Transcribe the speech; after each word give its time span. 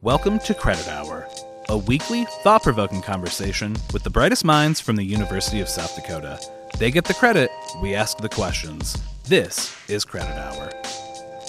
Welcome 0.00 0.38
to 0.40 0.54
Credit 0.54 0.86
Hour, 0.86 1.26
a 1.68 1.76
weekly, 1.76 2.24
thought 2.44 2.62
provoking 2.62 3.02
conversation 3.02 3.74
with 3.92 4.04
the 4.04 4.10
brightest 4.10 4.44
minds 4.44 4.78
from 4.78 4.94
the 4.94 5.02
University 5.02 5.60
of 5.60 5.68
South 5.68 5.96
Dakota. 5.96 6.38
They 6.78 6.92
get 6.92 7.04
the 7.04 7.14
credit, 7.14 7.50
we 7.82 7.96
ask 7.96 8.18
the 8.18 8.28
questions. 8.28 8.96
This 9.24 9.76
is 9.88 10.04
Credit 10.04 10.36
Hour. 10.36 10.70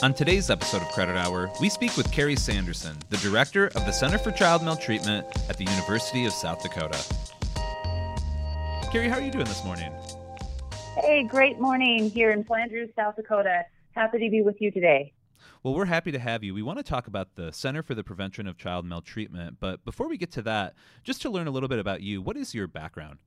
On 0.02 0.16
today's 0.16 0.50
episode 0.50 0.82
of 0.82 0.88
Credit 0.88 1.16
Hour, 1.16 1.52
we 1.62 1.70
speak 1.70 1.96
with 1.96 2.12
Carrie 2.12 2.36
Sanderson, 2.36 2.98
the 3.12 3.18
director 3.18 3.68
of 3.68 3.86
the 3.86 3.92
Center 3.92 4.18
for 4.18 4.32
Child 4.32 4.64
Maltreatment 4.64 5.28
at 5.48 5.58
the 5.58 5.66
University 5.66 6.26
of 6.26 6.34
South 6.34 6.64
Dakota. 6.64 6.98
Carrie, 8.92 9.10
how 9.10 9.18
are 9.20 9.22
you 9.22 9.30
doing 9.32 9.46
this 9.46 9.64
morning? 9.64 9.94
Hey, 10.98 11.22
great 11.22 11.60
morning 11.60 12.10
here 12.10 12.32
in 12.32 12.44
Flandreau, 12.44 12.92
South 12.96 13.16
Dakota. 13.16 13.66
Happy 13.92 14.18
to 14.18 14.30
be 14.32 14.42
with 14.42 14.60
you 14.60 14.72
today. 14.72 15.14
Well, 15.62 15.74
we're 15.74 15.86
happy 15.86 16.14
to 16.14 16.20
have 16.20 16.42
you. 16.42 16.54
We 16.54 16.62
want 16.62 16.80
to 16.80 16.84
talk 16.84 17.08
about 17.08 17.36
the 17.36 17.52
Center 17.52 17.84
for 17.84 17.94
the 17.94 18.04
Prevention 18.04 18.48
of 18.48 18.58
Child 18.58 18.86
Maltreatment, 18.86 19.58
but 19.60 19.84
before 19.84 20.08
we 20.08 20.16
get 20.16 20.32
to 20.32 20.42
that, 20.44 20.74
just 21.04 21.22
to 21.24 21.30
learn 21.30 21.48
a 21.48 21.52
little 21.52 21.68
bit 21.68 21.80
about 21.80 22.02
you, 22.02 22.22
what 22.22 22.38
is 22.38 22.56
your 22.56 22.66
background? 22.66 23.20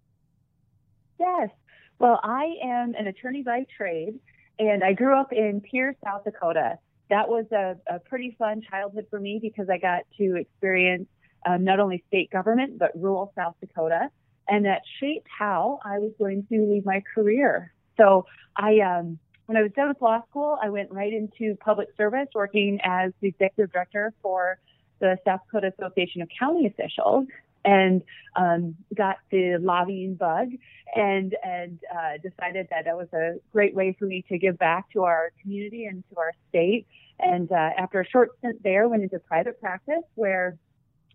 Yes. 1.20 1.50
Well, 1.98 2.18
I 2.22 2.54
am 2.64 2.94
an 2.94 3.06
attorney 3.06 3.42
by 3.42 3.66
trade, 3.76 4.18
and 4.58 4.82
I 4.82 4.94
grew 4.94 5.14
up 5.14 5.30
in 5.30 5.60
Pierre, 5.60 5.94
South 6.02 6.24
Dakota. 6.24 6.78
That 7.10 7.28
was 7.28 7.44
a, 7.52 7.76
a 7.86 7.98
pretty 7.98 8.34
fun 8.38 8.62
childhood 8.62 9.08
for 9.10 9.20
me 9.20 9.38
because 9.40 9.68
I 9.68 9.76
got 9.76 10.04
to 10.16 10.36
experience 10.36 11.08
um, 11.46 11.64
not 11.64 11.80
only 11.80 12.02
state 12.08 12.30
government, 12.30 12.78
but 12.78 12.92
rural 12.94 13.30
South 13.36 13.56
Dakota. 13.60 14.08
And 14.48 14.64
that 14.64 14.80
shaped 15.00 15.28
how 15.38 15.80
I 15.84 15.98
was 15.98 16.12
going 16.18 16.46
to 16.50 16.66
lead 16.66 16.86
my 16.86 17.02
career. 17.14 17.74
So 17.98 18.24
I, 18.56 18.78
um, 18.80 19.18
when 19.46 19.56
I 19.56 19.62
was 19.62 19.72
done 19.72 19.88
with 19.88 20.00
law 20.00 20.22
school, 20.30 20.58
I 20.62 20.70
went 20.70 20.90
right 20.90 21.12
into 21.12 21.56
public 21.56 21.88
service, 21.96 22.28
working 22.34 22.78
as 22.82 23.12
the 23.20 23.28
executive 23.28 23.72
director 23.72 24.12
for 24.22 24.58
the 25.00 25.18
South 25.24 25.40
Dakota 25.46 25.72
Association 25.78 26.22
of 26.22 26.28
County 26.38 26.66
Officials, 26.66 27.26
and 27.64 28.02
um, 28.36 28.76
got 28.94 29.16
the 29.30 29.58
lobbying 29.58 30.14
bug, 30.14 30.48
and 30.94 31.36
and 31.44 31.78
uh, 31.94 32.18
decided 32.22 32.68
that 32.70 32.84
that 32.84 32.96
was 32.96 33.08
a 33.12 33.34
great 33.52 33.74
way 33.74 33.96
for 33.98 34.06
me 34.06 34.24
to 34.28 34.38
give 34.38 34.58
back 34.58 34.90
to 34.92 35.02
our 35.02 35.32
community 35.40 35.86
and 35.86 36.04
to 36.10 36.18
our 36.18 36.32
state. 36.48 36.86
And 37.18 37.50
uh, 37.50 37.70
after 37.76 38.00
a 38.00 38.06
short 38.06 38.30
stint 38.38 38.62
there, 38.62 38.88
went 38.88 39.02
into 39.02 39.18
private 39.18 39.60
practice 39.60 40.04
where. 40.14 40.56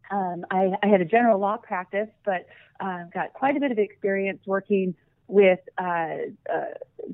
Um, 0.09 0.45
I, 0.50 0.72
I 0.81 0.88
had 0.88 1.02
a 1.02 1.06
general 1.06 1.38
law 1.38 1.58
practice, 1.58 2.08
but 2.23 2.47
uh, 2.80 3.03
got 3.14 3.34
quite 3.34 3.58
a 3.58 3.59
bit 3.59 3.73
of 3.73 3.78
experience 3.78 4.39
working 4.45 4.95
with 5.28 5.59
uh, 5.78 6.16
uh, 6.52 6.66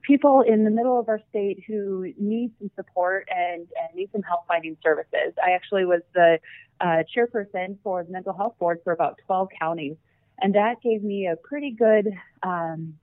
people 0.01 0.41
in 0.41 0.63
the 0.63 0.69
middle 0.69 0.99
of 0.99 1.09
our 1.09 1.19
state 1.29 1.63
who 1.67 2.13
need 2.17 2.51
some 2.59 2.69
support 2.75 3.27
and, 3.35 3.61
and 3.61 3.95
need 3.95 4.09
some 4.11 4.21
help 4.21 4.41
finding 4.47 4.77
services. 4.83 5.33
I 5.43 5.51
actually 5.51 5.85
was 5.85 6.01
the 6.13 6.39
uh, 6.79 7.03
chairperson 7.15 7.77
for 7.83 8.03
the 8.03 8.11
mental 8.11 8.33
health 8.33 8.53
board 8.59 8.79
for 8.83 8.93
about 8.93 9.19
12 9.25 9.49
counties, 9.59 9.95
and 10.39 10.55
that 10.55 10.81
gave 10.81 11.03
me 11.03 11.27
a 11.27 11.35
pretty 11.35 11.71
good 11.71 12.07
um, 12.43 12.95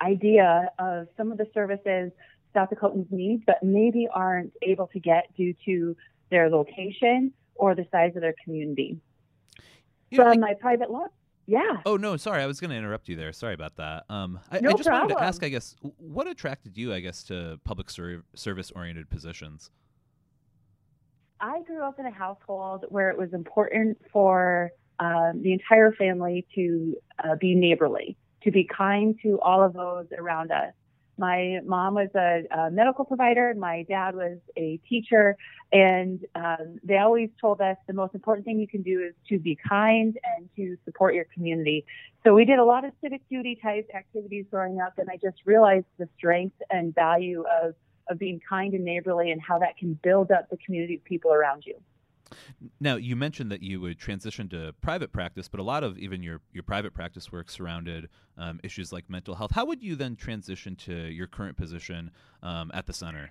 idea 0.00 0.70
of 0.78 1.08
some 1.16 1.32
of 1.32 1.38
the 1.38 1.46
services 1.52 2.12
South 2.54 2.70
Dakotans 2.70 3.10
need, 3.10 3.44
but 3.46 3.62
maybe 3.62 4.06
aren't 4.12 4.52
able 4.62 4.86
to 4.88 5.00
get 5.00 5.34
due 5.36 5.54
to 5.64 5.96
their 6.30 6.48
location 6.48 7.32
or 7.56 7.74
the 7.74 7.86
size 7.90 8.12
of 8.14 8.22
their 8.22 8.34
community. 8.44 9.00
You 10.10 10.18
know, 10.18 10.30
From 10.30 10.40
my 10.40 10.54
private 10.54 10.90
law 10.90 11.08
yeah. 11.46 11.80
Oh 11.86 11.96
no, 11.96 12.16
sorry, 12.16 12.42
I 12.42 12.46
was 12.46 12.60
going 12.60 12.70
to 12.70 12.76
interrupt 12.76 13.08
you 13.08 13.16
there. 13.16 13.32
Sorry 13.32 13.54
about 13.54 13.76
that. 13.76 14.04
Um, 14.08 14.40
I, 14.50 14.60
no 14.60 14.70
I 14.70 14.72
just 14.72 14.84
problem. 14.84 15.10
wanted 15.10 15.20
to 15.20 15.26
ask, 15.26 15.42
I 15.42 15.48
guess, 15.48 15.76
what 15.98 16.26
attracted 16.26 16.76
you, 16.76 16.92
I 16.92 17.00
guess, 17.00 17.22
to 17.24 17.58
public 17.64 17.90
ser- 17.90 18.24
service-oriented 18.34 19.10
positions? 19.10 19.70
I 21.40 21.62
grew 21.62 21.82
up 21.82 21.98
in 21.98 22.06
a 22.06 22.10
household 22.10 22.86
where 22.88 23.10
it 23.10 23.18
was 23.18 23.32
important 23.32 23.98
for 24.12 24.70
um, 25.00 25.40
the 25.42 25.52
entire 25.52 25.92
family 25.92 26.46
to 26.54 26.96
uh, 27.22 27.34
be 27.36 27.54
neighborly, 27.54 28.16
to 28.42 28.50
be 28.50 28.64
kind 28.64 29.18
to 29.22 29.38
all 29.40 29.62
of 29.62 29.74
those 29.74 30.06
around 30.16 30.50
us. 30.52 30.72
My 31.16 31.60
mom 31.64 31.94
was 31.94 32.08
a, 32.14 32.42
a 32.56 32.70
medical 32.70 33.04
provider. 33.04 33.54
My 33.56 33.84
dad 33.88 34.14
was 34.14 34.38
a 34.56 34.78
teacher. 34.88 35.36
And 35.72 36.24
um, 36.34 36.78
they 36.82 36.98
always 36.98 37.30
told 37.40 37.60
us 37.60 37.76
the 37.86 37.92
most 37.92 38.14
important 38.14 38.44
thing 38.44 38.58
you 38.58 38.68
can 38.68 38.82
do 38.82 39.00
is 39.00 39.14
to 39.28 39.38
be 39.38 39.56
kind 39.56 40.18
and 40.36 40.48
to 40.56 40.76
support 40.84 41.14
your 41.14 41.26
community. 41.32 41.84
So 42.24 42.34
we 42.34 42.44
did 42.44 42.58
a 42.58 42.64
lot 42.64 42.84
of 42.84 42.92
civic 43.02 43.28
duty 43.28 43.58
type 43.60 43.88
activities 43.94 44.46
growing 44.50 44.80
up. 44.80 44.98
And 44.98 45.08
I 45.10 45.16
just 45.16 45.38
realized 45.44 45.86
the 45.98 46.08
strength 46.16 46.56
and 46.70 46.94
value 46.94 47.44
of, 47.62 47.74
of 48.08 48.18
being 48.18 48.40
kind 48.48 48.74
and 48.74 48.84
neighborly 48.84 49.30
and 49.30 49.40
how 49.40 49.58
that 49.60 49.76
can 49.76 49.98
build 50.02 50.30
up 50.30 50.50
the 50.50 50.56
community 50.58 50.96
of 50.96 51.04
people 51.04 51.32
around 51.32 51.64
you. 51.66 51.76
Now, 52.80 52.96
you 52.96 53.16
mentioned 53.16 53.50
that 53.52 53.62
you 53.62 53.80
would 53.80 53.98
transition 53.98 54.48
to 54.50 54.74
private 54.80 55.12
practice, 55.12 55.48
but 55.48 55.60
a 55.60 55.62
lot 55.62 55.84
of 55.84 55.98
even 55.98 56.22
your, 56.22 56.40
your 56.52 56.62
private 56.62 56.94
practice 56.94 57.30
work 57.30 57.50
surrounded 57.50 58.08
um, 58.38 58.60
issues 58.62 58.92
like 58.92 59.08
mental 59.08 59.34
health. 59.34 59.52
How 59.52 59.64
would 59.64 59.82
you 59.82 59.96
then 59.96 60.16
transition 60.16 60.76
to 60.76 60.94
your 60.94 61.26
current 61.26 61.56
position 61.56 62.10
um, 62.42 62.70
at 62.74 62.86
the 62.86 62.92
center? 62.92 63.30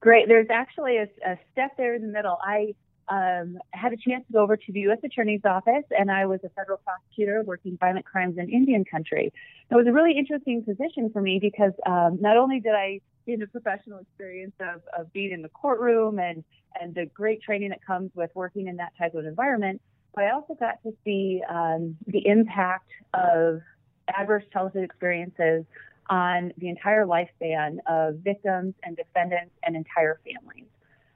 Great. 0.00 0.26
There's 0.28 0.48
actually 0.50 0.96
a, 0.96 1.04
a 1.24 1.38
step 1.52 1.76
there 1.76 1.94
in 1.94 2.02
the 2.02 2.08
middle. 2.08 2.38
I 2.42 2.74
um, 3.08 3.58
had 3.72 3.92
a 3.92 3.96
chance 3.96 4.26
to 4.26 4.32
go 4.32 4.40
over 4.40 4.56
to 4.56 4.72
the 4.72 4.80
U.S. 4.80 4.98
Attorney's 5.04 5.42
Office, 5.44 5.84
and 5.90 6.10
I 6.10 6.26
was 6.26 6.40
a 6.44 6.48
federal 6.50 6.78
prosecutor 6.78 7.42
working 7.44 7.76
violent 7.78 8.06
crimes 8.06 8.38
in 8.38 8.48
Indian 8.48 8.84
country. 8.84 9.32
It 9.70 9.74
was 9.74 9.86
a 9.86 9.92
really 9.92 10.16
interesting 10.16 10.64
position 10.64 11.10
for 11.12 11.20
me 11.20 11.38
because 11.40 11.72
um, 11.86 12.18
not 12.20 12.36
only 12.36 12.60
did 12.60 12.72
I 12.72 13.00
gain 13.26 13.40
the 13.40 13.46
professional 13.46 13.98
experience 13.98 14.54
of, 14.60 14.82
of 14.98 15.12
being 15.12 15.32
in 15.32 15.42
the 15.42 15.48
courtroom 15.48 16.18
and 16.18 16.44
and 16.80 16.94
the 16.94 17.06
great 17.06 17.42
training 17.42 17.68
that 17.70 17.84
comes 17.84 18.10
with 18.14 18.30
working 18.34 18.66
in 18.66 18.76
that 18.76 18.92
type 18.98 19.14
of 19.14 19.26
environment. 19.26 19.80
But 20.14 20.24
I 20.24 20.30
also 20.30 20.54
got 20.54 20.82
to 20.84 20.92
see 21.04 21.42
um, 21.48 21.96
the 22.06 22.26
impact 22.26 22.88
of 23.14 23.60
adverse 24.08 24.44
childhood 24.52 24.84
experiences 24.84 25.64
on 26.10 26.52
the 26.58 26.68
entire 26.68 27.06
lifespan 27.06 27.76
of 27.88 28.16
victims 28.16 28.74
and 28.82 28.96
defendants 28.96 29.54
and 29.64 29.76
entire 29.76 30.20
families. 30.24 30.66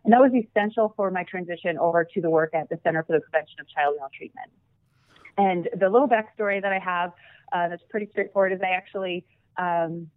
And 0.04 0.12
that 0.12 0.20
was 0.20 0.32
essential 0.32 0.94
for 0.96 1.10
my 1.10 1.24
transition 1.24 1.78
over 1.78 2.04
to 2.04 2.20
the 2.20 2.30
work 2.30 2.54
at 2.54 2.68
the 2.68 2.78
Center 2.84 3.02
for 3.02 3.12
the 3.14 3.20
Prevention 3.20 3.60
of 3.60 3.68
Child 3.68 3.96
Maltreatment. 3.98 4.50
And 5.36 5.68
the 5.78 5.88
little 5.88 6.08
backstory 6.08 6.62
that 6.62 6.72
I 6.72 6.78
have 6.78 7.12
uh, 7.52 7.68
that's 7.68 7.82
pretty 7.90 8.08
straightforward 8.12 8.52
is 8.52 8.60
I 8.62 8.70
actually 8.70 9.24
um, 9.58 10.08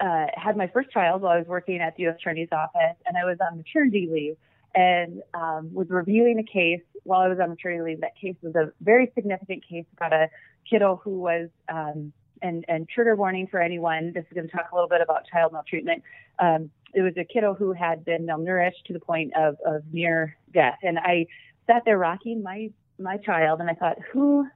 uh, 0.00 0.26
had 0.34 0.56
my 0.56 0.66
first 0.68 0.90
child 0.90 1.22
while 1.22 1.32
I 1.32 1.38
was 1.38 1.46
working 1.46 1.80
at 1.80 1.96
the 1.96 2.04
U.S. 2.04 2.16
Attorney's 2.18 2.48
Office, 2.52 2.96
and 3.06 3.16
I 3.16 3.24
was 3.24 3.38
on 3.40 3.58
maternity 3.58 4.08
leave 4.10 4.36
and 4.74 5.22
um, 5.34 5.72
was 5.74 5.88
reviewing 5.90 6.38
a 6.38 6.44
case 6.44 6.80
while 7.04 7.20
I 7.20 7.28
was 7.28 7.38
on 7.40 7.50
maternity 7.50 7.82
leave. 7.82 8.00
That 8.00 8.16
case 8.16 8.36
was 8.42 8.54
a 8.54 8.72
very 8.80 9.10
significant 9.14 9.66
case 9.68 9.84
about 9.96 10.12
a 10.12 10.28
kiddo 10.68 11.00
who 11.02 11.18
was, 11.18 11.48
um, 11.68 12.12
and, 12.42 12.64
and 12.68 12.88
trigger 12.88 13.16
warning 13.16 13.46
for 13.48 13.60
anyone, 13.60 14.12
this 14.14 14.24
is 14.30 14.34
going 14.34 14.48
to 14.48 14.52
talk 14.52 14.70
a 14.72 14.74
little 14.74 14.88
bit 14.88 15.00
about 15.00 15.26
child 15.26 15.52
maltreatment. 15.52 16.02
Um, 16.38 16.70
it 16.94 17.02
was 17.02 17.12
a 17.16 17.24
kiddo 17.24 17.54
who 17.54 17.72
had 17.72 18.04
been 18.04 18.26
malnourished 18.26 18.84
to 18.86 18.92
the 18.92 19.00
point 19.00 19.32
of, 19.36 19.56
of 19.66 19.82
near 19.92 20.36
death. 20.54 20.78
And 20.82 20.98
I 20.98 21.26
sat 21.66 21.82
there 21.84 21.98
rocking 21.98 22.42
my, 22.42 22.70
my 22.98 23.16
child, 23.18 23.60
and 23.60 23.68
I 23.68 23.74
thought, 23.74 23.98
who 24.12 24.46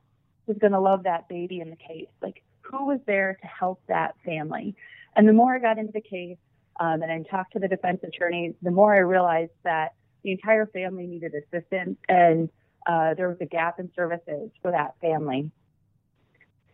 was 0.47 0.56
going 0.59 0.72
to 0.72 0.81
love 0.81 1.04
that 1.04 1.28
baby 1.28 1.60
in 1.60 1.71
the 1.71 1.77
case? 1.77 2.09
Like, 2.22 2.43
who 2.62 2.87
was 2.87 3.00
there 3.06 3.38
to 3.41 3.47
help 3.47 3.81
that 3.88 4.15
family? 4.25 4.75
And 5.16 5.28
the 5.28 5.32
more 5.32 5.54
I 5.54 5.58
got 5.58 5.78
into 5.78 5.92
the 5.92 6.00
case, 6.00 6.38
um, 6.80 7.02
and 7.02 7.10
I 7.10 7.22
talked 7.30 7.52
to 7.52 7.58
the 7.58 7.69
defense 7.69 8.00
attorney, 8.02 8.54
the 8.62 8.70
more 8.70 8.94
I 8.94 8.98
realized 8.98 9.52
that 9.62 9.94
the 10.22 10.32
entire 10.32 10.66
family 10.66 11.06
needed 11.06 11.32
assistance, 11.34 11.98
and 12.08 12.48
uh, 12.86 13.14
there 13.14 13.28
was 13.28 13.36
a 13.41 13.47
gap 13.47 13.78
in 13.78 13.91
services 13.94 14.50
for 14.62 14.70
that 14.70 14.94
family. 15.00 15.50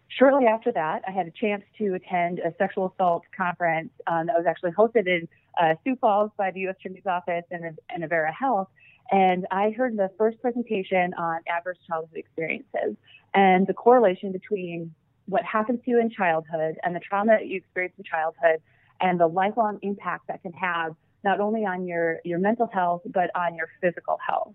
Shortly 0.09 0.47
after 0.47 0.73
that, 0.73 1.03
I 1.07 1.13
had 1.13 1.27
a 1.27 1.31
chance 1.31 1.63
to 1.79 1.95
attend 1.95 2.41
a 2.41 2.53
sexual 2.59 2.93
assault 2.93 3.23
conference 3.37 3.91
um, 4.07 4.27
that 4.27 4.37
was 4.37 4.45
actually 4.47 4.73
hosted 4.73 5.07
in 5.07 5.29
uh, 5.61 5.75
Sioux 5.85 5.97
Falls 6.01 6.31
by 6.37 6.51
the 6.51 6.61
U.S. 6.61 6.77
Attorney's 6.81 7.07
Office 7.07 7.45
and, 7.51 7.79
and 7.89 8.05
Avera 8.05 8.33
Health. 8.33 8.69
And 9.13 9.47
I 9.51 9.71
heard 9.71 9.97
the 9.97 10.11
first 10.19 10.41
presentation 10.41 11.15
on 11.15 11.41
adverse 11.49 11.79
childhood 11.89 12.17
experiences 12.17 12.97
and 13.35 13.67
the 13.67 13.75
correlation 13.75 14.33
between 14.33 14.95
what 15.31 15.45
happens 15.45 15.81
to 15.85 15.91
you 15.91 16.01
in 16.01 16.11
childhood 16.11 16.77
and 16.83 16.95
the 16.95 17.01
trauma 17.01 17.33
that 17.39 17.47
you 17.47 17.59
experience 17.59 17.95
in 17.97 18.05
childhood 18.05 18.61
and 19.01 19.19
the 19.19 19.27
lifelong 19.27 19.79
impact 19.83 20.27
that 20.29 20.43
can 20.43 20.53
have 20.53 20.95
not 21.23 21.41
only 21.41 21.65
on 21.65 21.87
your, 21.87 22.19
your 22.25 22.39
mental 22.39 22.69
health, 22.73 23.03
but 23.07 23.31
on 23.35 23.55
your 23.55 23.69
physical 23.81 24.19
health. 24.27 24.55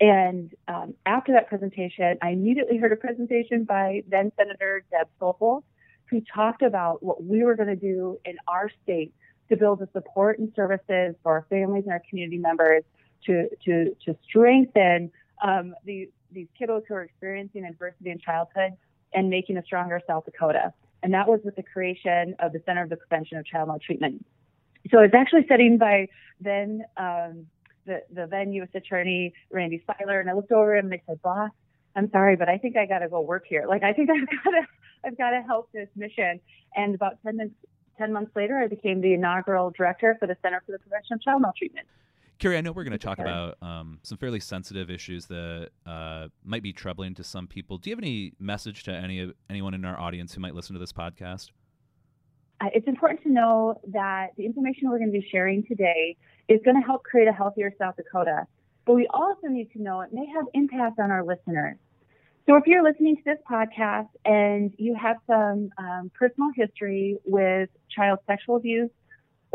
And 0.00 0.52
um, 0.68 0.94
after 1.04 1.32
that 1.32 1.48
presentation, 1.48 2.16
I 2.22 2.30
immediately 2.30 2.78
heard 2.78 2.92
a 2.92 2.96
presentation 2.96 3.64
by 3.64 4.02
then 4.08 4.32
Senator 4.36 4.84
Deb 4.90 5.08
Stoffels, 5.20 5.62
who 6.10 6.22
talked 6.34 6.62
about 6.62 7.02
what 7.02 7.22
we 7.24 7.44
were 7.44 7.54
going 7.54 7.68
to 7.68 7.76
do 7.76 8.18
in 8.24 8.36
our 8.46 8.70
state 8.82 9.12
to 9.48 9.56
build 9.56 9.80
the 9.80 9.88
support 9.92 10.38
and 10.38 10.52
services 10.56 11.14
for 11.22 11.32
our 11.32 11.46
families 11.50 11.84
and 11.84 11.92
our 11.92 12.02
community 12.08 12.38
members 12.38 12.84
to, 13.24 13.48
to, 13.64 13.96
to 14.04 14.16
strengthen 14.28 15.10
um, 15.42 15.74
the, 15.84 16.08
these 16.30 16.46
kiddos 16.60 16.82
who 16.88 16.94
are 16.94 17.02
experiencing 17.02 17.64
adversity 17.64 18.10
in 18.10 18.18
childhood 18.18 18.72
and 19.16 19.30
making 19.30 19.56
a 19.56 19.64
stronger 19.64 20.00
South 20.06 20.26
Dakota. 20.26 20.72
And 21.02 21.12
that 21.14 21.26
was 21.26 21.40
with 21.44 21.56
the 21.56 21.62
creation 21.62 22.36
of 22.38 22.52
the 22.52 22.62
Center 22.66 22.82
of 22.82 22.90
the 22.90 22.96
Prevention 22.96 23.38
of 23.38 23.46
Child 23.46 23.68
Maltreatment. 23.68 24.24
So 24.90 25.00
it's 25.00 25.14
actually 25.14 25.46
setting 25.48 25.78
by 25.78 26.08
then 26.40 26.84
um, 26.96 27.46
the, 27.86 28.02
the 28.12 28.28
then 28.30 28.52
U.S. 28.52 28.68
Attorney 28.74 29.32
Randy 29.50 29.82
Seiler, 29.86 30.20
and 30.20 30.30
I 30.30 30.34
looked 30.34 30.52
over 30.52 30.76
him 30.76 30.86
and 30.86 30.94
I 30.94 31.02
said, 31.06 31.20
"Boss, 31.22 31.50
I'm 31.96 32.10
sorry, 32.10 32.36
but 32.36 32.48
I 32.48 32.58
think 32.58 32.76
I 32.76 32.86
got 32.86 33.00
to 33.00 33.08
go 33.08 33.20
work 33.20 33.44
here. 33.48 33.64
Like 33.66 33.82
I 33.82 33.92
think 33.92 34.10
I've 34.14 34.28
got 34.28 34.50
to 34.50 34.62
I've 35.04 35.18
got 35.18 35.30
to 35.30 35.42
help 35.42 35.72
this 35.72 35.88
mission." 35.96 36.40
And 36.76 36.94
about 36.94 37.18
10 37.24 37.36
months 37.36 37.54
10 37.98 38.12
months 38.12 38.32
later, 38.36 38.58
I 38.58 38.68
became 38.68 39.00
the 39.00 39.14
inaugural 39.14 39.70
director 39.70 40.16
for 40.20 40.26
the 40.26 40.36
Center 40.42 40.62
for 40.66 40.72
the 40.72 40.78
Prevention 40.78 41.14
of 41.14 41.22
Child 41.22 41.42
Maltreatment. 41.42 41.86
Carrie, 42.38 42.58
I 42.58 42.60
know 42.60 42.72
we're 42.72 42.84
going 42.84 42.92
to 42.92 42.98
talk 42.98 43.18
about 43.18 43.56
um, 43.62 43.98
some 44.02 44.18
fairly 44.18 44.40
sensitive 44.40 44.90
issues 44.90 45.26
that 45.26 45.70
uh, 45.86 46.28
might 46.44 46.62
be 46.62 46.72
troubling 46.72 47.14
to 47.14 47.24
some 47.24 47.46
people. 47.46 47.78
Do 47.78 47.88
you 47.88 47.96
have 47.96 48.02
any 48.02 48.34
message 48.38 48.84
to 48.84 48.92
any 48.92 49.32
anyone 49.48 49.72
in 49.72 49.86
our 49.86 49.98
audience 49.98 50.34
who 50.34 50.40
might 50.40 50.54
listen 50.54 50.74
to 50.74 50.78
this 50.80 50.92
podcast? 50.92 51.50
Uh, 52.60 52.66
it's 52.74 52.86
important 52.88 53.22
to 53.22 53.30
know 53.30 53.80
that 53.88 54.28
the 54.36 54.44
information 54.44 54.90
we're 54.90 54.98
going 54.98 55.12
to 55.12 55.18
be 55.18 55.26
sharing 55.30 55.64
today 55.64 56.16
is 56.48 56.60
going 56.64 56.78
to 56.78 56.86
help 56.86 57.04
create 57.04 57.28
a 57.28 57.32
healthier 57.32 57.72
South 57.78 57.96
Dakota. 57.96 58.46
But 58.84 58.94
we 58.94 59.06
also 59.12 59.48
need 59.48 59.72
to 59.72 59.82
know 59.82 60.02
it 60.02 60.10
may 60.12 60.26
have 60.26 60.44
impact 60.52 60.98
on 61.00 61.10
our 61.10 61.24
listeners. 61.24 61.76
So 62.46 62.54
if 62.56 62.66
you're 62.66 62.84
listening 62.84 63.16
to 63.16 63.22
this 63.24 63.38
podcast 63.50 64.08
and 64.24 64.72
you 64.78 64.94
have 64.94 65.16
some 65.26 65.70
um, 65.78 66.10
personal 66.14 66.50
history 66.54 67.18
with 67.24 67.68
child 67.90 68.20
sexual 68.26 68.56
abuse 68.56 68.90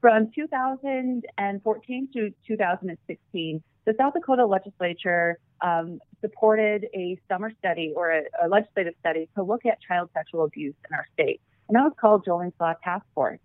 From 0.00 0.30
2014 0.34 2.08
to 2.12 2.30
2016, 2.46 3.62
the 3.84 3.94
South 3.98 4.14
Dakota 4.14 4.46
legislature 4.46 5.38
um, 5.60 6.00
supported 6.20 6.86
a 6.94 7.18
summer 7.28 7.52
study 7.58 7.92
or 7.94 8.10
a, 8.10 8.22
a, 8.42 8.48
legislative 8.48 8.94
study 9.00 9.28
to 9.36 9.42
look 9.42 9.66
at 9.66 9.78
child 9.80 10.10
sexual 10.14 10.44
abuse 10.44 10.74
in 10.88 10.94
our 10.94 11.06
state. 11.12 11.40
And 11.68 11.76
that 11.76 11.82
was 11.82 11.92
called 12.00 12.24
Jolene's 12.24 12.54
Law 12.60 12.74
Task 12.82 13.04
Force. 13.14 13.40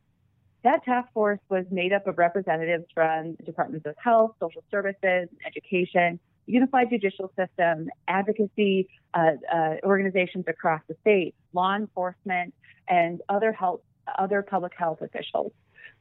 That 0.63 0.83
task 0.85 1.11
force 1.13 1.39
was 1.49 1.65
made 1.71 1.91
up 1.91 2.07
of 2.07 2.17
representatives 2.17 2.85
from 2.93 3.35
the 3.35 3.43
Departments 3.43 3.85
of 3.85 3.95
Health, 4.01 4.35
Social 4.39 4.63
Services, 4.71 5.27
Education, 5.45 6.19
unified 6.45 6.89
judicial 6.89 7.31
system, 7.37 7.89
advocacy 8.07 8.87
uh, 9.13 9.31
uh, 9.53 9.75
organizations 9.83 10.45
across 10.47 10.81
the 10.87 10.95
state, 11.01 11.35
law 11.53 11.75
enforcement, 11.75 12.53
and 12.87 13.21
other 13.29 13.51
health, 13.51 13.81
other 14.17 14.41
public 14.41 14.73
health 14.77 15.01
officials. 15.01 15.51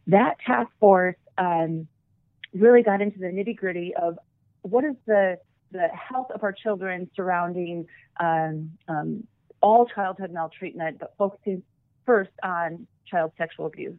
That 0.06 0.36
task 0.44 0.70
force 0.78 1.16
um, 1.38 1.88
really 2.52 2.82
got 2.82 3.00
into 3.00 3.18
the 3.18 3.26
nitty 3.26 3.56
gritty 3.56 3.94
of 3.94 4.18
what 4.62 4.84
is 4.84 4.94
the 5.06 5.38
the 5.72 5.88
health 5.88 6.30
of 6.30 6.42
our 6.42 6.52
children 6.52 7.10
surrounding 7.16 7.86
um, 8.20 8.70
um, 8.88 9.26
all 9.60 9.86
childhood 9.86 10.32
maltreatment, 10.32 10.98
but 10.98 11.14
focusing 11.18 11.62
first 12.04 12.30
on 12.42 12.86
child 13.06 13.32
sexual 13.38 13.66
abuse. 13.66 13.98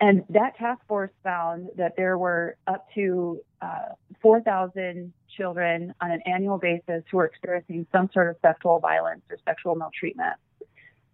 And 0.00 0.24
that 0.28 0.56
task 0.56 0.80
force 0.86 1.10
found 1.22 1.68
that 1.76 1.94
there 1.96 2.18
were 2.18 2.56
up 2.66 2.86
to 2.94 3.40
uh, 3.62 3.94
4,000 4.20 5.12
children 5.36 5.94
on 6.00 6.10
an 6.10 6.20
annual 6.26 6.58
basis 6.58 7.04
who 7.10 7.18
were 7.18 7.24
experiencing 7.24 7.86
some 7.92 8.10
sort 8.12 8.28
of 8.28 8.36
sexual 8.42 8.80
violence 8.80 9.22
or 9.30 9.36
sexual 9.44 9.76
maltreatment. 9.76 10.34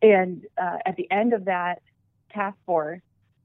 And 0.03 0.45
uh, 0.61 0.79
at 0.87 0.97
the 0.97 1.11
end 1.11 1.35
of 1.35 1.45
that 1.45 1.83
task 2.33 2.57
force, 2.65 3.03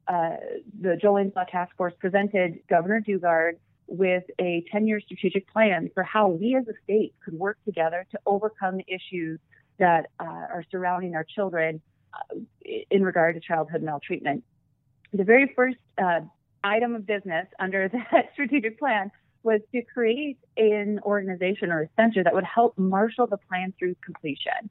uh, 0.07 0.37
the 0.79 0.97
Jolene's 1.03 1.35
Law 1.35 1.45
Task 1.45 1.75
Force 1.75 1.93
presented 1.99 2.59
Governor 2.69 3.01
Daugaard 3.01 3.57
with 3.87 4.23
a 4.39 4.63
10 4.71 4.87
year 4.87 4.99
strategic 4.99 5.47
plan 5.51 5.89
for 5.93 6.03
how 6.03 6.27
we 6.27 6.55
as 6.55 6.67
a 6.67 6.73
state 6.83 7.13
could 7.23 7.33
work 7.33 7.57
together 7.65 8.05
to 8.11 8.19
overcome 8.25 8.77
the 8.77 8.85
issues 8.87 9.39
that 9.77 10.07
uh, 10.19 10.23
are 10.23 10.63
surrounding 10.71 11.15
our 11.15 11.23
children 11.23 11.81
uh, 12.13 12.35
in 12.89 13.03
regard 13.03 13.35
to 13.35 13.41
childhood 13.41 13.83
maltreatment. 13.83 14.43
The 15.13 15.23
very 15.23 15.51
first 15.55 15.77
uh, 15.97 16.21
item 16.63 16.95
of 16.95 17.05
business 17.05 17.47
under 17.59 17.89
that 18.11 18.29
strategic 18.33 18.79
plan 18.79 19.11
was 19.43 19.61
to 19.71 19.81
create 19.83 20.39
an 20.57 20.99
organization 21.03 21.71
or 21.71 21.83
a 21.83 21.89
center 21.95 22.23
that 22.23 22.33
would 22.33 22.43
help 22.43 22.77
marshal 22.77 23.27
the 23.27 23.37
plan 23.37 23.73
through 23.77 23.95
completion. 24.03 24.69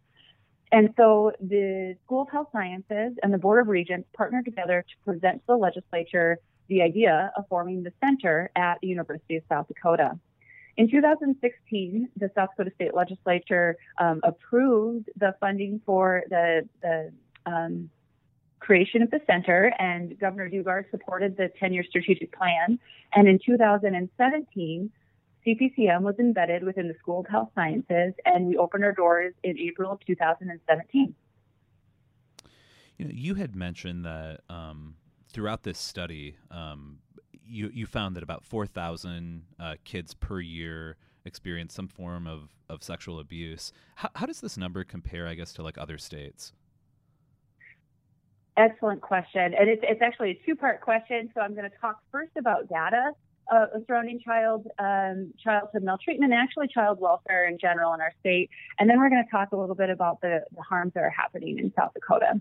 And 0.73 0.93
so 0.97 1.31
the 1.41 1.95
School 2.05 2.23
of 2.23 2.31
Health 2.31 2.49
Sciences 2.53 3.17
and 3.23 3.33
the 3.33 3.39
Board 3.39 3.63
of 3.63 3.69
Regents 3.69 4.09
partnered 4.17 4.45
together 4.45 4.83
to 4.83 5.11
present 5.13 5.37
to 5.43 5.47
the 5.47 5.57
legislature 5.57 6.39
the 6.69 6.83
idea 6.83 7.33
of 7.37 7.47
forming 7.49 7.83
the 7.83 7.93
center 8.01 8.51
at 8.57 8.79
the 8.81 8.89
University 8.89 9.37
of 9.37 9.43
South 9.49 9.69
Dakota. 9.69 10.19
In 10.77 10.91
2016, 10.91 12.09
the 12.17 12.31
South 12.35 12.51
Dakota 12.57 12.73
State 12.75 12.95
Legislature 12.95 13.77
um, 13.99 14.21
approved 14.25 15.09
the 15.17 15.35
funding 15.39 15.81
for 15.87 16.25
the, 16.31 16.69
the 16.83 17.13
um, 17.47 17.91
creation 18.59 19.03
of 19.03 19.11
the 19.11 19.21
center, 19.27 19.73
and 19.79 20.19
Governor 20.19 20.51
Daugaard 20.51 20.91
supported 20.91 21.37
the 21.37 21.51
10 21.61 21.73
year 21.73 21.85
strategic 21.89 22.37
plan. 22.37 22.79
And 23.15 23.29
in 23.29 23.39
2017, 23.45 24.91
CPCM 25.47 26.01
was 26.01 26.17
embedded 26.19 26.65
within 26.65 26.89
the 26.89 26.95
School 26.99 27.21
of 27.21 27.27
Health 27.27 27.51
Sciences, 27.55 28.15
and 28.25 28.47
we 28.47 28.57
opened 28.57 28.85
our 28.85 28.93
doors 28.93 29.35
in 29.43 29.59
April 29.59 29.93
of 29.93 30.01
2017. 30.07 31.15
You, 32.97 33.05
know, 33.05 33.11
you 33.15 33.35
had 33.35 33.55
mentioned 33.55 34.05
that 34.07 34.41
um, 34.49 34.95
throughout 35.35 35.65
this 35.65 35.79
study, 35.79 36.37
um, 36.51 37.01
you, 37.45 37.69
you 37.75 37.85
found 37.85 38.17
that 38.17 38.23
about 38.23 38.45
4,000 38.45 39.43
uh, 39.61 39.75
kids 39.85 40.15
per 40.15 40.41
year 40.41 40.97
experience 41.27 41.75
some 41.75 41.89
form 41.89 42.27
of, 42.27 42.51
of 42.71 42.83
sexual 42.83 43.19
abuse. 43.19 43.73
How, 43.97 44.11
how 44.15 44.27
does 44.27 44.41
this 44.41 44.57
number 44.57 44.85
compare, 44.85 45.27
I 45.27 45.35
guess, 45.35 45.53
to 45.55 45.63
like 45.63 45.77
other 45.77 45.99
states? 45.99 46.53
Excellent 48.57 49.01
question. 49.03 49.53
And 49.59 49.69
it's, 49.69 49.83
it's 49.85 50.01
actually 50.01 50.31
a 50.31 50.41
two 50.47 50.55
part 50.55 50.81
question. 50.81 51.29
So 51.35 51.41
I'm 51.41 51.55
going 51.55 51.69
to 51.69 51.77
talk 51.81 51.99
first 52.13 52.33
about 52.39 52.69
data 52.69 53.13
uh, 53.53 53.67
surrounding 53.87 54.21
child 54.21 54.67
um, 54.79 55.33
childhood 55.43 55.83
maltreatment 55.83 56.33
and 56.33 56.41
actually 56.41 56.69
child 56.69 56.99
welfare 57.01 57.47
in 57.47 57.59
general 57.59 57.93
in 57.95 58.01
our 58.01 58.13
state. 58.21 58.49
And 58.79 58.89
then 58.89 58.99
we're 58.99 59.11
going 59.11 59.25
to 59.25 59.31
talk 59.31 59.53
a 59.53 59.57
little 59.57 59.75
bit 59.75 59.91
about 59.91 60.21
the, 60.21 60.45
the 60.55 60.63
harms 60.63 60.93
that 60.95 61.03
are 61.03 61.11
happening 61.11 61.59
in 61.59 61.73
South 61.77 61.93
Dakota. 61.95 62.41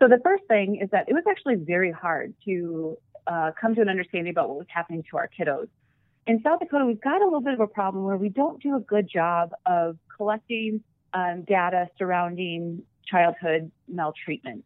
So 0.00 0.08
the 0.08 0.20
first 0.24 0.44
thing 0.48 0.80
is 0.82 0.90
that 0.90 1.08
it 1.08 1.12
was 1.12 1.24
actually 1.28 1.56
very 1.56 1.92
hard 1.92 2.34
to 2.46 2.96
uh, 3.26 3.50
come 3.60 3.74
to 3.74 3.82
an 3.82 3.88
understanding 3.88 4.30
about 4.30 4.48
what 4.48 4.58
was 4.58 4.66
happening 4.68 5.04
to 5.10 5.16
our 5.18 5.28
kiddos. 5.28 5.68
In 6.26 6.42
South 6.42 6.60
Dakota, 6.60 6.86
we've 6.86 7.00
got 7.00 7.20
a 7.20 7.24
little 7.24 7.40
bit 7.40 7.54
of 7.54 7.60
a 7.60 7.66
problem 7.66 8.04
where 8.04 8.16
we 8.16 8.28
don't 8.28 8.62
do 8.62 8.76
a 8.76 8.80
good 8.80 9.08
job 9.08 9.50
of 9.66 9.96
collecting 10.16 10.82
um, 11.12 11.42
data 11.42 11.88
surrounding 11.98 12.82
childhood 13.06 13.70
maltreatment 13.88 14.64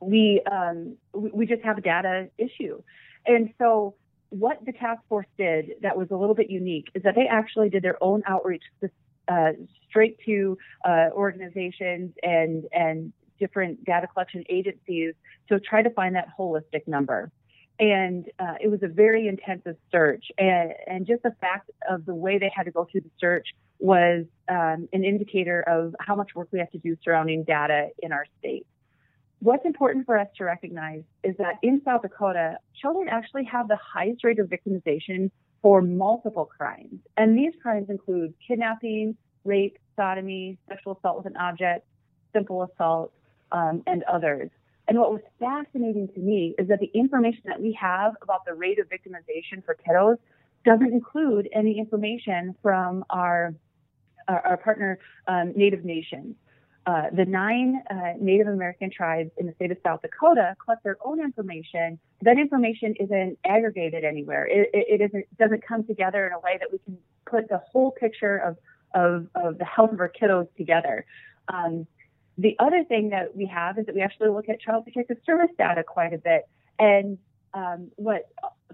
we 0.00 0.42
um, 0.50 0.96
we 1.12 1.46
just 1.46 1.62
have 1.62 1.78
a 1.78 1.80
data 1.80 2.28
issue. 2.38 2.82
And 3.26 3.50
so 3.58 3.94
what 4.30 4.64
the 4.64 4.72
task 4.72 5.02
force 5.08 5.26
did 5.36 5.70
that 5.82 5.96
was 5.96 6.08
a 6.10 6.16
little 6.16 6.34
bit 6.34 6.50
unique 6.50 6.88
is 6.94 7.02
that 7.02 7.14
they 7.14 7.26
actually 7.26 7.70
did 7.70 7.82
their 7.82 8.02
own 8.02 8.22
outreach 8.26 8.62
uh, 9.28 9.52
straight 9.88 10.18
to 10.26 10.56
uh, 10.84 11.08
organizations 11.12 12.12
and 12.22 12.64
and 12.72 13.12
different 13.38 13.84
data 13.84 14.06
collection 14.06 14.44
agencies 14.48 15.14
to 15.48 15.60
try 15.60 15.82
to 15.82 15.90
find 15.90 16.14
that 16.16 16.28
holistic 16.38 16.86
number. 16.86 17.30
And 17.80 18.26
uh, 18.40 18.54
it 18.60 18.68
was 18.68 18.82
a 18.82 18.88
very 18.88 19.28
intensive 19.28 19.76
search, 19.92 20.24
and, 20.36 20.72
and 20.86 21.06
just 21.06 21.22
the 21.22 21.34
fact 21.40 21.70
of 21.88 22.06
the 22.06 22.14
way 22.14 22.38
they 22.38 22.50
had 22.52 22.64
to 22.64 22.72
go 22.72 22.88
through 22.90 23.02
the 23.02 23.10
search 23.20 23.46
was 23.78 24.24
um, 24.48 24.88
an 24.92 25.04
indicator 25.04 25.62
of 25.62 25.94
how 26.00 26.16
much 26.16 26.30
work 26.34 26.48
we 26.50 26.58
have 26.58 26.70
to 26.72 26.78
do 26.78 26.96
surrounding 27.04 27.44
data 27.44 27.88
in 28.02 28.10
our 28.10 28.26
state. 28.40 28.66
What's 29.40 29.64
important 29.64 30.06
for 30.06 30.18
us 30.18 30.26
to 30.38 30.44
recognize 30.44 31.04
is 31.22 31.36
that 31.36 31.54
in 31.62 31.80
South 31.84 32.02
Dakota, 32.02 32.58
children 32.80 33.08
actually 33.08 33.44
have 33.44 33.68
the 33.68 33.76
highest 33.76 34.24
rate 34.24 34.40
of 34.40 34.48
victimization 34.48 35.30
for 35.62 35.80
multiple 35.80 36.46
crimes. 36.46 36.98
And 37.16 37.38
these 37.38 37.52
crimes 37.62 37.88
include 37.88 38.34
kidnapping, 38.46 39.16
rape, 39.44 39.78
sodomy, 39.94 40.58
sexual 40.68 40.96
assault 40.98 41.18
with 41.18 41.26
an 41.26 41.36
object, 41.36 41.86
simple 42.32 42.64
assault, 42.64 43.12
um, 43.52 43.82
and 43.86 44.02
others. 44.04 44.50
And 44.88 44.98
what 44.98 45.12
was 45.12 45.20
fascinating 45.38 46.08
to 46.14 46.20
me 46.20 46.54
is 46.58 46.68
that 46.68 46.80
the 46.80 46.90
information 46.94 47.42
that 47.44 47.60
we 47.60 47.76
have 47.80 48.14
about 48.22 48.46
the 48.46 48.54
rate 48.54 48.78
of 48.78 48.88
victimization 48.88 49.64
for 49.64 49.76
kiddos 49.76 50.16
doesn't 50.64 50.92
include 50.92 51.48
any 51.52 51.78
information 51.78 52.54
from 52.62 53.04
our 53.10 53.54
our, 54.28 54.46
our 54.46 54.56
partner 54.56 54.98
um, 55.26 55.52
Native 55.56 55.84
nations. 55.84 56.36
Uh, 56.86 57.10
the 57.14 57.24
nine 57.26 57.82
uh, 57.90 58.14
Native 58.18 58.46
American 58.46 58.90
tribes 58.90 59.30
in 59.36 59.46
the 59.46 59.52
state 59.54 59.70
of 59.70 59.76
South 59.84 60.00
Dakota 60.00 60.56
collect 60.64 60.82
their 60.84 60.96
own 61.04 61.20
information. 61.20 61.98
That 62.22 62.38
information 62.38 62.94
isn't 62.98 63.38
aggregated 63.44 64.04
anywhere. 64.04 64.46
It, 64.46 64.70
it, 64.72 65.00
it 65.00 65.04
isn't, 65.04 65.26
doesn't 65.38 65.66
come 65.66 65.84
together 65.84 66.26
in 66.26 66.32
a 66.32 66.40
way 66.40 66.56
that 66.58 66.68
we 66.72 66.78
can 66.78 66.96
put 67.26 67.48
the 67.50 67.60
whole 67.70 67.90
picture 67.90 68.38
of, 68.38 68.56
of, 68.94 69.26
of 69.34 69.58
the 69.58 69.66
health 69.66 69.92
of 69.92 70.00
our 70.00 70.10
kiddos 70.10 70.48
together. 70.56 71.04
Um, 71.52 71.86
the 72.38 72.56
other 72.60 72.84
thing 72.84 73.10
that 73.10 73.36
we 73.36 73.46
have 73.46 73.78
is 73.78 73.86
that 73.86 73.94
we 73.96 74.00
actually 74.00 74.28
look 74.30 74.48
at 74.48 74.60
Child 74.60 74.84
Protective 74.84 75.18
Service 75.26 75.50
data 75.58 75.82
quite 75.82 76.14
a 76.14 76.18
bit. 76.18 76.48
And 76.78 77.18
um, 77.52 77.90
what 77.96 78.28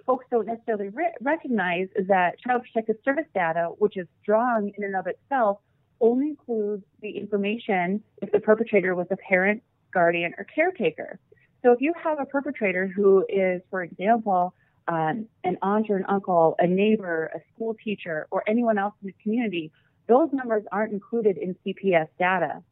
folks 0.05 0.27
don't 0.31 0.47
necessarily 0.47 0.91
re- 0.91 1.15
recognize 1.23 1.89
is 1.97 2.07
that 2.09 2.39
Child 2.41 2.63
Protective 2.63 2.97
Service 3.03 3.25
data, 3.35 3.71
which 3.79 3.97
is 3.97 4.07
strong 4.23 4.71
in 4.77 4.85
and 4.85 4.95
of 4.95 5.07
itself, 5.07 5.59
only 6.01 6.29
includes 6.29 6.85
the 7.01 7.17
information 7.17 8.03
if 8.21 8.31
the 8.33 8.41
perpetrator 8.41 8.95
was 8.95 9.07
a 9.11 9.17
parent, 9.17 9.63
guardian, 9.93 10.35
or 10.37 10.45
caretaker. 10.45 11.19
So 11.63 11.73
if 11.73 11.81
you 11.81 11.95
have 12.03 12.21
a 12.21 12.27
perpetrator 12.27 12.87
who 12.87 13.25
is, 13.31 13.63
for 13.71 13.83
example, 13.83 14.55
um, 14.87 15.27
an 15.45 15.57
aunt 15.63 15.89
or 15.89 15.97
an 15.97 16.05
uncle, 16.07 16.57
a 16.59 16.67
neighbor, 16.67 17.31
a 17.35 17.39
school 17.55 17.75
teacher, 17.83 18.27
or 18.31 18.45
anyone 18.47 18.77
else 18.77 18.93
in 19.03 19.07
the 19.07 19.15
community, 19.23 19.73
those 20.07 20.29
numbers 20.33 20.65
aren't 20.71 20.93
included 20.93 21.39
in 21.39 21.57
CPS 21.65 22.09
data. 22.19 22.63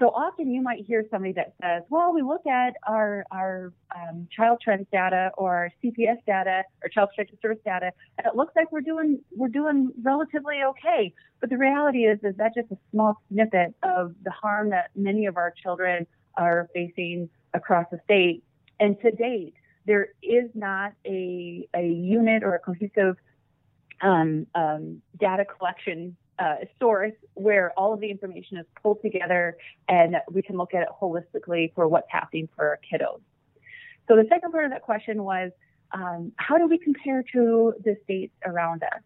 So 0.00 0.08
often 0.08 0.50
you 0.50 0.62
might 0.62 0.86
hear 0.86 1.04
somebody 1.10 1.34
that 1.34 1.52
says, 1.60 1.82
well, 1.90 2.14
we 2.14 2.22
look 2.22 2.46
at 2.46 2.74
our, 2.88 3.26
our 3.30 3.70
um, 3.94 4.26
child 4.34 4.58
trends 4.64 4.86
data 4.90 5.30
or 5.36 5.54
our 5.54 5.72
CPS 5.84 6.24
data 6.26 6.62
or 6.82 6.88
child 6.88 7.10
protective 7.14 7.38
service 7.42 7.58
data, 7.66 7.92
and 8.16 8.26
it 8.26 8.34
looks 8.34 8.56
like 8.56 8.72
we're 8.72 8.80
doing, 8.80 9.20
we're 9.36 9.48
doing 9.48 9.92
relatively 10.02 10.62
okay. 10.68 11.12
But 11.38 11.50
the 11.50 11.58
reality 11.58 12.06
is, 12.06 12.18
is 12.22 12.34
that 12.38 12.54
just 12.54 12.70
a 12.72 12.78
small 12.90 13.20
snippet 13.30 13.74
of 13.82 14.14
the 14.24 14.30
harm 14.30 14.70
that 14.70 14.88
many 14.96 15.26
of 15.26 15.36
our 15.36 15.52
children 15.62 16.06
are 16.34 16.70
facing 16.72 17.28
across 17.52 17.84
the 17.92 18.00
state. 18.04 18.42
And 18.80 18.98
to 19.02 19.10
date, 19.10 19.52
there 19.84 20.08
is 20.22 20.48
not 20.54 20.94
a, 21.04 21.68
a 21.74 21.86
unit 21.86 22.42
or 22.42 22.54
a 22.54 22.58
cohesive 22.58 23.18
um, 24.00 24.46
um, 24.54 25.02
data 25.18 25.44
collection 25.44 26.16
uh, 26.40 26.56
source 26.80 27.12
where 27.34 27.72
all 27.78 27.92
of 27.92 28.00
the 28.00 28.10
information 28.10 28.56
is 28.56 28.66
pulled 28.82 29.00
together 29.02 29.56
and 29.88 30.16
we 30.30 30.42
can 30.42 30.56
look 30.56 30.74
at 30.74 30.82
it 30.82 30.88
holistically 31.00 31.72
for 31.74 31.86
what's 31.86 32.10
happening 32.10 32.48
for 32.56 32.66
our 32.66 32.78
kiddos. 32.90 33.20
So 34.08 34.16
the 34.16 34.26
second 34.28 34.50
part 34.50 34.64
of 34.64 34.70
that 34.70 34.82
question 34.82 35.22
was, 35.22 35.52
um, 35.92 36.32
how 36.36 36.56
do 36.56 36.66
we 36.66 36.78
compare 36.78 37.22
to 37.32 37.74
the 37.84 37.96
states 38.04 38.32
around 38.44 38.82
us? 38.82 39.02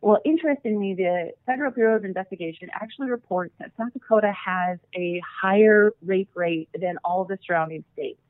Well, 0.00 0.20
interestingly, 0.24 0.94
the 0.94 1.30
Federal 1.46 1.70
Bureau 1.70 1.96
of 1.96 2.04
Investigation 2.04 2.68
actually 2.74 3.08
reports 3.08 3.54
that 3.58 3.70
South 3.78 3.92
Dakota 3.94 4.32
has 4.32 4.78
a 4.94 5.22
higher 5.40 5.92
rape 6.04 6.28
rate 6.34 6.68
than 6.78 6.98
all 7.04 7.24
the 7.24 7.38
surrounding 7.46 7.84
states. 7.94 8.20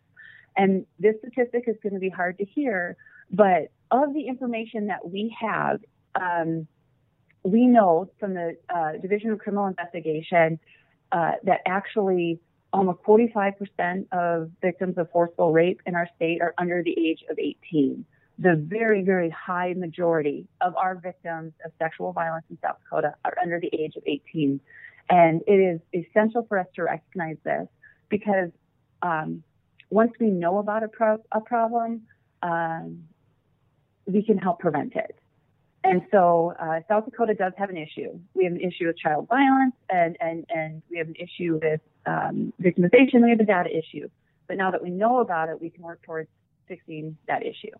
And 0.57 0.87
this 1.01 1.17
statistic 1.19 1.65
is 1.67 1.75
going 1.83 1.95
to 1.95 1.99
be 1.99 2.11
hard 2.11 2.39
to 2.39 2.45
hear, 2.45 2.97
but 3.31 3.73
of 3.91 4.15
the 4.15 4.29
information 4.29 4.87
that 4.87 5.09
we 5.09 5.37
have, 5.41 5.81
um, 6.15 6.69
we 7.45 7.67
know 7.67 8.11
from 8.19 8.35
the 8.35 8.57
uh, 8.75 8.93
Division 9.01 9.31
of 9.31 9.39
Criminal 9.39 9.67
Investigation 9.67 10.59
uh, 11.13 11.33
that 11.45 11.61
actually 11.67 12.41
almost 12.73 13.01
45% 13.03 14.07
of 14.13 14.51
victims 14.61 14.99
of 14.99 15.11
forcible 15.13 15.53
rape 15.53 15.81
in 15.87 15.95
our 15.95 16.09
state 16.17 16.41
are 16.41 16.55
under 16.59 16.83
the 16.83 16.91
age 16.99 17.23
of 17.31 17.39
18. 17.39 18.05
The 18.39 18.57
very, 18.57 19.03
very 19.03 19.31
high 19.31 19.75
majority 19.75 20.49
of 20.61 20.75
our 20.75 20.97
victims 20.97 21.53
of 21.65 21.71
sexual 21.79 22.13
violence 22.13 22.47
in 22.51 22.59
South 22.61 22.79
Dakota 22.83 23.15
are 23.25 23.37
under 23.41 23.61
the 23.61 23.71
age 23.79 23.95
of 23.97 24.03
18. 24.05 24.59
And 25.09 25.43
it 25.47 25.53
is 25.53 25.81
essential 25.93 26.45
for 26.49 26.59
us 26.59 26.67
to 26.75 26.83
recognize 26.83 27.37
this 27.45 27.69
because 28.09 28.51
um, 29.03 29.45
once 29.91 30.13
we 30.19 30.31
know 30.31 30.59
about 30.59 30.83
a, 30.83 30.89
pro- 30.89 31.23
a 31.31 31.41
problem, 31.41 32.03
um, 32.43 33.05
we 34.07 34.25
can 34.25 34.39
help 34.39 34.59
prevent 34.59 34.97
it. 34.97 35.17
And 35.85 36.01
so 36.11 36.55
uh, 36.59 36.81
South 36.89 37.05
Dakota 37.05 37.35
does 37.35 37.53
have 37.59 37.69
an 37.69 37.77
issue. 37.77 38.19
We 38.33 38.45
have 38.45 38.55
an 38.55 38.61
issue 38.61 38.87
with 38.87 38.97
child 38.97 39.29
violence, 39.29 39.75
and 39.91 40.17
and 40.19 40.47
and 40.49 40.83
we 40.91 40.97
have 40.97 41.09
an 41.09 41.15
issue 41.17 41.61
with 41.63 41.81
um, 42.07 42.55
victimization. 42.61 43.23
We 43.23 43.31
have 43.31 43.41
a 43.41 43.45
data 43.45 43.69
issue. 43.71 44.09
But 44.49 44.57
now 44.57 44.71
that 44.71 44.83
we 44.83 44.91
know 44.91 45.21
about 45.21 45.51
it, 45.51 45.61
we 45.61 45.69
can 45.69 45.83
work 45.85 46.03
towards 46.03 46.29
fixing 46.67 47.17
that 47.29 47.43
issue. 47.43 47.73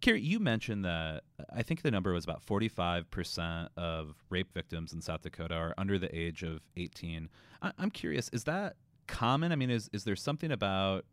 Carrie, 0.00 0.20
you 0.20 0.40
mentioned 0.40 0.84
that 0.84 1.22
I 1.54 1.62
think 1.62 1.82
the 1.82 1.90
number 1.90 2.12
was 2.12 2.24
about 2.24 2.44
45% 2.44 3.68
of 3.76 4.16
rape 4.30 4.52
victims 4.52 4.92
in 4.92 5.00
South 5.00 5.22
Dakota 5.22 5.54
are 5.54 5.74
under 5.78 5.96
the 5.96 6.14
age 6.14 6.42
of 6.42 6.60
18. 6.76 7.28
I- 7.62 7.72
I'm 7.78 7.90
curious, 7.90 8.28
is 8.32 8.44
that 8.44 8.74
common? 9.06 9.52
I 9.52 9.56
mean, 9.56 9.70
is, 9.70 9.88
is 9.92 10.02
there 10.02 10.16
something 10.16 10.50
about 10.50 11.04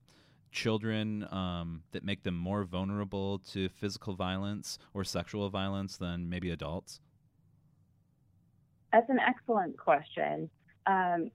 children 0.51 1.27
um, 1.31 1.83
that 1.91 2.03
make 2.03 2.23
them 2.23 2.35
more 2.35 2.63
vulnerable 2.63 3.39
to 3.39 3.69
physical 3.69 4.15
violence 4.15 4.79
or 4.93 5.03
sexual 5.03 5.49
violence 5.49 5.97
than 5.97 6.29
maybe 6.29 6.49
adults? 6.49 6.99
That's 8.91 9.09
an 9.09 9.19
excellent 9.19 9.77
question. 9.77 10.49
Um, 10.85 11.31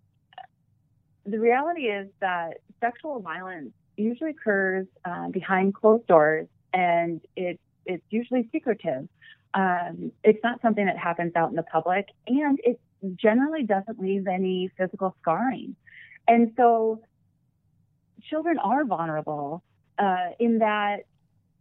the 1.24 1.38
reality 1.38 1.82
is 1.82 2.08
that 2.20 2.58
sexual 2.80 3.20
violence 3.20 3.70
usually 3.96 4.30
occurs 4.30 4.86
uh, 5.04 5.28
behind 5.28 5.74
closed 5.74 6.06
doors, 6.06 6.48
and 6.72 7.20
it, 7.36 7.60
it's 7.86 8.04
usually 8.10 8.48
secretive. 8.50 9.08
Um, 9.54 10.10
it's 10.24 10.40
not 10.42 10.60
something 10.62 10.84
that 10.86 10.98
happens 10.98 11.32
out 11.36 11.50
in 11.50 11.56
the 11.56 11.62
public, 11.62 12.08
and 12.26 12.58
it 12.64 12.80
generally 13.16 13.62
doesn't 13.62 14.00
leave 14.00 14.26
any 14.26 14.70
physical 14.76 15.14
scarring. 15.22 15.76
And 16.26 16.52
so 16.56 17.00
children 18.28 18.58
are 18.58 18.84
vulnerable 18.84 19.62
uh, 19.98 20.30
in 20.38 20.58
that 20.58 21.04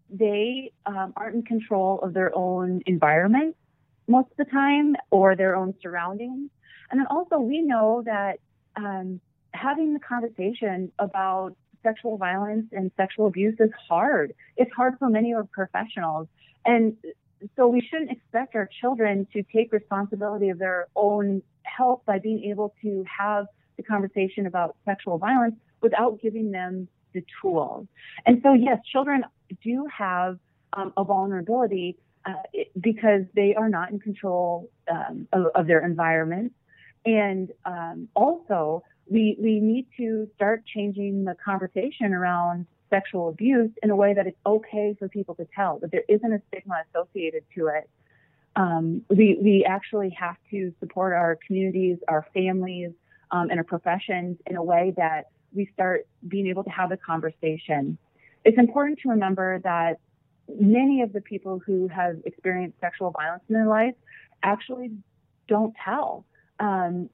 they 0.09 0.71
um, 0.85 1.13
aren't 1.15 1.35
in 1.35 1.43
control 1.43 1.99
of 2.01 2.13
their 2.13 2.35
own 2.35 2.81
environment 2.85 3.55
most 4.07 4.29
of 4.31 4.37
the 4.45 4.51
time 4.51 4.95
or 5.11 5.35
their 5.35 5.55
own 5.55 5.73
surroundings. 5.81 6.49
And 6.91 6.99
then 6.99 7.07
also, 7.09 7.39
we 7.39 7.61
know 7.61 8.03
that 8.05 8.39
um, 8.75 9.19
having 9.53 9.93
the 9.93 9.99
conversation 9.99 10.91
about 10.99 11.55
sexual 11.81 12.17
violence 12.17 12.67
and 12.71 12.91
sexual 12.95 13.27
abuse 13.27 13.55
is 13.59 13.71
hard. 13.89 14.33
It's 14.57 14.71
hard 14.73 14.97
for 14.99 15.09
many 15.09 15.31
of 15.31 15.37
our 15.37 15.43
professionals. 15.43 16.27
And 16.65 16.95
so 17.55 17.67
we 17.67 17.81
shouldn't 17.81 18.11
expect 18.11 18.55
our 18.55 18.69
children 18.81 19.27
to 19.33 19.43
take 19.43 19.73
responsibility 19.73 20.49
of 20.49 20.59
their 20.59 20.87
own 20.95 21.41
health 21.63 22.01
by 22.05 22.19
being 22.19 22.43
able 22.45 22.73
to 22.81 23.03
have 23.05 23.47
the 23.77 23.83
conversation 23.83 24.45
about 24.45 24.75
sexual 24.85 25.17
violence 25.17 25.55
without 25.83 26.19
giving 26.21 26.51
them 26.51 26.87
the 27.13 27.23
tools. 27.41 27.87
And 28.25 28.39
so, 28.41 28.53
yes, 28.53 28.79
children 28.91 29.23
do 29.63 29.87
have 29.95 30.39
um, 30.73 30.93
a 30.97 31.03
vulnerability 31.03 31.97
uh, 32.25 32.33
because 32.79 33.23
they 33.35 33.53
are 33.53 33.69
not 33.69 33.91
in 33.91 33.99
control 33.99 34.71
um, 34.89 35.27
of, 35.33 35.47
of, 35.55 35.67
their 35.67 35.85
environment. 35.85 36.53
And 37.05 37.51
um, 37.65 38.07
also, 38.15 38.83
we, 39.07 39.35
we 39.39 39.59
need 39.59 39.87
to 39.97 40.29
start 40.35 40.63
changing 40.65 41.25
the 41.25 41.35
conversation 41.43 42.13
around 42.13 42.65
sexual 42.89 43.27
abuse 43.27 43.71
in 43.81 43.89
a 43.89 43.95
way 43.95 44.13
that 44.13 44.25
it's 44.25 44.37
okay 44.45 44.95
for 44.97 45.09
people 45.09 45.35
to 45.35 45.45
tell, 45.53 45.79
that 45.79 45.91
there 45.91 46.03
isn't 46.07 46.31
a 46.31 46.41
stigma 46.47 46.83
associated 46.89 47.43
to 47.55 47.67
it. 47.67 47.89
Um, 48.55 49.01
we, 49.09 49.37
we 49.41 49.65
actually 49.67 50.15
have 50.17 50.37
to 50.51 50.73
support 50.79 51.13
our 51.13 51.37
communities, 51.45 51.97
our 52.07 52.25
families, 52.33 52.91
um, 53.31 53.49
and 53.49 53.59
our 53.59 53.63
professions 53.63 54.37
in 54.45 54.55
a 54.55 54.63
way 54.63 54.93
that 54.95 55.25
we 55.53 55.69
start 55.73 56.07
being 56.27 56.47
able 56.47 56.63
to 56.63 56.69
have 56.69 56.91
a 56.91 56.97
conversation. 56.97 57.97
It's 58.43 58.57
important 58.57 58.99
to 59.03 59.09
remember 59.09 59.59
that 59.59 59.99
many 60.59 61.01
of 61.01 61.13
the 61.13 61.21
people 61.21 61.59
who 61.65 61.87
have 61.87 62.17
experienced 62.25 62.79
sexual 62.81 63.11
violence 63.11 63.43
in 63.47 63.55
their 63.55 63.67
life 63.67 63.95
actually 64.43 64.91
don't 65.47 65.73
tell. 65.83 66.25
Um, 66.59 67.09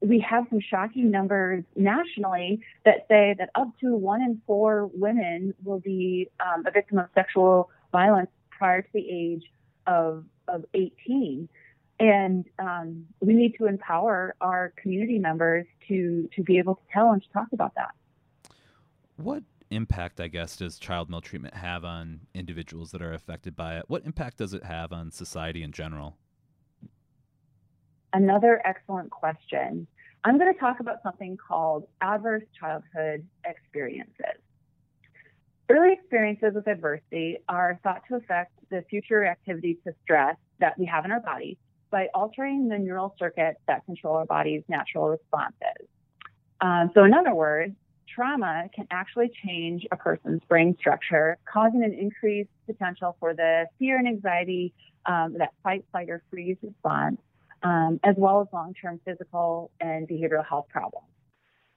we 0.00 0.20
have 0.20 0.44
some 0.50 0.60
shocking 0.60 1.10
numbers 1.10 1.64
nationally 1.76 2.60
that 2.84 3.06
say 3.08 3.34
that 3.38 3.50
up 3.54 3.68
to 3.80 3.94
one 3.94 4.20
in 4.20 4.42
four 4.46 4.90
women 4.92 5.54
will 5.64 5.80
be 5.80 6.30
um, 6.40 6.64
a 6.66 6.70
victim 6.70 6.98
of 6.98 7.06
sexual 7.14 7.70
violence 7.90 8.30
prior 8.50 8.82
to 8.82 8.88
the 8.92 9.08
age 9.10 9.44
of, 9.86 10.24
of 10.46 10.64
18. 10.74 11.48
And 12.04 12.44
um, 12.58 13.06
we 13.20 13.32
need 13.32 13.54
to 13.56 13.64
empower 13.64 14.36
our 14.42 14.74
community 14.76 15.18
members 15.18 15.64
to 15.88 16.28
to 16.36 16.42
be 16.42 16.58
able 16.58 16.74
to 16.74 16.82
tell 16.92 17.12
and 17.12 17.22
to 17.22 17.28
talk 17.30 17.46
about 17.52 17.74
that. 17.76 17.94
What 19.16 19.42
impact, 19.70 20.20
I 20.20 20.28
guess, 20.28 20.58
does 20.58 20.78
child 20.78 21.08
maltreatment 21.08 21.54
have 21.54 21.82
on 21.82 22.20
individuals 22.34 22.90
that 22.90 23.00
are 23.00 23.14
affected 23.14 23.56
by 23.56 23.78
it? 23.78 23.84
What 23.88 24.04
impact 24.04 24.36
does 24.36 24.52
it 24.52 24.64
have 24.64 24.92
on 24.92 25.10
society 25.10 25.62
in 25.62 25.72
general? 25.72 26.18
Another 28.12 28.60
excellent 28.66 29.10
question. 29.10 29.86
I'm 30.24 30.38
going 30.38 30.52
to 30.52 30.60
talk 30.60 30.80
about 30.80 31.02
something 31.02 31.38
called 31.38 31.86
adverse 32.02 32.44
childhood 32.60 33.26
experiences. 33.46 34.42
Early 35.70 35.94
experiences 35.94 36.52
with 36.54 36.66
adversity 36.66 37.38
are 37.48 37.80
thought 37.82 38.02
to 38.08 38.16
affect 38.16 38.52
the 38.70 38.84
future 38.90 39.20
reactivity 39.20 39.82
to 39.84 39.94
stress 40.02 40.36
that 40.60 40.78
we 40.78 40.84
have 40.84 41.06
in 41.06 41.10
our 41.10 41.20
body 41.20 41.56
by 41.94 42.08
altering 42.12 42.66
the 42.66 42.76
neural 42.76 43.14
circuits 43.20 43.60
that 43.68 43.86
control 43.86 44.16
our 44.16 44.26
body's 44.26 44.64
natural 44.68 45.10
responses. 45.10 45.86
Um, 46.60 46.90
so, 46.92 47.04
in 47.04 47.14
other 47.14 47.32
words, 47.32 47.72
trauma 48.12 48.68
can 48.74 48.88
actually 48.90 49.30
change 49.46 49.86
a 49.92 49.96
person's 49.96 50.40
brain 50.48 50.74
structure, 50.76 51.38
causing 51.44 51.84
an 51.84 51.94
increased 51.94 52.50
potential 52.66 53.16
for 53.20 53.32
the 53.32 53.66
fear 53.78 53.96
and 53.96 54.08
anxiety, 54.08 54.74
um, 55.06 55.36
that 55.38 55.50
fight, 55.62 55.84
flight, 55.92 56.10
or 56.10 56.20
freeze 56.30 56.56
response, 56.62 57.20
um, 57.62 58.00
as 58.02 58.16
well 58.18 58.40
as 58.40 58.48
long 58.52 58.74
term 58.74 58.98
physical 59.04 59.70
and 59.80 60.08
behavioral 60.08 60.44
health 60.44 60.66
problems. 60.68 61.06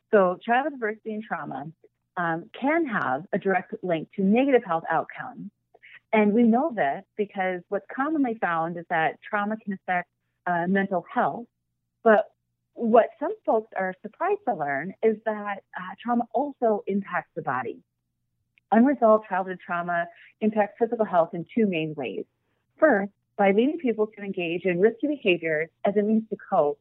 So, 0.10 0.40
childhood 0.44 0.74
adversity 0.74 1.14
and 1.14 1.24
trauma 1.24 1.68
um, 2.18 2.50
can 2.60 2.88
have 2.88 3.26
a 3.34 3.38
direct 3.38 3.76
link 3.84 4.10
to 4.16 4.24
negative 4.24 4.64
health 4.66 4.86
outcomes. 4.90 5.52
And 6.18 6.34
we 6.34 6.42
know 6.42 6.72
this 6.76 7.04
because 7.16 7.62
what's 7.70 7.86
commonly 7.96 8.40
found 8.42 8.76
is 8.76 8.86
that 8.90 9.20
trauma 9.22 9.56
can 9.56 9.74
affect 9.74 10.10
uh, 10.48 10.66
mental 10.68 11.06
health. 11.14 11.46
But 12.04 12.26
what 12.74 13.10
some 13.20 13.36
folks 13.46 13.68
are 13.78 13.94
surprised 14.02 14.40
to 14.48 14.56
learn 14.56 14.94
is 15.04 15.18
that 15.26 15.58
uh, 15.78 15.94
trauma 16.04 16.24
also 16.34 16.82
impacts 16.88 17.30
the 17.36 17.44
body. 17.44 17.84
Unresolved 18.72 19.26
childhood 19.30 19.60
trauma 19.64 20.08
impacts 20.42 20.74
physical 20.80 21.06
health 21.06 21.36
in 21.36 21.46
two 21.54 21.68
main 21.68 21.94
ways. 21.96 22.26
First, 22.80 23.12
by 23.38 23.52
leading 23.52 23.78
people 23.78 24.08
to 24.18 24.24
engage 24.24 24.66
in 24.66 24.80
risky 24.80 25.06
behaviors 25.06 25.70
as 25.86 25.96
a 25.98 26.02
means 26.02 26.24
to 26.32 26.38
cope, 26.50 26.80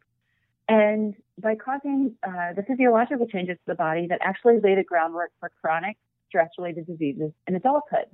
and 0.66 1.14
by 1.38 1.56
causing 1.56 2.16
uh, 2.26 2.54
the 2.56 2.62
physiological 2.66 3.26
changes 3.26 3.56
to 3.56 3.66
the 3.66 3.74
body 3.74 4.06
that 4.06 4.20
actually 4.22 4.60
lay 4.60 4.76
the 4.76 4.82
groundwork 4.82 5.30
for 5.40 5.50
chronic 5.60 5.98
stress 6.26 6.48
related 6.56 6.86
diseases 6.86 7.32
in 7.46 7.54
adulthood. 7.54 8.06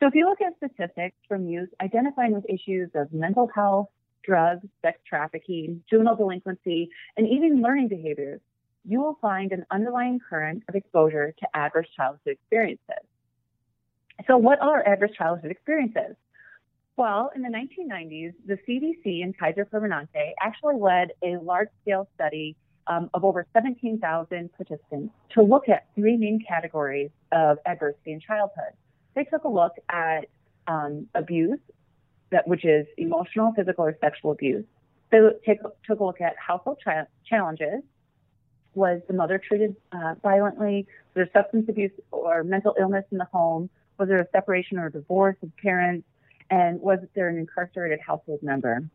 So, 0.00 0.06
if 0.06 0.14
you 0.14 0.28
look 0.28 0.40
at 0.42 0.56
statistics 0.58 1.16
from 1.26 1.46
youth 1.46 1.70
identifying 1.80 2.32
with 2.32 2.44
issues 2.50 2.90
of 2.94 3.12
mental 3.12 3.48
health, 3.54 3.88
drugs, 4.22 4.66
sex 4.82 4.98
trafficking, 5.08 5.82
juvenile 5.88 6.16
delinquency, 6.16 6.90
and 7.16 7.26
even 7.26 7.62
learning 7.62 7.88
behaviors, 7.88 8.40
you 8.84 9.00
will 9.00 9.16
find 9.22 9.52
an 9.52 9.64
underlying 9.70 10.20
current 10.28 10.62
of 10.68 10.74
exposure 10.74 11.34
to 11.38 11.46
adverse 11.54 11.86
childhood 11.96 12.32
experiences. 12.32 13.04
So, 14.26 14.36
what 14.36 14.60
are 14.60 14.86
adverse 14.86 15.12
childhood 15.16 15.50
experiences? 15.50 16.16
Well, 16.96 17.30
in 17.34 17.42
the 17.42 17.48
1990s, 17.48 18.34
the 18.46 18.58
CDC 18.68 19.22
and 19.22 19.36
Kaiser 19.38 19.64
Permanente 19.64 20.32
actually 20.40 20.76
led 20.76 21.12
a 21.22 21.36
large 21.42 21.68
scale 21.82 22.08
study 22.14 22.56
um, 22.86 23.10
of 23.14 23.24
over 23.24 23.46
17,000 23.52 24.50
participants 24.52 25.14
to 25.30 25.42
look 25.42 25.68
at 25.68 25.86
three 25.94 26.16
main 26.16 26.42
categories 26.46 27.10
of 27.32 27.58
adversity 27.66 28.12
in 28.12 28.20
childhood. 28.20 28.72
They 29.16 29.24
took 29.24 29.42
a 29.42 29.48
look 29.48 29.72
at 29.88 30.26
um, 30.68 31.08
abuse, 31.14 31.58
that 32.30 32.46
which 32.46 32.64
is 32.64 32.86
emotional, 32.96 33.52
physical, 33.56 33.86
or 33.86 33.98
sexual 34.00 34.30
abuse. 34.30 34.64
They 35.10 35.18
take, 35.44 35.58
took 35.84 35.98
a 35.98 36.04
look 36.04 36.20
at 36.20 36.34
household 36.38 36.78
cha- 36.84 37.06
challenges. 37.28 37.82
Was 38.74 39.00
the 39.08 39.14
mother 39.14 39.38
treated 39.38 39.74
uh, 39.90 40.14
violently? 40.22 40.86
Was 41.14 41.26
there 41.32 41.42
substance 41.42 41.68
abuse 41.68 41.90
or 42.12 42.44
mental 42.44 42.76
illness 42.78 43.04
in 43.10 43.18
the 43.18 43.24
home? 43.24 43.70
Was 43.98 44.08
there 44.08 44.20
a 44.20 44.28
separation 44.30 44.78
or 44.78 44.88
divorce 44.90 45.36
of 45.42 45.50
parents? 45.56 46.06
and 46.50 46.80
was 46.80 46.98
there 47.14 47.28
an 47.28 47.38
incarcerated 47.38 48.00
household 48.00 48.42
member? 48.42 48.88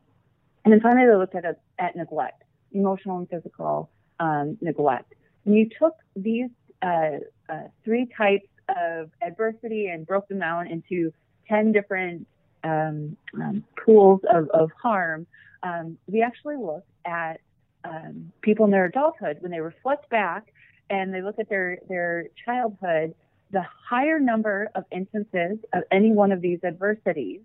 And 0.63 0.73
then 0.73 0.79
finally, 0.79 1.07
they 1.07 1.15
looked 1.15 1.35
at, 1.35 1.45
a, 1.45 1.55
at 1.79 1.95
neglect, 1.95 2.43
emotional 2.71 3.17
and 3.17 3.29
physical 3.29 3.89
um, 4.19 4.57
neglect. 4.61 5.13
And 5.45 5.55
you 5.55 5.69
took 5.77 5.95
these 6.15 6.49
uh, 6.81 7.17
uh, 7.49 7.63
three 7.83 8.07
types 8.17 8.47
of 8.77 9.09
adversity 9.21 9.87
and 9.87 10.05
broke 10.05 10.27
them 10.27 10.39
down 10.39 10.67
into 10.67 11.13
10 11.47 11.71
different 11.71 12.27
um, 12.63 13.17
um, 13.35 13.63
pools 13.83 14.21
of, 14.31 14.49
of 14.49 14.71
harm. 14.81 15.25
Um, 15.63 15.97
we 16.07 16.21
actually 16.21 16.57
looked 16.57 16.89
at 17.05 17.39
um, 17.83 18.31
people 18.41 18.65
in 18.65 18.71
their 18.71 18.85
adulthood 18.85 19.37
when 19.41 19.51
they 19.51 19.59
reflect 19.59 20.09
back 20.09 20.53
and 20.89 21.13
they 21.13 21.21
look 21.21 21.39
at 21.39 21.49
their, 21.49 21.79
their 21.87 22.27
childhood 22.45 23.15
the 23.51 23.63
higher 23.89 24.19
number 24.19 24.69
of 24.75 24.85
instances 24.91 25.59
of 25.73 25.83
any 25.91 26.11
one 26.11 26.31
of 26.31 26.41
these 26.41 26.59
adversities 26.63 27.41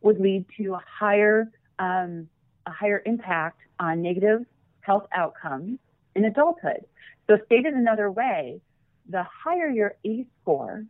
would 0.00 0.20
lead 0.20 0.44
to 0.56 0.74
a 0.74 0.82
higher 0.98 1.50
um, 1.78 2.28
a 2.66 2.70
higher 2.70 3.02
impact 3.06 3.60
on 3.78 4.02
negative 4.02 4.44
health 4.80 5.06
outcomes 5.12 5.78
in 6.14 6.24
adulthood. 6.24 6.84
So, 7.26 7.38
stated 7.46 7.74
another 7.74 8.10
way, 8.10 8.60
the 9.08 9.24
higher 9.24 9.68
your 9.68 9.94
ACE 10.04 10.26
score, 10.42 10.84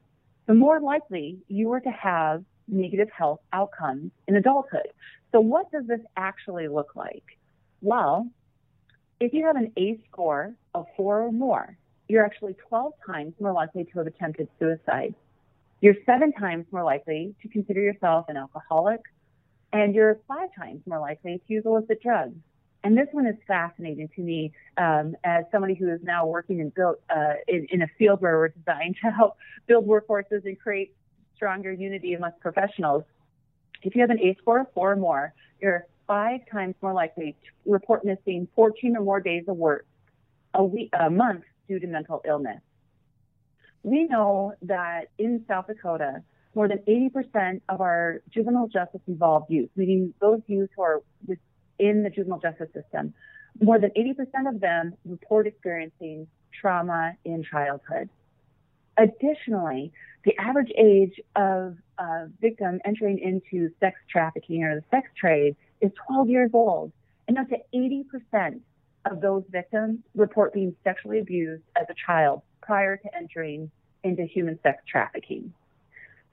the 0.47 0.55
more 0.55 0.81
likely 0.81 1.39
you 1.49 1.73
are 1.73 1.81
to 1.81 1.91
have 1.91 2.45
negative 2.69 3.09
health 3.17 3.41
outcomes 3.53 4.11
in 4.27 4.37
adulthood. 4.37 4.89
So, 5.33 5.41
what 5.41 5.71
does 5.73 5.87
this 5.87 6.01
actually 6.17 6.69
look 6.69 6.95
like? 6.95 7.25
Well, 7.81 8.29
if 9.21 9.33
you 9.33 9.47
have 9.47 9.57
an 9.57 9.73
ACE 9.77 10.01
score 10.11 10.55
of 10.75 10.87
four 10.97 11.23
or 11.23 11.33
more, 11.33 11.77
you're 12.09 12.25
actually 12.25 12.55
12 12.69 12.93
times 13.07 13.35
more 13.41 13.53
likely 13.53 13.85
to 13.85 13.91
have 13.99 14.07
attempted 14.07 14.49
suicide. 14.59 15.15
You're 15.81 15.97
seven 16.07 16.33
times 16.33 16.67
more 16.71 16.85
likely 16.85 17.35
to 17.43 17.49
consider 17.49 17.81
yourself 17.81 18.27
an 18.29 18.37
alcoholic, 18.37 19.01
and 19.73 19.95
you're 19.95 20.21
five 20.29 20.51
times 20.57 20.83
more 20.87 21.01
likely 21.01 21.39
to 21.39 21.53
use 21.53 21.65
illicit 21.65 22.03
drugs. 22.03 22.37
And 22.85 22.97
this 22.97 23.07
one 23.13 23.27
is 23.27 23.37
fascinating 23.47 24.09
to 24.17 24.21
me 24.21 24.53
um, 24.77 25.15
as 25.23 25.45
somebody 25.53 25.75
who 25.75 25.89
is 25.89 26.01
now 26.03 26.27
working 26.27 26.59
in, 26.59 26.71
built, 26.71 27.01
uh, 27.09 27.35
in, 27.47 27.67
in 27.71 27.83
a 27.83 27.87
field 27.99 28.21
where 28.21 28.37
we're 28.39 28.49
designed 28.49 28.97
to 29.05 29.11
help 29.11 29.37
build 29.67 29.87
workforces 29.87 30.45
and 30.45 30.59
create 30.59 30.95
stronger 31.37 31.73
unity 31.73 32.15
amongst 32.15 32.41
professionals. 32.41 33.05
If 33.83 33.95
you 33.95 34.01
have 34.01 34.11
an 34.11 34.21
ACE 34.21 34.37
score 34.39 34.61
of 34.61 34.67
four 34.75 34.93
or 34.93 34.97
more, 34.97 35.33
you're 35.61 35.87
five 36.07 36.41
times 36.51 36.75
more 36.83 36.93
likely 36.93 37.37
to 37.45 37.71
report 37.71 38.05
missing 38.05 38.49
14 38.55 38.97
or 38.97 39.03
more 39.03 39.21
days 39.21 39.45
of 39.49 39.57
work 39.57 39.87
a, 40.55 40.65
week, 40.65 40.91
a 40.99 41.11
month 41.11 41.45
due 41.69 41.79
to 41.79 41.87
mental 41.87 42.21
illness. 42.27 42.61
We 43.83 44.05
know 44.05 44.55
that 44.63 45.11
in 45.19 45.45
South 45.49 45.67
Dakota, 45.67 46.23
more 46.55 46.69
than 46.69 46.79
80% 46.79 47.63
of 47.69 47.81
our 47.81 48.23
juvenile 48.31 48.69
justice 48.69 49.01
involved 49.09 49.51
youth, 49.51 49.71
meaning 49.75 50.13
those 50.21 50.41
youth 50.47 50.71
who 50.77 50.83
are 50.83 51.03
within 51.79 52.03
the 52.03 52.11
juvenile 52.11 52.39
justice 52.39 52.69
system, 52.75 53.15
more 53.61 53.79
than 53.79 53.91
80% 53.91 54.49
of 54.49 54.61
them 54.61 54.95
report 55.05 55.47
experiencing 55.47 56.27
trauma 56.59 57.13
in 57.25 57.43
childhood. 57.43 58.09
Additionally, 58.97 59.93
the 60.25 60.37
average 60.39 60.71
age 60.77 61.21
of 61.37 61.77
a 61.99 62.27
victim 62.41 62.81
entering 62.85 63.19
into 63.19 63.71
sex 63.81 63.97
trafficking 64.09 64.63
or 64.65 64.77
the 64.77 64.85
sex 64.91 65.09
trade 65.19 65.57
is 65.81 65.91
12 66.07 66.29
years 66.29 66.51
old, 66.53 66.93
and 67.27 67.39
up 67.39 67.49
to 67.49 67.57
80% 67.75 68.61
of 69.11 69.21
those 69.21 69.43
victims 69.51 69.99
report 70.15 70.53
being 70.53 70.75
sexually 70.85 71.19
abused 71.19 71.63
as 71.77 71.87
a 71.91 71.95
child 72.07 72.43
prior 72.61 72.97
to 72.97 73.17
entering 73.17 73.71
into 74.05 74.25
human 74.25 74.59
sex 74.63 74.83
trafficking. 74.87 75.53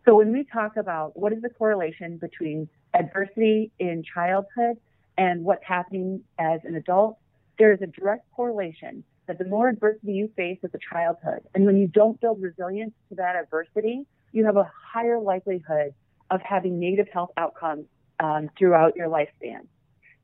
So 0.06 0.15
when 0.15 0.32
we 0.32 0.43
talk 0.43 0.78
about 0.78 1.17
what 1.17 1.34
is 1.34 1.41
the 1.41 1.49
correlation 1.49 2.17
between 2.17 2.69
adversity 2.93 3.71
in 3.80 4.04
childhood 4.04 4.78
and 5.19 5.43
what's 5.43 5.65
happening 5.65 6.21
as 6.39 6.62
an 6.63 6.75
adult, 6.75 7.17
there 7.60 7.73
is 7.73 7.82
a 7.82 7.88
direct 7.88 8.25
correlation 8.32 9.03
that 9.27 9.38
the 9.38 9.43
more 9.43 9.67
adversity 9.67 10.13
you 10.13 10.32
face 10.36 10.58
as 10.63 10.71
a 10.73 10.79
childhood, 10.91 11.41
and 11.53 11.65
when 11.65 11.77
you 11.77 11.88
don't 11.88 12.19
build 12.21 12.41
resilience 12.41 12.93
to 13.10 13.15
that 13.15 13.36
adversity, 13.36 14.08
you 14.32 14.45
have 14.45 14.55
a 14.55 14.71
higher 14.93 15.19
likelihood 15.19 15.93
of 16.32 16.41
having 16.41 16.79
negative 16.79 17.08
health 17.12 17.32
outcomes 17.36 17.86
um, 18.21 18.49
throughout 18.58 18.95
your 18.95 19.10
lifespan. 19.10 19.67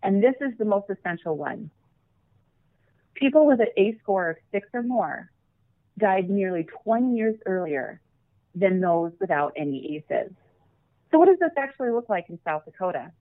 And 0.02 0.24
this 0.24 0.36
is 0.40 0.58
the 0.58 0.66
most 0.66 0.90
essential 0.90 1.36
one. 1.36 1.70
People 3.16 3.46
with 3.46 3.60
an 3.60 3.68
ACE 3.76 3.96
score 4.02 4.30
of 4.30 4.38
six 4.52 4.70
or 4.74 4.82
more 4.82 5.30
died 5.98 6.30
nearly 6.30 6.68
20 6.84 7.16
years 7.16 7.36
earlier 7.46 8.00
than 8.54 8.80
those 8.80 9.12
without 9.20 9.54
any 9.58 9.98
ACEs. 9.98 10.32
So, 11.12 11.20
what 11.20 11.26
does 11.26 11.40
this 11.40 11.52
actually 11.58 11.92
look 11.92 12.08
like 12.08 12.30
in 12.30 12.40
South 12.46 12.64
Dakota? 12.66 13.12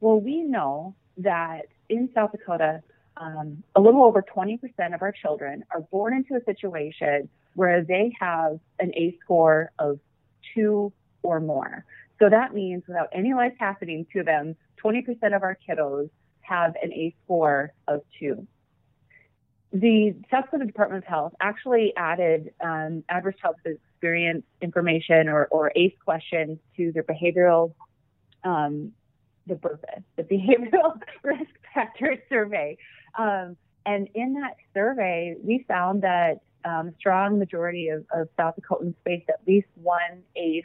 Well, 0.00 0.20
we 0.20 0.42
know 0.42 0.94
that 1.18 1.66
in 1.88 2.10
South 2.14 2.32
Dakota, 2.32 2.82
um, 3.16 3.62
a 3.74 3.80
little 3.80 4.04
over 4.04 4.22
20% 4.22 4.60
of 4.94 5.02
our 5.02 5.12
children 5.12 5.64
are 5.70 5.80
born 5.80 6.14
into 6.14 6.34
a 6.34 6.44
situation 6.44 7.28
where 7.54 7.82
they 7.82 8.12
have 8.20 8.58
an 8.78 8.92
ACE 8.94 9.14
score 9.24 9.72
of 9.78 9.98
two 10.54 10.92
or 11.22 11.40
more. 11.40 11.84
So 12.18 12.28
that 12.28 12.54
means 12.54 12.82
without 12.86 13.08
any 13.12 13.32
life 13.32 13.54
happening 13.58 14.06
to 14.12 14.22
them, 14.22 14.56
20% 14.84 15.34
of 15.34 15.42
our 15.42 15.56
kiddos 15.66 16.10
have 16.42 16.74
an 16.82 16.92
ACE 16.92 17.14
score 17.24 17.72
of 17.88 18.02
two 18.18 18.46
the 19.80 20.14
South 20.30 20.44
Dakota 20.44 20.64
Department 20.64 21.04
of 21.04 21.08
Health 21.08 21.34
actually 21.40 21.92
added 21.96 22.52
um, 22.60 23.04
adverse 23.08 23.34
childhood 23.40 23.78
experience 23.92 24.44
information 24.62 25.28
or, 25.28 25.46
or 25.46 25.72
ACE 25.74 25.92
questions 26.04 26.58
to 26.76 26.92
their 26.92 27.02
behavioral, 27.02 27.74
um, 28.44 28.92
the 29.46 29.54
BRFSS, 29.54 30.02
the 30.16 30.22
Behavioral 30.22 31.00
Risk 31.22 31.50
Factor 31.74 32.16
Survey. 32.28 32.78
Um, 33.18 33.56
and 33.84 34.08
in 34.14 34.34
that 34.34 34.56
survey, 34.74 35.36
we 35.42 35.64
found 35.68 36.02
that 36.02 36.40
um, 36.64 36.92
strong 36.98 37.38
majority 37.38 37.88
of, 37.88 38.04
of 38.12 38.28
South 38.36 38.54
Dakotans 38.60 38.94
faced 39.04 39.28
at 39.28 39.40
least 39.46 39.68
one 39.76 40.22
ACE 40.34 40.64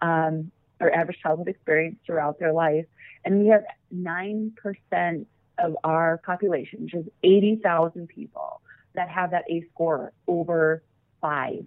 um, 0.00 0.50
or 0.80 0.94
adverse 0.94 1.16
childhood 1.22 1.48
experience 1.48 1.96
throughout 2.06 2.38
their 2.38 2.52
life. 2.52 2.86
And 3.24 3.40
we 3.40 3.48
have 3.48 3.64
9% 3.94 5.26
of 5.58 5.76
our 5.84 6.18
population, 6.18 6.84
which 6.84 6.94
is 6.94 7.06
80,000 7.22 8.08
people, 8.08 8.62
that 8.94 9.08
have 9.08 9.32
that 9.32 9.44
ACE 9.50 9.64
score 9.74 10.12
over 10.26 10.82
five. 11.20 11.66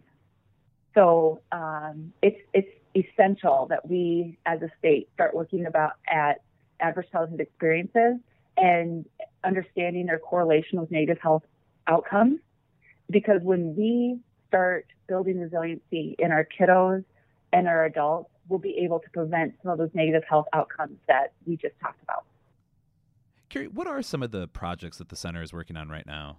So 0.96 1.42
um, 1.52 2.14
it's, 2.22 2.40
it's 2.54 2.70
essential 2.96 3.68
that 3.70 3.88
we 3.88 4.38
as 4.46 4.62
a 4.62 4.70
state 4.80 5.10
start 5.14 5.36
looking 5.36 5.66
about 5.66 5.94
at 6.08 6.42
adverse 6.80 7.06
childhood 7.12 7.40
experiences 7.40 8.20
and 8.58 9.06
understanding 9.44 10.06
their 10.06 10.20
correlation 10.20 10.80
with 10.80 10.92
negative 10.92 11.22
health 11.22 11.44
outcomes. 11.88 12.40
Because 13.10 13.42
when 13.44 13.76
we 13.76 14.20
start 14.48 14.86
building 15.08 15.40
resiliency 15.40 16.16
in 16.20 16.32
our 16.32 16.48
kiddos 16.60 17.04
and 17.52 17.68
our 17.68 17.86
adults, 17.86 18.30
we'll 18.48 18.60
be 18.60 18.78
able 18.84 19.00
to 19.00 19.10
prevent 19.12 19.54
some 19.62 19.72
of 19.72 19.78
those 19.78 19.90
negative 19.94 20.24
health 20.28 20.46
outcomes 20.54 20.98
that 21.08 21.34
we 21.46 21.58
just 21.58 21.74
talked 21.82 22.02
about. 22.04 22.26
Carrie, 23.50 23.68
what 23.68 23.88
are 23.88 24.02
some 24.02 24.24
of 24.24 24.32
the 24.32 24.48
projects 24.48 24.98
that 24.98 25.10
the 25.10 25.16
center 25.16 25.42
is 25.42 25.54
working 25.54 25.78
on 25.78 25.90
right 25.90 26.06
now? 26.06 26.38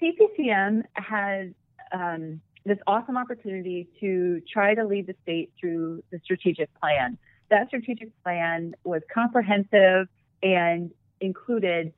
CPCM 0.00 0.82
has 0.94 1.48
um, 1.92 2.40
this 2.64 2.78
awesome 2.86 3.16
opportunity 3.16 3.88
to 4.00 4.40
try 4.52 4.74
to 4.74 4.84
lead 4.84 5.06
the 5.06 5.14
state 5.22 5.52
through 5.58 6.02
the 6.10 6.20
strategic 6.24 6.68
plan. 6.80 7.18
That 7.50 7.68
strategic 7.68 8.10
plan 8.22 8.74
was 8.84 9.02
comprehensive 9.12 10.08
and 10.42 10.90
included 11.20 11.92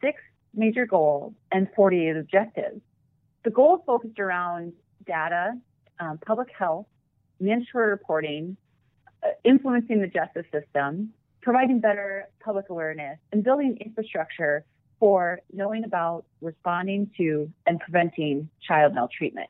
six 0.00 0.20
major 0.54 0.86
goals 0.86 1.32
and 1.52 1.68
48 1.74 2.16
objectives. 2.16 2.80
The 3.44 3.50
goals 3.50 3.80
focused 3.86 4.18
around 4.18 4.72
data, 5.06 5.54
um, 6.00 6.18
public 6.18 6.48
health, 6.56 6.86
mandatory 7.40 7.90
reporting, 7.90 8.56
uh, 9.22 9.28
influencing 9.44 10.00
the 10.00 10.08
justice 10.08 10.46
system, 10.52 11.12
providing 11.42 11.80
better 11.80 12.28
public 12.40 12.68
awareness, 12.70 13.18
and 13.32 13.44
building 13.44 13.78
infrastructure 13.80 14.64
for 14.98 15.40
knowing 15.52 15.84
about 15.84 16.24
responding 16.40 17.10
to 17.16 17.50
and 17.66 17.78
preventing 17.80 18.48
child 18.66 18.94
maltreatment. 18.94 19.48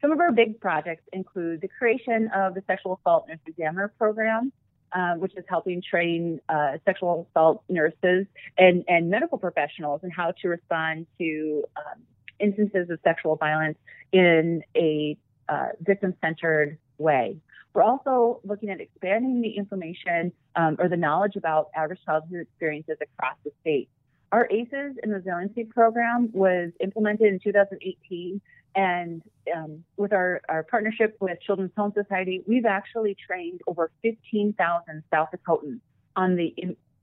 Some 0.00 0.12
of 0.12 0.20
our 0.20 0.30
big 0.30 0.60
projects 0.60 1.02
include 1.12 1.60
the 1.60 1.68
creation 1.68 2.30
of 2.34 2.54
the 2.54 2.62
Sexual 2.66 3.00
Assault 3.00 3.26
Nurse 3.28 3.38
Examiner 3.46 3.92
Program, 3.98 4.52
uh, 4.92 5.14
which 5.14 5.36
is 5.36 5.44
helping 5.48 5.82
train 5.82 6.40
uh, 6.48 6.78
sexual 6.84 7.26
assault 7.30 7.62
nurses 7.68 8.26
and, 8.56 8.84
and 8.86 9.10
medical 9.10 9.38
professionals 9.38 10.00
in 10.04 10.10
how 10.10 10.32
to 10.40 10.48
respond 10.48 11.06
to 11.18 11.64
um, 11.76 12.02
instances 12.38 12.88
of 12.90 12.98
sexual 13.02 13.36
violence 13.36 13.76
in 14.12 14.62
a 14.76 15.16
uh, 15.48 15.68
victim 15.80 16.14
centered 16.20 16.78
way. 16.98 17.36
We're 17.74 17.82
also 17.82 18.40
looking 18.44 18.70
at 18.70 18.80
expanding 18.80 19.40
the 19.40 19.50
information 19.50 20.32
um, 20.56 20.76
or 20.78 20.88
the 20.88 20.96
knowledge 20.96 21.36
about 21.36 21.68
adverse 21.74 21.98
childhood 22.04 22.40
experiences 22.40 22.96
across 23.00 23.36
the 23.44 23.50
state. 23.60 23.88
Our 24.30 24.46
ACEs 24.50 24.98
and 25.02 25.12
Resiliency 25.12 25.64
program 25.64 26.30
was 26.32 26.70
implemented 26.80 27.32
in 27.32 27.40
2018, 27.40 28.40
and 28.74 29.22
um, 29.56 29.84
with 29.96 30.12
our, 30.12 30.42
our 30.48 30.62
partnership 30.64 31.16
with 31.20 31.40
Children's 31.40 31.72
Home 31.76 31.92
Society, 31.94 32.42
we've 32.46 32.66
actually 32.66 33.16
trained 33.26 33.60
over 33.66 33.90
15,000 34.02 35.02
South 35.10 35.28
Dakotans 35.34 35.80
on 36.14 36.36
the 36.36 36.54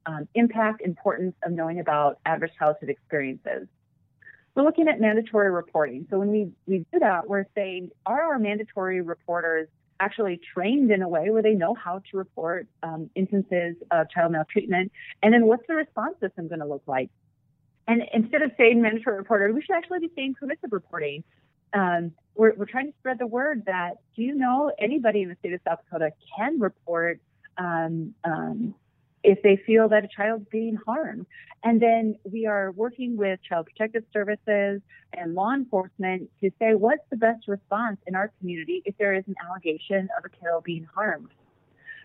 um, 0.06 0.28
impact, 0.36 0.82
importance 0.82 1.36
of 1.44 1.52
knowing 1.52 1.80
about 1.80 2.20
adverse 2.26 2.52
childhood 2.60 2.90
experiences. 2.90 3.68
We're 4.54 4.64
looking 4.64 4.88
at 4.88 5.02
mandatory 5.02 5.52
reporting. 5.52 6.08
So 6.10 6.20
when 6.20 6.30
we, 6.30 6.52
we 6.68 6.86
do 6.94 7.00
that, 7.00 7.28
we're 7.28 7.46
saying, 7.56 7.90
are 8.06 8.22
our 8.22 8.40
mandatory 8.40 9.02
reporters 9.02 9.68
actually 10.00 10.40
trained 10.54 10.92
in 10.92 11.02
a 11.02 11.08
way 11.08 11.30
where 11.30 11.42
they 11.42 11.54
know 11.54 11.74
how 11.74 12.02
to 12.12 12.18
report 12.18 12.68
um, 12.84 13.10
instances 13.16 13.76
of 13.92 14.10
child 14.10 14.32
maltreatment? 14.32 14.92
And 15.24 15.34
then 15.34 15.46
what's 15.46 15.66
the 15.68 15.76
response 15.76 16.16
system 16.20 16.48
going 16.48 16.60
to 16.60 16.66
look 16.66 16.84
like? 16.88 17.10
And 17.88 18.04
instead 18.14 18.42
of 18.42 18.52
saying 18.58 18.82
mandatory 18.82 19.18
reporter, 19.18 19.52
we 19.54 19.62
should 19.62 19.76
actually 19.76 20.00
be 20.00 20.12
saying 20.16 20.36
permissive 20.40 20.72
reporting. 20.72 21.24
Um, 21.74 22.12
we're, 22.36 22.54
we're 22.56 22.66
trying 22.66 22.92
to 22.92 22.98
spread 23.00 23.20
the 23.20 23.28
word 23.28 23.64
that 23.66 23.98
do 24.16 24.22
you 24.22 24.36
know 24.36 24.72
anybody 24.80 25.22
in 25.22 25.30
the 25.30 25.36
state 25.36 25.54
of 25.54 25.60
South 25.68 25.80
Dakota 25.86 26.12
can 26.36 26.60
report 26.60 27.20
um, 27.58 28.14
um, 28.24 28.76
if 29.26 29.42
they 29.42 29.58
feel 29.66 29.90
that 29.90 30.06
a 30.06 30.08
child's 30.08 30.46
being 30.52 30.78
harmed. 30.86 31.26
And 31.64 31.82
then 31.82 32.16
we 32.32 32.46
are 32.46 32.72
working 32.72 33.18
with 33.18 33.40
Child 33.42 33.66
Protective 33.66 34.04
Services 34.14 34.82
and 35.14 35.34
law 35.34 35.54
enforcement 35.54 36.30
to 36.42 36.52
say 36.60 36.76
what's 36.76 37.02
the 37.10 37.18
best 37.18 37.48
response 37.48 37.98
in 38.06 38.16
our 38.16 38.32
community 38.40 38.84
if 38.86 38.96
there 38.98 39.16
is 39.16 39.24
an 39.28 39.36
allegation 39.50 40.08
of 40.18 40.26
a 40.26 40.30
kiddo 40.30 40.62
being 40.64 40.88
harmed. 40.94 41.30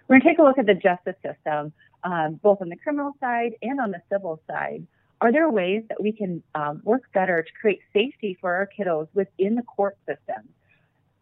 We're 0.09 0.15
going 0.15 0.23
to 0.23 0.29
take 0.29 0.39
a 0.39 0.43
look 0.43 0.59
at 0.59 0.67
the 0.67 0.75
justice 0.75 1.17
system, 1.23 1.73
um, 2.03 2.41
both 2.43 2.63
on 2.63 2.71
the 2.71 2.77
criminal 2.77 3.13
side 3.21 3.53
and 3.61 3.81
on 3.81 3.91
the 3.91 4.01
civil 4.11 4.41
side. 4.51 4.87
Are 5.21 5.31
there 5.31 5.51
ways 5.51 5.85
that 5.91 6.03
we 6.03 6.13
can 6.13 6.43
um, 6.55 6.81
work 6.83 7.03
better 7.13 7.43
to 7.43 7.53
create 7.61 7.81
safety 7.93 8.39
for 8.41 8.55
our 8.55 8.67
kiddos 8.67 9.09
within 9.13 9.55
the 9.57 9.63
court 9.63 9.99
system? 10.07 10.49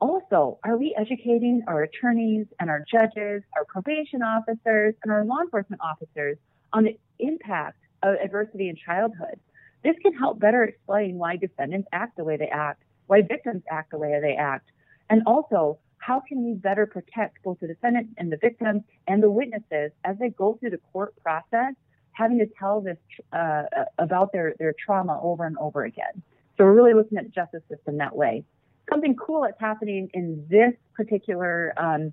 Also, 0.01 0.59
are 0.63 0.77
we 0.77 0.95
educating 0.97 1.63
our 1.67 1.83
attorneys 1.83 2.47
and 2.61 2.71
our 2.71 2.85
judges, 2.91 3.43
our 3.57 3.65
probation 3.67 4.23
officers, 4.23 4.95
and 5.03 5.13
our 5.13 5.25
law 5.25 5.41
enforcement 5.41 5.81
officers 5.85 6.37
on 6.73 6.85
the 6.85 6.99
impact 7.19 7.79
of 8.03 8.15
adversity 8.23 8.69
in 8.69 8.77
childhood? 8.77 9.41
This 9.83 9.97
can 10.03 10.15
help 10.15 10.39
better 10.39 10.65
explain 10.65 11.19
why 11.19 11.37
defendants 11.37 11.89
act 11.93 12.17
the 12.17 12.25
way 12.25 12.37
they 12.37 12.49
act, 12.49 12.83
why 13.07 13.23
victims 13.23 13.63
act 13.71 13.91
the 13.91 13.99
way 13.99 14.19
they 14.21 14.35
act, 14.35 14.69
and 15.11 15.23
also 15.27 15.79
how 15.99 16.21
can 16.21 16.45
we 16.45 16.55
better 16.55 16.87
protect 16.87 17.43
both 17.43 17.59
the 17.61 17.67
defendant 17.67 18.09
and 18.19 18.31
the 18.31 18.37
victim 18.37 18.85
and 19.09 19.23
the 19.23 19.31
witnesses 19.31 19.91
as 20.05 20.17
they 20.19 20.31
go 20.31 20.55
through 20.55 20.71
the 20.71 20.81
court 20.93 21.15
process, 21.23 21.75
having 22.13 22.39
to 22.39 22.47
tell 22.59 22.81
this 22.81 22.97
uh, 23.33 23.65
about 23.99 24.33
their, 24.33 24.55
their 24.59 24.75
trauma 24.85 25.21
over 25.23 25.45
and 25.45 25.59
over 25.59 25.85
again. 25.85 26.23
So 26.57 26.65
we're 26.65 26.75
really 26.75 26.95
looking 26.95 27.19
at 27.19 27.25
the 27.25 27.31
justice 27.31 27.63
system 27.69 27.99
that 27.99 28.15
way 28.15 28.45
something 28.91 29.15
cool 29.17 29.43
that's 29.43 29.61
happening 29.61 30.11
in 30.15 30.47
this 30.49 30.75
particular 30.95 31.73
um, 31.77 32.13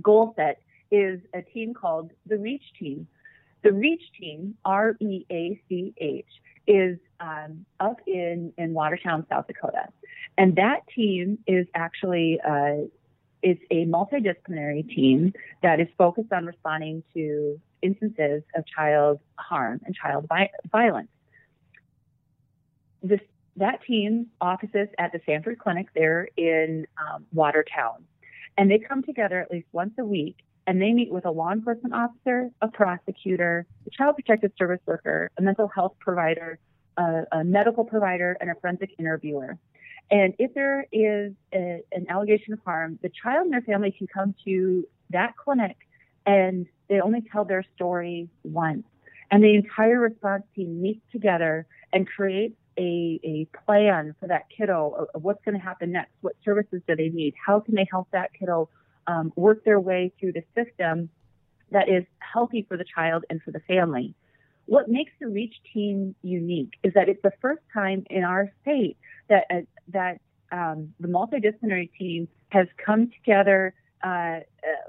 goal 0.00 0.34
set 0.36 0.60
is 0.90 1.20
a 1.34 1.42
team 1.42 1.74
called 1.74 2.10
the 2.26 2.38
REACH 2.38 2.62
team. 2.78 3.06
The 3.62 3.72
REACH 3.72 4.02
team, 4.18 4.56
R 4.64 4.96
E 5.00 5.24
A 5.30 5.60
C 5.68 5.94
H, 5.98 6.26
is 6.66 6.98
um, 7.20 7.64
up 7.80 7.98
in, 8.06 8.52
in 8.58 8.74
Watertown, 8.74 9.26
South 9.28 9.46
Dakota. 9.46 9.88
And 10.38 10.56
that 10.56 10.80
team 10.94 11.38
is 11.46 11.66
actually 11.74 12.40
uh, 12.40 12.88
is 13.42 13.58
a 13.70 13.86
multidisciplinary 13.86 14.88
team 14.88 15.32
that 15.62 15.80
is 15.80 15.88
focused 15.98 16.32
on 16.32 16.46
responding 16.46 17.02
to 17.14 17.60
instances 17.82 18.42
of 18.54 18.64
child 18.66 19.18
harm 19.36 19.80
and 19.84 19.94
child 19.94 20.26
vi- 20.28 20.50
violence. 20.70 21.08
This 23.02 23.20
that 23.56 23.82
team 23.82 24.28
offices 24.40 24.88
at 24.98 25.12
the 25.12 25.20
Sanford 25.26 25.58
Clinic 25.58 25.88
there 25.94 26.28
in 26.36 26.86
um, 26.98 27.26
Watertown. 27.32 28.04
And 28.56 28.70
they 28.70 28.78
come 28.78 29.02
together 29.02 29.40
at 29.40 29.50
least 29.50 29.66
once 29.72 29.94
a 29.98 30.04
week 30.04 30.36
and 30.66 30.80
they 30.80 30.92
meet 30.92 31.10
with 31.10 31.24
a 31.26 31.30
law 31.30 31.50
enforcement 31.52 31.94
officer, 31.94 32.50
a 32.60 32.68
prosecutor, 32.68 33.66
a 33.86 33.90
child 33.90 34.16
protective 34.16 34.52
service 34.56 34.80
worker, 34.86 35.30
a 35.36 35.42
mental 35.42 35.68
health 35.68 35.94
provider, 35.98 36.58
a, 36.96 37.22
a 37.32 37.44
medical 37.44 37.84
provider, 37.84 38.36
and 38.40 38.50
a 38.50 38.54
forensic 38.60 38.90
interviewer. 38.98 39.58
And 40.10 40.34
if 40.38 40.54
there 40.54 40.86
is 40.92 41.32
a, 41.52 41.82
an 41.90 42.06
allegation 42.08 42.52
of 42.52 42.60
harm, 42.64 42.98
the 43.02 43.10
child 43.10 43.44
and 43.44 43.52
their 43.52 43.62
family 43.62 43.90
can 43.90 44.06
come 44.06 44.34
to 44.44 44.86
that 45.10 45.36
clinic 45.36 45.76
and 46.26 46.66
they 46.88 47.00
only 47.00 47.22
tell 47.32 47.44
their 47.44 47.64
story 47.74 48.28
once. 48.44 48.84
And 49.30 49.42
the 49.42 49.54
entire 49.54 49.98
response 49.98 50.44
team 50.54 50.80
meets 50.82 51.00
together 51.10 51.66
and 51.92 52.06
creates 52.06 52.54
a, 52.78 53.20
a 53.22 53.48
plan 53.64 54.14
for 54.20 54.28
that 54.28 54.46
kiddo 54.56 55.08
of, 55.14 55.22
what's 55.22 55.44
going 55.44 55.56
to 55.56 55.60
happen 55.60 55.92
next. 55.92 56.12
What 56.20 56.34
services 56.44 56.82
do 56.86 56.96
they 56.96 57.08
need? 57.08 57.34
How 57.44 57.60
can 57.60 57.74
they 57.74 57.86
help 57.90 58.08
that 58.12 58.30
kiddo 58.38 58.68
um, 59.06 59.32
work 59.36 59.64
their 59.64 59.80
way 59.80 60.12
through 60.18 60.32
the 60.32 60.44
system 60.54 61.08
that 61.70 61.88
is 61.88 62.04
healthy 62.18 62.64
for 62.68 62.76
the 62.76 62.84
child 62.84 63.24
and 63.30 63.42
for 63.42 63.50
the 63.50 63.60
family? 63.60 64.14
What 64.66 64.88
makes 64.88 65.12
the 65.20 65.26
REACH 65.26 65.54
team 65.74 66.14
unique 66.22 66.72
is 66.82 66.94
that 66.94 67.08
it's 67.08 67.22
the 67.22 67.32
first 67.40 67.62
time 67.74 68.04
in 68.08 68.24
our 68.24 68.52
state 68.62 68.96
that 69.28 69.44
uh, 69.50 69.60
that 69.88 70.20
um, 70.52 70.94
the 71.00 71.08
multidisciplinary 71.08 71.90
team 71.98 72.28
has 72.50 72.68
come 72.84 73.10
together 73.10 73.74
uh, 74.04 74.08
uh, 74.08 74.40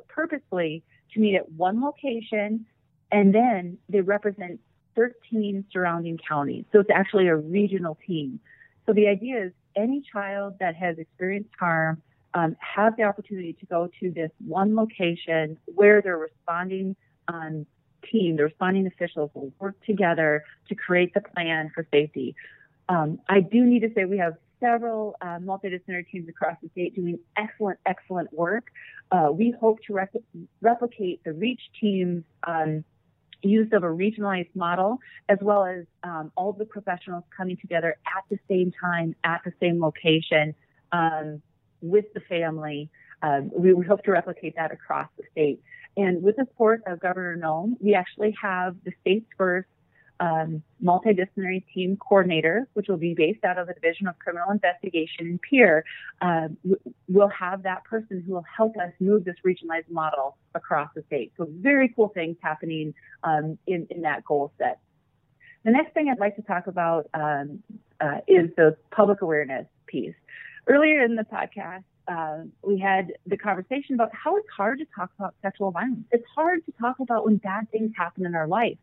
purposely 0.08 0.84
to 1.14 1.20
meet 1.20 1.36
at 1.36 1.52
one 1.52 1.82
location, 1.82 2.66
and 3.12 3.34
then 3.34 3.78
they 3.90 4.02
represent 4.02 4.60
13 4.96 5.66
surrounding 5.72 6.20
counties. 6.28 6.66
So 6.72 6.80
it's 6.80 6.90
actually 6.94 7.28
a 7.28 7.36
regional 7.36 7.98
team. 8.06 8.40
So 8.86 8.94
the 8.94 9.08
idea 9.08 9.46
is 9.46 9.52
any 9.76 10.02
child 10.02 10.56
that 10.60 10.76
has 10.76 10.98
experienced 10.98 11.52
harm 11.60 12.02
um, 12.34 12.56
has 12.60 12.94
the 12.98 13.04
opportunity 13.04 13.54
to 13.54 13.66
go 13.66 13.90
to 14.00 14.12
this 14.12 14.32
one 14.46 14.76
location 14.76 15.58
where 15.66 16.02
they're 16.02 16.18
responding 16.18 16.96
um, 17.28 17.66
team, 18.12 18.36
the 18.36 18.44
responding 18.44 18.88
officials 18.88 19.32
will 19.34 19.52
work 19.60 19.76
together 19.86 20.44
to 20.68 20.76
create 20.76 21.14
the 21.14 21.22
plan 21.22 21.72
for 21.74 21.88
safety. 21.92 22.36
Um, 22.90 23.20
I 23.30 23.40
do 23.40 23.66
need 23.66 23.82
to 23.82 23.92
say 23.96 24.06
we 24.06 24.18
have 24.18 24.36
several 24.60 25.16
uh, 25.22 25.40
multidisciplinary 25.40 26.08
teams 26.10 26.28
across 26.30 26.58
the 26.62 26.70
state 26.70 26.96
doing 26.96 27.20
excellent, 27.38 27.80
excellent 27.86 28.34
work. 28.34 28.66
Uh, 29.12 29.30
we 29.32 29.52
hope 29.52 29.80
to 29.88 29.94
rep- 29.94 30.16
replicate 30.62 31.24
the 31.24 31.34
REACH 31.34 31.62
team's 31.80 32.24
um, 32.46 32.84
use 33.44 33.70
of 33.74 33.84
a 33.84 33.88
regionalized 33.88 34.56
model, 34.56 35.00
as 35.30 35.38
well 35.42 35.66
as 35.66 35.86
um, 36.04 36.32
all 36.36 36.54
the 36.54 36.66
professionals 36.66 37.24
coming 37.36 37.58
together 37.58 37.96
at 38.08 38.24
the 38.30 38.40
same 38.50 38.72
time, 38.80 39.16
at 39.24 39.42
the 39.46 39.54
same 39.60 39.82
location, 39.82 40.56
um, 40.92 41.42
with 41.82 42.06
the 42.14 42.22
family. 42.22 42.90
Um, 43.22 43.52
we, 43.54 43.74
we, 43.74 43.86
hope 43.86 44.04
to 44.04 44.12
replicate 44.12 44.56
that 44.56 44.72
across 44.72 45.08
the 45.18 45.24
state. 45.32 45.62
And 45.96 46.24
with 46.24 46.38
the 46.38 46.46
support 46.46 46.84
of 46.88 47.00
Governor 47.00 47.38
Noem, 47.38 47.76
we 47.80 47.94
actually 47.94 48.36
have 48.42 48.76
the 48.84 48.92
state's 49.02 49.28
first 49.38 49.68
um, 50.28 50.64
multidisciplinary 50.82 51.62
team 51.74 51.98
coordinator, 51.98 52.58
which 52.76 52.88
will 52.90 53.04
be 53.10 53.14
based 53.14 53.44
out 53.44 53.58
of 53.58 53.68
the 53.68 53.74
Division 53.80 54.06
of 54.08 54.16
Criminal 54.24 54.50
Investigation 54.58 55.24
and 55.32 55.42
Pierre, 55.48 55.84
Uh, 56.28 56.48
we'll 57.14 57.36
have 57.48 57.64
that 57.64 57.82
person 57.94 58.16
who 58.24 58.32
will 58.36 58.50
help 58.60 58.74
us 58.86 58.94
move 59.08 59.20
this 59.30 59.40
regionalized 59.50 59.92
model 60.02 60.28
across 60.56 60.90
the 60.96 61.04
state. 61.10 61.30
So 61.38 61.42
very 61.50 61.88
cool 61.96 62.10
things 62.20 62.38
happening 62.50 62.94
um, 63.30 63.46
in, 63.74 63.80
in 63.90 64.00
that 64.10 64.24
goal 64.30 64.46
set. 64.58 64.80
The 65.66 65.72
next 65.72 65.94
thing 65.94 66.06
I'd 66.10 66.20
like 66.20 66.36
to 66.42 66.46
talk 66.54 66.66
about 66.68 67.04
um, 67.14 67.48
uh, 68.00 68.20
is 68.28 68.46
the 68.56 68.78
public 68.92 69.20
awareness 69.22 69.68
piece. 69.88 70.16
Earlier 70.68 71.04
in 71.04 71.16
the 71.16 71.28
podcast, 71.38 71.84
uh, 72.08 72.40
we 72.70 72.80
had 72.80 73.14
the 73.26 73.38
conversation 73.38 73.96
about 73.96 74.12
how 74.14 74.32
it's 74.40 74.54
hard 74.56 74.80
to 74.80 74.88
talk 74.98 75.10
about 75.18 75.36
sexual 75.42 75.72
violence. 75.72 76.06
It's 76.12 76.30
hard 76.34 76.66
to 76.68 76.72
talk 76.84 76.98
about 77.06 77.20
when 77.26 77.38
bad 77.38 77.64
things 77.74 77.92
happen 78.04 78.26
in 78.26 78.36
our 78.36 78.48
life. 78.48 78.78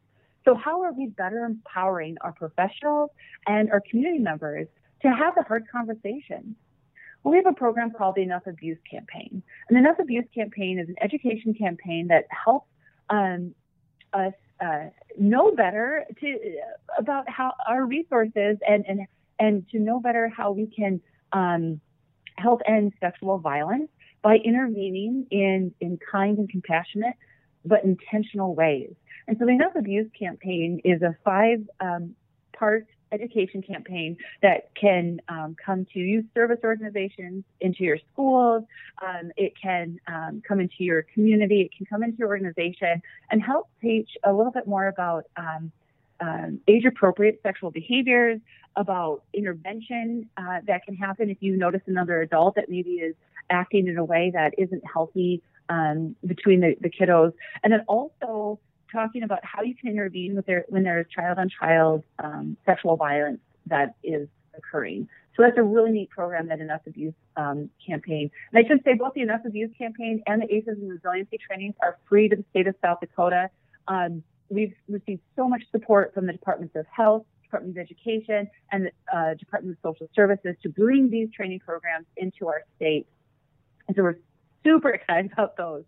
So, 0.44 0.54
how 0.54 0.82
are 0.82 0.92
we 0.92 1.06
better 1.08 1.44
empowering 1.44 2.16
our 2.22 2.32
professionals 2.32 3.10
and 3.46 3.70
our 3.70 3.82
community 3.90 4.18
members 4.18 4.68
to 5.02 5.08
have 5.08 5.34
the 5.34 5.42
hard 5.42 5.64
conversations? 5.70 6.56
Well, 7.22 7.32
we 7.32 7.36
have 7.36 7.46
a 7.46 7.52
program 7.52 7.90
called 7.90 8.14
the 8.14 8.22
Enough 8.22 8.46
Abuse 8.46 8.78
Campaign. 8.90 9.42
And 9.68 9.76
the 9.76 9.80
Enough 9.80 9.98
Abuse 9.98 10.24
Campaign 10.34 10.78
is 10.78 10.88
an 10.88 10.96
education 11.02 11.54
campaign 11.54 12.08
that 12.08 12.24
helps 12.30 12.68
um, 13.10 13.54
us 14.14 14.32
uh, 14.60 14.86
know 15.18 15.52
better 15.54 16.04
to, 16.20 16.38
about 16.98 17.28
how 17.28 17.52
our 17.68 17.84
resources 17.84 18.56
and, 18.66 18.84
and, 18.88 19.06
and 19.38 19.68
to 19.70 19.78
know 19.78 20.00
better 20.00 20.28
how 20.34 20.52
we 20.52 20.66
can 20.66 21.00
um, 21.32 21.80
help 22.36 22.60
end 22.66 22.92
sexual 23.00 23.38
violence 23.38 23.90
by 24.22 24.36
intervening 24.36 25.26
in, 25.30 25.74
in 25.80 25.98
kind 26.10 26.38
and 26.38 26.48
compassionate 26.48 27.14
but 27.64 27.84
intentional 27.84 28.54
ways. 28.54 28.94
And 29.26 29.36
so 29.38 29.44
the 29.44 29.52
Enough 29.52 29.76
Abuse 29.76 30.10
campaign 30.18 30.80
is 30.84 31.02
a 31.02 31.16
five 31.24 31.60
um, 31.80 32.14
part 32.56 32.86
education 33.12 33.62
campaign 33.62 34.16
that 34.42 34.70
can 34.74 35.20
um, 35.28 35.56
come 35.64 35.86
to 35.92 35.98
youth 35.98 36.26
service 36.34 36.60
organizations, 36.62 37.44
into 37.60 37.84
your 37.84 37.98
schools. 38.12 38.64
Um, 39.04 39.32
it 39.36 39.52
can 39.60 39.98
um, 40.06 40.42
come 40.46 40.60
into 40.60 40.84
your 40.84 41.02
community. 41.02 41.62
It 41.62 41.76
can 41.76 41.86
come 41.86 42.02
into 42.02 42.18
your 42.18 42.28
organization 42.28 43.02
and 43.30 43.42
help 43.42 43.68
teach 43.80 44.10
a 44.24 44.32
little 44.32 44.52
bit 44.52 44.66
more 44.66 44.86
about 44.86 45.24
um, 45.36 45.72
um, 46.20 46.60
age 46.68 46.84
appropriate 46.84 47.40
sexual 47.42 47.70
behaviors, 47.70 48.40
about 48.76 49.22
intervention 49.34 50.28
uh, 50.36 50.58
that 50.66 50.84
can 50.84 50.94
happen 50.94 51.30
if 51.30 51.38
you 51.40 51.56
notice 51.56 51.80
another 51.86 52.20
adult 52.20 52.54
that 52.54 52.68
maybe 52.68 52.90
is 52.90 53.14
acting 53.48 53.88
in 53.88 53.98
a 53.98 54.04
way 54.04 54.30
that 54.32 54.54
isn't 54.58 54.82
healthy 54.86 55.42
um, 55.68 56.14
between 56.24 56.60
the, 56.60 56.76
the 56.80 56.90
kiddos, 56.90 57.32
and 57.64 57.72
then 57.72 57.80
also 57.88 58.60
talking 58.92 59.22
about 59.22 59.40
how 59.44 59.62
you 59.62 59.74
can 59.74 59.90
intervene 59.90 60.34
with 60.34 60.46
when 60.68 60.82
there's 60.82 61.06
child 61.08 61.38
on 61.38 61.48
child 61.48 62.04
um, 62.22 62.56
sexual 62.66 62.96
violence 62.96 63.40
that 63.66 63.94
is 64.02 64.28
occurring. 64.56 65.08
So 65.36 65.42
that's 65.42 65.56
a 65.58 65.62
really 65.62 65.90
neat 65.90 66.10
program, 66.10 66.48
that 66.48 66.60
Enough 66.60 66.82
Abuse 66.86 67.14
um, 67.36 67.70
campaign. 67.84 68.30
And 68.52 68.64
I 68.64 68.68
should 68.68 68.82
say 68.84 68.94
both 68.94 69.14
the 69.14 69.22
Enough 69.22 69.42
Abuse 69.46 69.70
campaign 69.78 70.22
and 70.26 70.42
the 70.42 70.54
ACEs 70.54 70.68
and 70.68 70.90
Resiliency 70.90 71.38
trainings 71.38 71.74
are 71.82 71.98
free 72.08 72.28
to 72.28 72.36
the 72.36 72.44
state 72.50 72.66
of 72.66 72.74
South 72.82 73.00
Dakota. 73.00 73.48
Um, 73.88 74.22
we've 74.48 74.74
received 74.88 75.22
so 75.36 75.48
much 75.48 75.62
support 75.70 76.12
from 76.12 76.26
the 76.26 76.32
Departments 76.32 76.76
of 76.76 76.84
Health, 76.86 77.24
Department 77.44 77.76
of 77.76 77.80
Education, 77.80 78.50
and 78.70 78.86
the 78.86 79.16
uh, 79.16 79.34
Department 79.34 79.78
of 79.82 79.90
Social 79.92 80.08
Services 80.14 80.56
to 80.62 80.68
bring 80.68 81.10
these 81.10 81.30
training 81.32 81.60
programs 81.60 82.06
into 82.16 82.48
our 82.48 82.64
state. 82.76 83.06
And 83.88 83.96
so 83.96 84.02
we're 84.02 84.18
super 84.64 84.90
excited 84.90 85.32
about 85.32 85.56
those. 85.56 85.84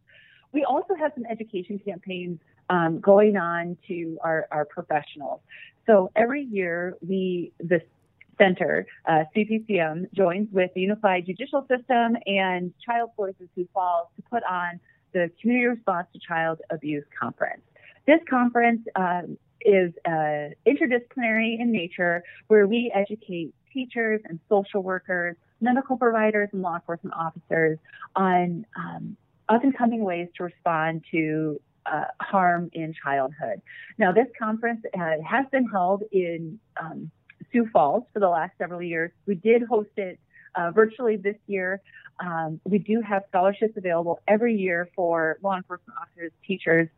We 0.52 0.64
also 0.64 0.94
have 0.94 1.12
some 1.14 1.24
education 1.26 1.78
campaigns 1.78 2.38
um, 2.70 3.00
going 3.00 3.36
on 3.36 3.76
to 3.88 4.18
our, 4.22 4.48
our 4.50 4.64
professionals. 4.64 5.40
So 5.86 6.10
every 6.14 6.42
year, 6.42 6.96
we 7.06 7.52
the 7.58 7.82
center, 8.38 8.86
uh, 9.06 9.24
CPCM, 9.36 10.12
joins 10.12 10.48
with 10.52 10.72
the 10.74 10.80
Unified 10.80 11.26
Judicial 11.26 11.66
System 11.68 12.16
and 12.26 12.72
Child 12.84 13.10
Voices 13.16 13.48
Sioux 13.54 13.68
Falls 13.74 14.08
to 14.16 14.22
put 14.22 14.42
on 14.48 14.80
the 15.12 15.30
Community 15.40 15.66
Response 15.66 16.08
to 16.12 16.18
Child 16.18 16.60
Abuse 16.70 17.04
Conference. 17.20 17.62
This 18.06 18.20
conference 18.28 18.82
um, 18.96 19.36
is 19.60 19.92
uh, 20.06 20.50
interdisciplinary 20.66 21.60
in 21.60 21.70
nature, 21.70 22.24
where 22.48 22.66
we 22.66 22.90
educate 22.94 23.54
teachers 23.72 24.20
and 24.24 24.40
social 24.48 24.82
workers, 24.82 25.36
medical 25.60 25.96
providers, 25.96 26.48
and 26.52 26.62
law 26.62 26.76
enforcement 26.76 27.14
officers 27.16 27.78
on 28.16 28.66
um, 28.76 29.16
up 29.48 29.62
and 29.62 29.76
coming 29.76 30.02
ways 30.02 30.28
to 30.36 30.44
respond 30.44 31.04
to 31.10 31.60
uh, 31.86 32.04
harm 32.20 32.70
in 32.72 32.94
childhood. 33.02 33.60
Now, 33.98 34.12
this 34.12 34.26
conference 34.38 34.82
uh, 34.94 35.22
has 35.28 35.46
been 35.50 35.66
held 35.68 36.02
in 36.12 36.58
um, 36.80 37.10
Sioux 37.50 37.68
Falls 37.72 38.04
for 38.12 38.20
the 38.20 38.28
last 38.28 38.52
several 38.58 38.82
years. 38.82 39.10
We 39.26 39.34
did 39.34 39.62
host 39.62 39.90
it 39.96 40.18
uh, 40.54 40.70
virtually 40.70 41.16
this 41.16 41.36
year. 41.46 41.80
Um, 42.20 42.60
we 42.64 42.78
do 42.78 43.00
have 43.00 43.24
scholarships 43.28 43.76
available 43.76 44.20
every 44.28 44.54
year 44.54 44.88
for 44.94 45.38
law 45.42 45.56
enforcement 45.56 45.98
officers, 46.00 46.32
teachers, 46.46 46.88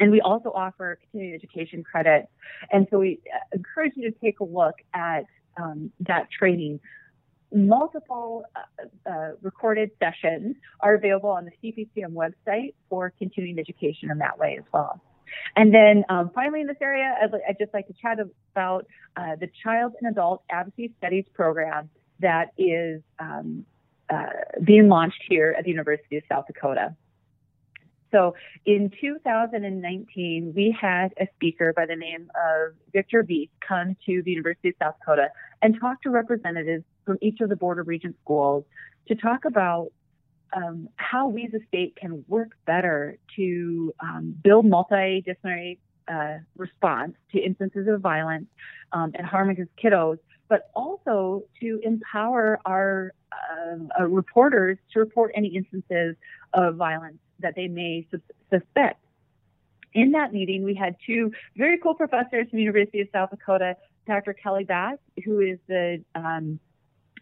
and 0.00 0.10
we 0.10 0.20
also 0.20 0.50
offer 0.50 0.98
continuing 1.00 1.34
education 1.34 1.82
credits. 1.82 2.28
And 2.72 2.86
so 2.90 2.98
we 2.98 3.20
uh, 3.34 3.38
encourage 3.52 3.92
you 3.96 4.10
to 4.10 4.18
take 4.18 4.40
a 4.40 4.44
look 4.44 4.76
at 4.94 5.24
um, 5.56 5.90
that 6.00 6.30
training. 6.30 6.80
Multiple 7.52 8.44
uh, 8.54 9.10
uh, 9.10 9.30
recorded 9.40 9.90
sessions 9.98 10.56
are 10.80 10.94
available 10.94 11.30
on 11.30 11.46
the 11.46 11.52
CPCM 11.62 12.12
website 12.12 12.74
for 12.90 13.12
continuing 13.18 13.58
education 13.58 14.10
in 14.10 14.18
that 14.18 14.38
way 14.38 14.56
as 14.58 14.64
well. 14.72 15.00
And 15.56 15.74
then 15.74 16.04
um, 16.08 16.30
finally, 16.34 16.60
in 16.60 16.66
this 16.66 16.76
area, 16.80 17.14
I'd, 17.22 17.30
I'd, 17.48 17.58
just 17.58 17.72
like 17.74 17.86
to 17.88 17.94
chat 17.94 18.18
about 18.52 18.86
uh, 19.16 19.36
the 19.40 19.48
Child 19.62 19.94
and 20.00 20.10
Adult 20.10 20.42
Advocacy 20.50 20.92
Studies 20.98 21.24
program 21.34 21.90
that 22.20 22.52
is 22.56 23.02
um, 23.18 23.64
uh, 24.10 24.26
being 24.64 24.88
launched 24.88 25.22
here 25.28 25.54
at 25.56 25.64
the 25.64 25.70
University 25.70 26.16
of 26.16 26.22
South 26.28 26.46
Dakota. 26.46 26.94
So 28.10 28.34
in 28.64 28.90
2019, 29.00 30.52
we 30.56 30.76
had 30.78 31.12
a 31.20 31.26
speaker 31.36 31.74
by 31.74 31.84
the 31.84 31.96
name 31.96 32.30
of 32.34 32.74
Victor 32.92 33.22
Vieth 33.22 33.50
come 33.66 33.96
to 34.06 34.22
the 34.22 34.30
University 34.30 34.70
of 34.70 34.74
South 34.80 34.94
Dakota 35.00 35.28
and 35.60 35.78
talk 35.78 36.02
to 36.02 36.10
representatives 36.10 36.84
from 37.08 37.16
each 37.22 37.40
of 37.40 37.48
the 37.48 37.56
Board 37.56 37.78
of 37.78 37.88
Regents 37.88 38.18
schools 38.22 38.64
to 39.06 39.14
talk 39.14 39.46
about 39.46 39.88
um, 40.52 40.90
how 40.96 41.26
we 41.26 41.46
as 41.46 41.54
a 41.54 41.66
state 41.66 41.96
can 41.96 42.22
work 42.28 42.50
better 42.66 43.16
to 43.36 43.94
um, 44.00 44.36
build 44.44 44.66
multidisciplinary 44.66 45.78
uh, 46.06 46.36
response 46.54 47.14
to 47.32 47.38
instances 47.38 47.88
of 47.88 48.02
violence 48.02 48.44
um, 48.92 49.12
and 49.14 49.26
harm 49.26 49.48
against 49.48 49.74
kiddos, 49.82 50.18
but 50.48 50.70
also 50.76 51.44
to 51.60 51.80
empower 51.82 52.60
our 52.66 53.14
uh, 53.32 53.76
uh, 53.98 54.04
reporters 54.04 54.76
to 54.92 55.00
report 55.00 55.32
any 55.34 55.48
instances 55.48 56.14
of 56.52 56.76
violence 56.76 57.18
that 57.40 57.54
they 57.56 57.68
may 57.68 58.06
su- 58.10 58.20
suspect. 58.50 59.02
In 59.94 60.12
that 60.12 60.34
meeting, 60.34 60.62
we 60.62 60.74
had 60.74 60.94
two 61.06 61.32
very 61.56 61.78
cool 61.78 61.94
professors 61.94 62.48
from 62.50 62.58
the 62.58 62.62
University 62.62 63.00
of 63.00 63.08
South 63.14 63.30
Dakota, 63.30 63.76
Dr. 64.06 64.34
Kelly 64.34 64.64
Bass, 64.64 64.98
who 65.24 65.40
is 65.40 65.58
the 65.68 66.04
um, 66.14 66.60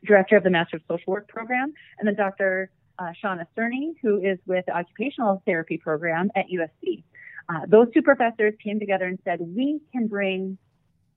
director 0.04 0.36
of 0.36 0.42
the 0.42 0.50
Master 0.50 0.76
of 0.76 0.82
Social 0.88 1.12
Work 1.12 1.28
program, 1.28 1.72
and 1.98 2.08
then 2.08 2.14
Dr. 2.14 2.70
Uh, 2.98 3.12
Shauna 3.22 3.46
Cerny, 3.56 3.94
who 4.02 4.20
is 4.20 4.38
with 4.46 4.66
the 4.66 4.76
Occupational 4.76 5.42
Therapy 5.46 5.76
program 5.76 6.30
at 6.34 6.46
USD. 6.46 7.02
Uh, 7.48 7.60
those 7.68 7.88
two 7.92 8.02
professors 8.02 8.54
came 8.62 8.80
together 8.80 9.04
and 9.04 9.18
said, 9.24 9.40
we 9.40 9.80
can 9.92 10.08
bring 10.08 10.58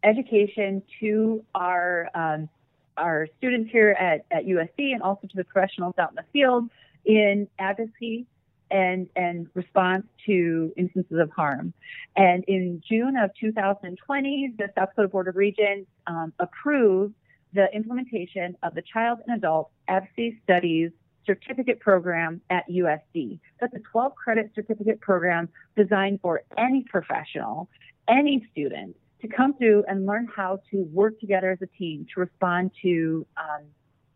education 0.04 0.84
to 1.00 1.44
our 1.56 2.10
um, 2.13 2.50
our 2.98 3.28
students 3.38 3.72
here 3.72 3.92
at, 3.92 4.26
at 4.30 4.46
USD 4.46 4.94
and 4.94 5.02
also 5.02 5.26
to 5.28 5.36
the 5.36 5.46
professionals 5.46 5.96
out 5.98 6.10
in 6.10 6.15
the 6.15 6.26
field 6.34 6.70
in 7.06 7.48
advocacy 7.58 8.26
and, 8.70 9.08
and 9.15 9.48
response 9.54 10.06
to 10.26 10.72
instances 10.78 11.18
of 11.18 11.32
harm. 11.32 11.74
And 12.15 12.44
in 12.48 12.84
June 12.88 13.15
of 13.18 13.32
2020, 13.39 14.54
the 14.58 14.65
South 14.78 14.89
Dakota 14.89 15.08
Board 15.08 15.28
of 15.28 15.36
Regents 15.36 15.89
um, 16.08 16.34
approved 16.39 17.15
the 17.54 17.68
implementation 17.74 18.56
of 18.64 18.76
the 18.76 18.82
Child 18.82 19.20
and 19.26 19.38
Adult 19.38 19.70
Advocacy 19.88 20.40
Studies 20.44 20.92
certificate 21.26 21.80
program 21.80 22.42
at 22.50 22.68
USD. 22.70 23.40
That's 23.60 23.74
a 23.74 23.80
12 23.92 24.16
credit 24.16 24.52
certificate 24.56 25.00
program 25.00 25.50
designed 25.76 26.22
for 26.22 26.44
any 26.58 26.84
professional, 26.90 27.70
any 28.08 28.48
student 28.52 28.96
to 29.22 29.28
come 29.28 29.54
through 29.56 29.84
and 29.88 30.06
learn 30.06 30.28
how 30.34 30.60
to 30.72 30.84
work 30.92 31.20
together 31.20 31.52
as 31.52 31.62
a 31.62 31.68
team 31.78 32.08
to 32.14 32.22
respond 32.22 32.72
to 32.82 33.26
um, 33.38 33.66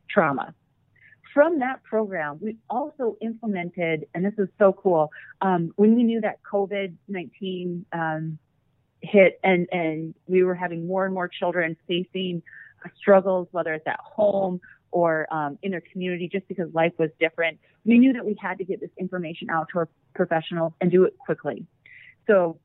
trauma. 0.10 0.54
From 1.34 1.60
that 1.60 1.84
program, 1.84 2.38
we 2.42 2.58
also 2.70 3.18
implemented, 3.22 4.08
and 4.14 4.24
this 4.24 4.34
is 4.38 4.48
so 4.60 4.72
cool, 4.72 5.12
um, 5.42 5.72
when 5.76 5.96
we 5.96 6.04
knew 6.04 6.22
that 6.22 6.40
COVID 6.44 6.94
19 7.08 7.86
um, 7.92 8.38
hit 9.02 9.40
and, 9.44 9.68
and 9.72 10.16
we 10.28 10.44
were 10.44 10.56
having 10.56 10.88
more 10.88 11.06
and 11.06 11.14
more 11.14 11.28
children 11.28 11.76
facing 11.88 12.42
struggles, 12.98 13.48
whether 13.52 13.74
it's 13.74 13.88
at 13.88 14.00
home 14.00 14.60
or 14.92 15.28
um, 15.34 15.58
in 15.64 15.72
their 15.72 15.84
community, 15.92 16.30
just 16.32 16.48
because 16.48 16.72
life 16.74 16.94
was 16.98 17.10
different, 17.20 17.60
we 17.86 17.98
knew 17.98 18.14
that 18.14 18.26
we 18.26 18.36
had 18.40 18.58
to 18.60 18.64
get 18.64 18.80
this 18.80 18.92
information 18.98 19.50
out 19.50 19.68
to 19.74 19.80
our 19.80 19.90
professionals 20.14 20.74
and 20.82 20.92
do 20.92 21.04
it 21.04 21.18
quickly. 21.18 21.66
So, 22.28 22.60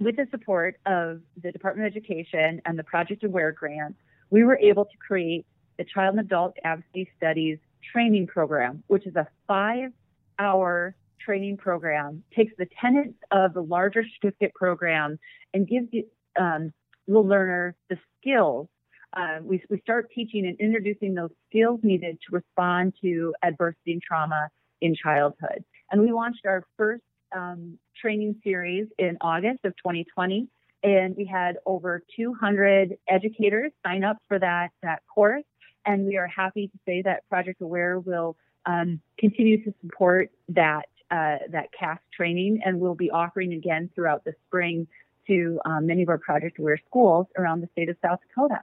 with 0.00 0.16
the 0.16 0.26
support 0.30 0.80
of 0.86 1.20
the 1.42 1.52
Department 1.52 1.86
of 1.86 1.92
Education 1.92 2.60
and 2.64 2.78
the 2.78 2.84
Project 2.84 3.24
Aware 3.24 3.52
grant, 3.52 3.96
we 4.30 4.42
were 4.42 4.58
able 4.58 4.84
to 4.84 4.96
create 4.98 5.46
the 5.78 5.84
Child 5.84 6.16
and 6.16 6.26
Adult 6.26 6.56
Advocacy 6.64 7.08
Studies 7.16 7.58
training 7.92 8.26
program, 8.26 8.82
which 8.88 9.06
is 9.06 9.16
a 9.16 9.26
five 9.46 9.92
hour 10.38 10.94
training 11.24 11.56
program, 11.56 12.22
takes 12.34 12.52
the 12.58 12.66
tenets 12.80 13.14
of 13.30 13.54
the 13.54 13.62
larger 13.62 14.04
certificate 14.14 14.54
program 14.54 15.18
and 15.54 15.68
gives 15.68 15.86
the, 15.90 16.06
um, 16.40 16.72
the 17.06 17.18
learner 17.18 17.76
the 17.88 17.98
skills 18.20 18.68
uh, 19.14 19.38
we, 19.42 19.62
we 19.68 19.78
start 19.80 20.10
teaching 20.14 20.46
and 20.46 20.58
introducing 20.58 21.14
those 21.14 21.30
skills 21.48 21.80
needed 21.82 22.18
to 22.28 22.36
respond 22.36 22.94
to 23.02 23.34
adversity 23.42 23.92
and 23.92 24.02
trauma 24.02 24.48
in 24.80 24.94
childhood. 24.94 25.64
And 25.90 26.00
we 26.00 26.12
launched 26.12 26.46
our 26.46 26.64
first 26.76 27.02
um, 27.34 27.78
training 28.00 28.40
series 28.42 28.88
in 28.98 29.16
August 29.20 29.60
of 29.64 29.76
2020, 29.76 30.48
and 30.82 31.14
we 31.16 31.24
had 31.24 31.56
over 31.66 32.02
200 32.16 32.96
educators 33.08 33.72
sign 33.84 34.04
up 34.04 34.16
for 34.28 34.38
that 34.38 34.70
that 34.82 35.02
course. 35.12 35.44
And 35.84 36.06
we 36.06 36.16
are 36.16 36.26
happy 36.26 36.68
to 36.68 36.78
say 36.86 37.02
that 37.02 37.28
Project 37.28 37.60
Aware 37.60 38.00
will 38.00 38.36
um, 38.66 39.00
continue 39.18 39.62
to 39.64 39.74
support 39.82 40.30
that 40.48 40.86
uh, 41.10 41.38
that 41.50 41.68
CAS 41.78 41.98
training, 42.14 42.60
and 42.64 42.80
we'll 42.80 42.94
be 42.94 43.10
offering 43.10 43.52
again 43.52 43.90
throughout 43.94 44.24
the 44.24 44.32
spring 44.46 44.86
to 45.26 45.60
um, 45.64 45.86
many 45.86 46.02
of 46.02 46.08
our 46.08 46.18
Project 46.18 46.58
Aware 46.58 46.80
schools 46.86 47.26
around 47.36 47.60
the 47.60 47.68
state 47.72 47.88
of 47.88 47.96
South 48.02 48.18
Dakota. 48.26 48.62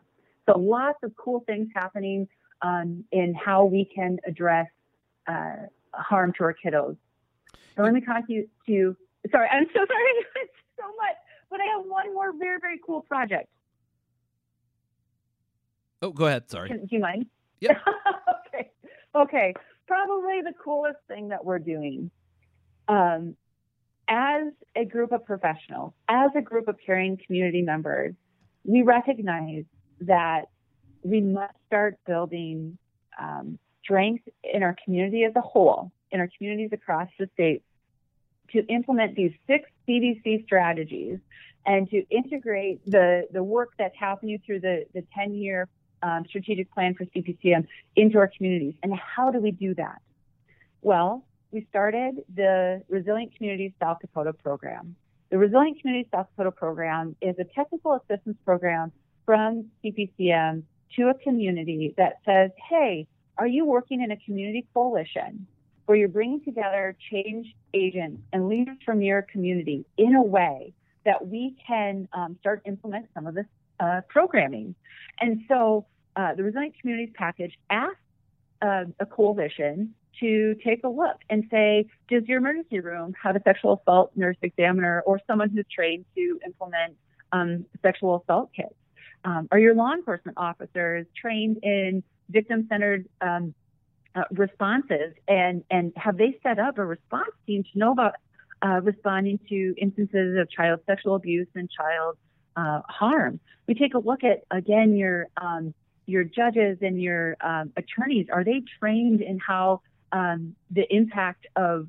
So 0.50 0.60
lots 0.60 0.98
of 1.04 1.12
cool 1.16 1.44
things 1.46 1.70
happening 1.76 2.28
um, 2.62 3.04
in 3.12 3.34
how 3.36 3.66
we 3.66 3.86
can 3.86 4.18
address 4.26 4.68
uh, 5.28 5.68
harm 5.94 6.34
to 6.38 6.44
our 6.44 6.56
kiddos. 6.66 6.98
So 7.76 7.84
let 7.84 7.94
me 7.94 8.02
talk 8.02 8.28
to 8.28 8.34
you 8.34 8.50
to, 8.66 8.98
sorry, 9.32 9.48
I'm 9.50 9.66
so 9.66 9.80
sorry 9.80 10.12
so 10.78 10.86
much, 10.98 11.16
but 11.50 11.60
I 11.62 11.66
have 11.78 11.86
one 11.86 12.14
more 12.14 12.34
very, 12.38 12.60
very 12.60 12.80
cool 12.86 13.02
project. 13.02 13.48
Oh, 16.02 16.12
go 16.12 16.26
ahead. 16.26 16.50
Sorry. 16.50 16.70
do 16.70 16.88
you 16.90 17.00
mind? 17.00 17.28
Yeah. 17.60 17.78
okay. 18.48 18.72
Okay. 19.16 19.54
Probably 19.88 20.42
the 20.42 20.54
coolest 20.64 21.00
thing 21.08 21.30
that 21.30 21.44
we're 21.44 21.60
doing. 21.60 22.10
Um, 22.88 23.36
as 24.08 24.46
a 24.76 24.86
group 24.86 25.12
of 25.12 25.26
professionals, 25.26 25.94
as 26.08 26.32
a 26.36 26.42
group 26.42 26.68
of 26.68 26.78
caring 26.84 27.18
community 27.26 27.62
members, 27.62 28.16
we 28.64 28.82
recognize 28.82 29.66
that 30.02 30.46
we 31.04 31.22
must 31.22 31.54
start 31.68 31.98
building 32.06 32.78
um, 33.20 33.58
strength 33.84 34.28
in 34.44 34.64
our 34.64 34.76
community 34.84 35.24
as 35.24 35.36
a 35.36 35.42
whole, 35.42 35.92
in 36.12 36.20
our 36.20 36.30
communities 36.38 36.70
across 36.72 37.10
the 37.18 37.30
state, 37.34 37.64
to 38.52 38.66
implement 38.68 39.16
these 39.16 39.32
six 39.48 39.70
CDC 39.88 40.44
strategies 40.46 41.20
and 41.66 41.90
to 41.90 42.04
integrate 42.10 42.84
the, 42.86 43.28
the 43.32 43.44
work 43.44 43.70
that's 43.78 43.96
happening 43.98 44.42
through 44.46 44.60
the, 44.60 44.86
the 44.94 45.04
10 45.16 45.34
year 45.34 45.68
um, 46.02 46.24
strategic 46.28 46.72
plan 46.74 46.96
for 46.96 47.06
CPCM 47.06 47.68
into 47.96 48.18
our 48.18 48.30
communities. 48.36 48.74
And 48.84 48.94
how 48.96 49.32
do 49.32 49.40
we 49.40 49.52
do 49.52 49.76
that? 49.76 50.02
Well, 50.82 51.26
we 51.52 51.66
started 51.70 52.24
the 52.34 52.84
Resilient 52.90 53.36
Communities 53.36 53.74
South 53.80 53.98
Dakota 54.00 54.34
program. 54.34 54.96
The 55.30 55.38
Resilient 55.38 55.82
Communities 55.82 56.10
South 56.12 56.28
Dakota 56.32 56.52
program 56.52 57.16
is 57.22 57.36
a 57.40 57.44
technical 57.44 57.94
assistance 57.94 58.38
program 58.46 58.92
from 59.30 59.66
CPCM 59.86 60.64
to 60.96 61.10
a 61.10 61.14
community 61.14 61.94
that 61.98 62.14
says, 62.26 62.50
hey, 62.68 63.06
are 63.38 63.46
you 63.46 63.64
working 63.64 64.02
in 64.02 64.10
a 64.10 64.18
community 64.18 64.66
coalition 64.74 65.46
where 65.86 65.96
you're 65.96 66.08
bringing 66.08 66.44
together 66.44 66.98
change 67.12 67.54
agents 67.76 68.24
and 68.34 68.50
leaders 68.50 68.78
from 68.84 69.04
your 69.04 69.22
community 69.22 69.86
in 69.98 70.16
a 70.16 70.24
way 70.24 70.74
that 71.06 71.28
we 71.28 71.56
can 71.68 72.08
um, 72.14 72.38
start 72.40 72.64
implement 72.66 73.06
some 73.14 73.28
of 73.28 73.36
this 73.36 73.46
uh, 73.80 74.02
programming? 74.10 74.74
And 75.22 75.42
so 75.48 75.86
uh, 76.16 76.34
the 76.34 76.42
Resilient 76.42 76.74
Communities 76.82 77.14
Package 77.16 77.56
asks 77.70 78.00
uh, 78.64 78.86
a 79.00 79.06
coalition 79.06 79.94
to 80.22 80.56
take 80.66 80.84
a 80.84 80.90
look 80.90 81.18
and 81.30 81.44
say, 81.52 81.86
does 82.10 82.24
your 82.26 82.40
emergency 82.40 82.80
room 82.80 83.14
have 83.22 83.36
a 83.36 83.42
sexual 83.44 83.80
assault 83.80 84.10
nurse 84.16 84.38
examiner 84.42 85.04
or 85.06 85.22
someone 85.28 85.52
who's 85.52 85.68
trained 85.72 86.06
to 86.16 86.40
implement 86.44 86.96
um, 87.32 87.64
sexual 87.84 88.24
assault 88.24 88.50
kits? 88.56 88.74
Um, 89.26 89.48
are 89.52 89.60
your 89.60 89.76
law 89.76 89.94
enforcement 89.94 90.38
officers 90.38 91.06
trained 91.20 91.58
in 91.64 92.04
victim-centered 92.30 93.08
um, 93.22 93.54
uh, 94.16 94.24
responses, 94.32 95.14
and 95.28 95.64
and 95.70 95.94
have 95.96 96.18
they 96.18 96.40
set 96.42 96.58
up 96.60 96.78
a 96.78 96.86
response 96.86 97.32
team 97.46 97.64
to 97.64 97.80
know 97.80 97.92
about 97.92 98.16
uh, 98.66 98.82
responding 98.82 99.40
to 99.50 99.76
instances 99.78 100.38
of 100.40 100.50
child 100.50 100.80
sexual 100.86 101.16
abuse 101.16 101.48
and 101.56 101.70
child 101.70 102.18
uh, 102.56 102.82
harm? 102.88 103.40
We 103.68 103.76
take 103.76 103.94
a 103.94 104.00
look 104.00 104.24
at 104.24 104.44
again 104.52 104.96
your 104.96 105.28
um, 105.38 105.74
your 106.06 106.24
judges 106.24 106.80
and 106.82 107.02
your 107.02 107.36
um, 107.42 107.72
attorneys. 107.78 108.28
Are 108.32 108.44
they 108.44 108.64
trained 108.80 109.22
in 109.22 109.38
how 109.40 109.82
um, 110.12 110.56
the 110.72 110.86
impact 110.94 111.46
of 111.56 111.88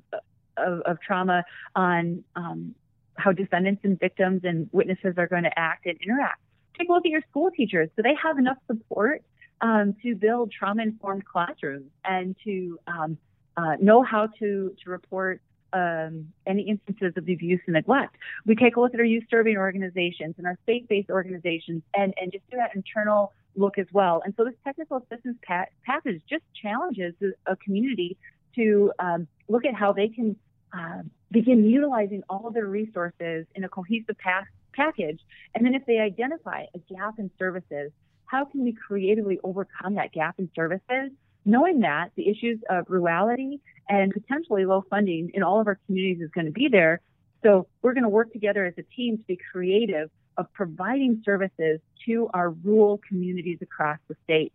of, 0.57 0.81
of 0.81 1.01
trauma 1.01 1.45
on 1.75 2.25
um, 2.37 2.75
how 3.17 3.33
defendants 3.33 3.83
and 3.85 3.99
victims 3.99 4.43
and 4.45 4.69
witnesses 4.73 5.15
are 5.17 5.27
going 5.27 5.45
to 5.45 5.59
act 5.59 5.87
and 5.87 5.99
interact? 6.03 6.41
Take 6.81 6.89
a 6.89 6.93
look 6.93 7.05
at 7.05 7.11
your 7.11 7.23
school 7.31 7.51
teachers. 7.51 7.89
Do 7.97 8.03
they 8.03 8.15
have 8.23 8.39
enough 8.39 8.57
support 8.67 9.23
um, 9.61 9.95
to 10.03 10.15
build 10.15 10.53
trauma 10.53 10.83
informed 10.83 11.25
classrooms 11.25 11.91
and 12.05 12.35
to 12.45 12.79
um, 12.87 13.19
uh, 13.57 13.77
know 13.81 14.03
how 14.03 14.29
to, 14.39 14.75
to 14.83 14.91
report 14.91 15.41
um, 15.73 16.33
any 16.47 16.63
instances 16.63 17.13
of 17.17 17.29
abuse 17.29 17.61
and 17.67 17.75
neglect? 17.75 18.17
We 18.47 18.55
take 18.55 18.77
a 18.77 18.81
look 18.81 18.95
at 18.95 19.01
our 19.01 19.07
youth 19.07 19.25
serving 19.31 19.57
organizations 19.57 20.35
and 20.39 20.47
our 20.47 20.59
faith 20.67 20.87
based 20.89 21.11
organizations 21.11 21.83
and, 21.95 22.15
and 22.21 22.33
just 22.33 22.49
do 22.51 22.57
that 22.57 22.75
internal 22.75 23.33
look 23.57 23.79
as 23.79 23.87
well. 23.93 24.23
And 24.25 24.35
so 24.37 24.45
this 24.45 24.55
technical 24.65 24.99
assistance 24.99 25.37
pa- 25.47 25.67
package 25.85 26.23
just 26.29 26.45
challenges 26.61 27.15
a 27.47 27.57
community 27.57 28.17
to 28.57 28.93
um, 28.99 29.29
look 29.49 29.65
at 29.65 29.75
how 29.75 29.93
they 29.93 30.09
can 30.09 30.37
uh, 30.73 31.03
begin 31.31 31.65
utilizing 31.65 32.23
all 32.29 32.47
of 32.47 32.55
their 32.55 32.67
resources 32.67 33.47
in 33.55 33.65
a 33.65 33.69
cohesive 33.69 34.17
path 34.19 34.47
package. 34.73 35.21
And 35.55 35.65
then 35.65 35.75
if 35.75 35.85
they 35.87 35.99
identify 35.99 36.65
a 36.75 36.79
gap 36.93 37.19
in 37.19 37.31
services, 37.39 37.93
how 38.27 38.45
can 38.45 38.63
we 38.63 38.73
creatively 38.73 39.39
overcome 39.43 39.95
that 39.95 40.13
gap 40.13 40.37
in 40.39 40.51
services? 40.55 41.11
Knowing 41.45 41.81
that 41.81 42.11
the 42.17 42.29
issues 42.29 42.59
of 42.69 42.87
rurality 42.89 43.61
and 43.89 44.13
potentially 44.13 44.65
low 44.65 44.85
funding 44.89 45.31
in 45.35 45.43
all 45.43 45.61
of 45.61 45.67
our 45.67 45.79
communities 45.87 46.23
is 46.23 46.31
going 46.31 46.47
to 46.47 46.53
be 46.53 46.69
there. 46.69 47.01
So 47.43 47.67
we're 47.83 47.95
going 47.95 48.05
to 48.05 48.11
work 48.11 48.33
together 48.33 48.67
as 48.67 48.75
a 48.77 48.83
team 48.95 49.19
to 49.19 49.25
be 49.25 49.39
creative 49.51 50.11
of 50.37 50.53
providing 50.53 51.23
services 51.25 51.81
to 52.07 52.31
our 52.35 52.51
rural 52.51 53.01
communities 53.09 53.59
across 53.63 53.99
the 54.09 54.17
state 54.25 54.53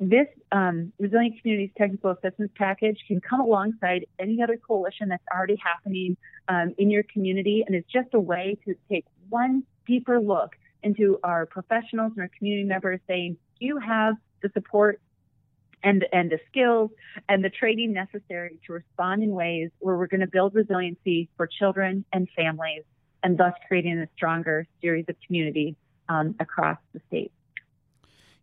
this 0.00 0.28
um, 0.52 0.92
Resilient 0.98 1.40
Communities 1.40 1.70
Technical 1.76 2.12
Assistance 2.12 2.50
Package 2.56 2.98
can 3.08 3.20
come 3.20 3.40
alongside 3.40 4.06
any 4.18 4.42
other 4.42 4.56
coalition 4.56 5.08
that's 5.08 5.24
already 5.32 5.56
happening 5.56 6.16
um, 6.48 6.74
in 6.78 6.90
your 6.90 7.02
community, 7.02 7.64
and 7.66 7.74
it's 7.74 7.90
just 7.90 8.08
a 8.14 8.20
way 8.20 8.56
to 8.64 8.74
take 8.88 9.04
one 9.28 9.64
deeper 9.86 10.20
look 10.20 10.56
into 10.82 11.18
our 11.24 11.46
professionals 11.46 12.12
and 12.14 12.22
our 12.22 12.30
community 12.36 12.66
members 12.66 13.00
saying, 13.06 13.36
do 13.58 13.66
you 13.66 13.78
have 13.78 14.14
the 14.42 14.50
support 14.54 15.00
and, 15.82 16.06
and 16.12 16.30
the 16.30 16.38
skills 16.48 16.90
and 17.28 17.44
the 17.44 17.50
training 17.50 17.92
necessary 17.92 18.58
to 18.66 18.72
respond 18.72 19.22
in 19.22 19.30
ways 19.30 19.70
where 19.78 19.96
we're 19.96 20.06
going 20.06 20.20
to 20.20 20.26
build 20.26 20.54
resiliency 20.54 21.28
for 21.36 21.46
children 21.46 22.04
and 22.12 22.28
families 22.36 22.82
and 23.22 23.38
thus 23.38 23.52
creating 23.66 23.98
a 23.98 24.08
stronger 24.16 24.66
series 24.80 25.04
of 25.08 25.16
communities 25.26 25.74
um, 26.08 26.34
across 26.40 26.78
the 26.92 27.00
state. 27.08 27.32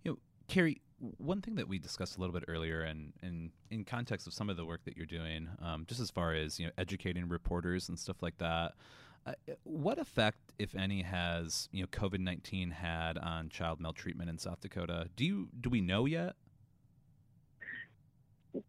You 0.04 0.12
know, 0.12 0.18
Carrie, 0.48 0.82
one 1.18 1.42
thing 1.42 1.56
that 1.56 1.68
we 1.68 1.80
discussed 1.80 2.18
a 2.18 2.20
little 2.20 2.34
bit 2.34 2.46
earlier, 2.48 2.82
and 2.82 3.14
in, 3.22 3.52
in 3.70 3.84
context 3.84 4.28
of 4.28 4.34
some 4.34 4.50
of 4.50 4.58
the 4.58 4.66
work 4.66 4.84
that 4.86 4.96
you're 4.96 5.06
doing, 5.06 5.50
um, 5.62 5.86
just 5.88 6.00
as 6.00 6.10
far 6.10 6.34
as 6.34 6.60
you 6.60 6.68
know, 6.68 6.72
educating 6.78 7.28
reporters 7.28 7.90
and 7.90 8.00
stuff 8.00 8.22
like 8.22 8.38
that, 8.38 8.74
uh, 9.26 9.34
what 9.64 9.98
effect, 9.98 10.54
if 10.60 10.76
any, 10.76 11.02
has 11.02 11.70
you 11.72 11.82
know 11.82 11.88
COVID 11.88 12.20
nineteen 12.20 12.72
had 12.72 13.18
on 13.18 13.50
child 13.50 13.80
maltreatment 13.80 14.30
in 14.30 14.38
South 14.38 14.62
Dakota? 14.62 15.10
Do 15.16 15.26
you 15.26 15.50
do 15.60 15.70
we 15.70 15.82
know 15.82 16.06
yet? 16.06 16.36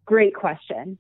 Great 0.05 0.35
question. 0.35 0.99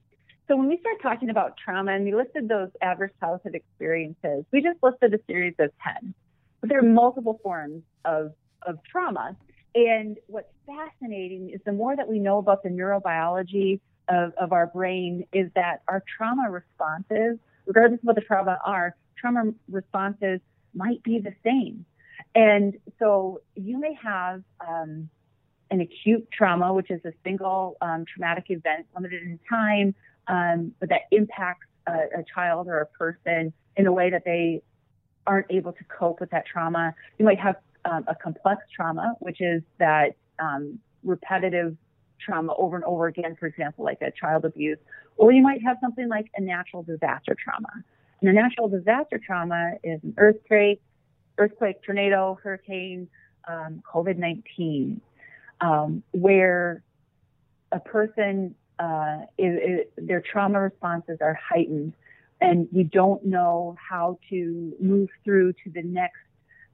So 0.48 0.56
when 0.56 0.68
we 0.68 0.78
start 0.78 1.02
talking 1.02 1.30
about 1.30 1.56
trauma, 1.56 1.92
and 1.92 2.04
we 2.04 2.14
listed 2.14 2.48
those 2.48 2.68
adverse 2.80 3.10
childhood 3.18 3.54
experiences, 3.54 4.44
we 4.52 4.62
just 4.62 4.78
listed 4.82 5.12
a 5.14 5.18
series 5.26 5.54
of 5.58 5.70
ten, 5.82 6.14
but 6.60 6.70
there 6.70 6.78
are 6.78 6.82
multiple 6.82 7.40
forms 7.42 7.82
of 8.04 8.32
of 8.62 8.78
trauma 8.84 9.36
And 9.76 10.16
what's 10.26 10.48
fascinating 10.66 11.50
is 11.50 11.60
the 11.66 11.72
more 11.72 11.94
that 11.94 12.08
we 12.08 12.18
know 12.18 12.38
about 12.38 12.62
the 12.62 12.70
neurobiology 12.70 13.78
of, 14.08 14.32
of 14.40 14.52
our 14.52 14.68
brain, 14.68 15.26
is 15.34 15.50
that 15.54 15.82
our 15.86 16.02
trauma 16.16 16.50
responses, 16.50 17.38
regardless 17.66 18.00
of 18.00 18.04
what 18.04 18.14
the 18.14 18.22
trauma 18.22 18.58
are, 18.64 18.96
trauma 19.18 19.52
responses 19.68 20.40
might 20.74 21.02
be 21.02 21.18
the 21.18 21.34
same. 21.44 21.84
And 22.34 22.76
so 22.98 23.40
you 23.54 23.78
may 23.78 23.94
have 24.02 24.42
um, 24.66 25.08
an 25.70 25.80
acute 25.80 26.28
trauma, 26.30 26.72
which 26.72 26.90
is 26.90 27.00
a 27.04 27.12
single 27.24 27.76
um, 27.80 28.04
traumatic 28.04 28.46
event, 28.48 28.86
limited 28.94 29.22
in 29.22 29.38
time, 29.48 29.94
um, 30.28 30.72
but 30.80 30.88
that 30.90 31.02
impacts 31.10 31.66
a, 31.86 31.92
a, 32.18 32.24
child 32.34 32.66
or 32.68 32.80
a 32.80 32.86
person 32.86 33.52
in 33.76 33.86
a 33.86 33.92
way 33.92 34.10
that 34.10 34.24
they 34.24 34.62
aren't 35.26 35.46
able 35.50 35.72
to 35.72 35.84
cope 35.84 36.20
with 36.20 36.30
that 36.30 36.44
trauma. 36.46 36.94
You 37.18 37.24
might 37.24 37.38
have 37.38 37.56
um, 37.84 38.04
a 38.08 38.14
complex 38.14 38.62
trauma, 38.74 39.14
which 39.20 39.40
is 39.40 39.62
that 39.78 40.16
um, 40.38 40.78
repetitive 41.04 41.76
trauma 42.20 42.54
over 42.58 42.76
and 42.76 42.84
over 42.84 43.06
again, 43.06 43.36
for 43.38 43.46
example, 43.46 43.84
like 43.84 44.02
a 44.02 44.10
child 44.10 44.44
abuse, 44.44 44.78
or 45.16 45.32
you 45.32 45.42
might 45.42 45.62
have 45.62 45.76
something 45.80 46.08
like 46.08 46.26
a 46.36 46.40
natural 46.40 46.82
disaster 46.82 47.36
trauma. 47.42 47.84
And 48.20 48.30
a 48.30 48.32
natural 48.32 48.68
disaster 48.68 49.20
trauma 49.24 49.74
is 49.84 50.00
an 50.02 50.14
earthquake, 50.16 50.80
earthquake, 51.38 51.82
tornado, 51.82 52.38
hurricane, 52.42 53.08
um, 53.46 53.82
COVID 53.92 54.16
19, 54.16 55.00
um, 55.60 56.02
where 56.12 56.82
a 57.72 57.80
person, 57.80 58.54
uh, 58.78 59.18
is, 59.38 59.56
is, 59.56 59.80
their 59.96 60.20
trauma 60.20 60.60
responses 60.60 61.18
are 61.20 61.34
heightened 61.34 61.92
and 62.40 62.68
you 62.70 62.84
don't 62.84 63.24
know 63.24 63.76
how 63.78 64.18
to 64.30 64.74
move 64.80 65.08
through 65.24 65.52
to 65.52 65.70
the 65.72 65.82
next 65.82 66.18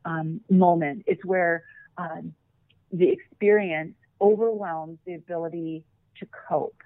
um, 0.05 0.40
moment. 0.51 1.05
It's 1.07 1.24
where 1.24 1.64
um, 1.97 2.34
the 2.93 3.09
experience 3.09 3.95
overwhelms 4.20 4.99
the 5.07 5.14
ability 5.14 5.84
to 6.18 6.26
cope. 6.49 6.76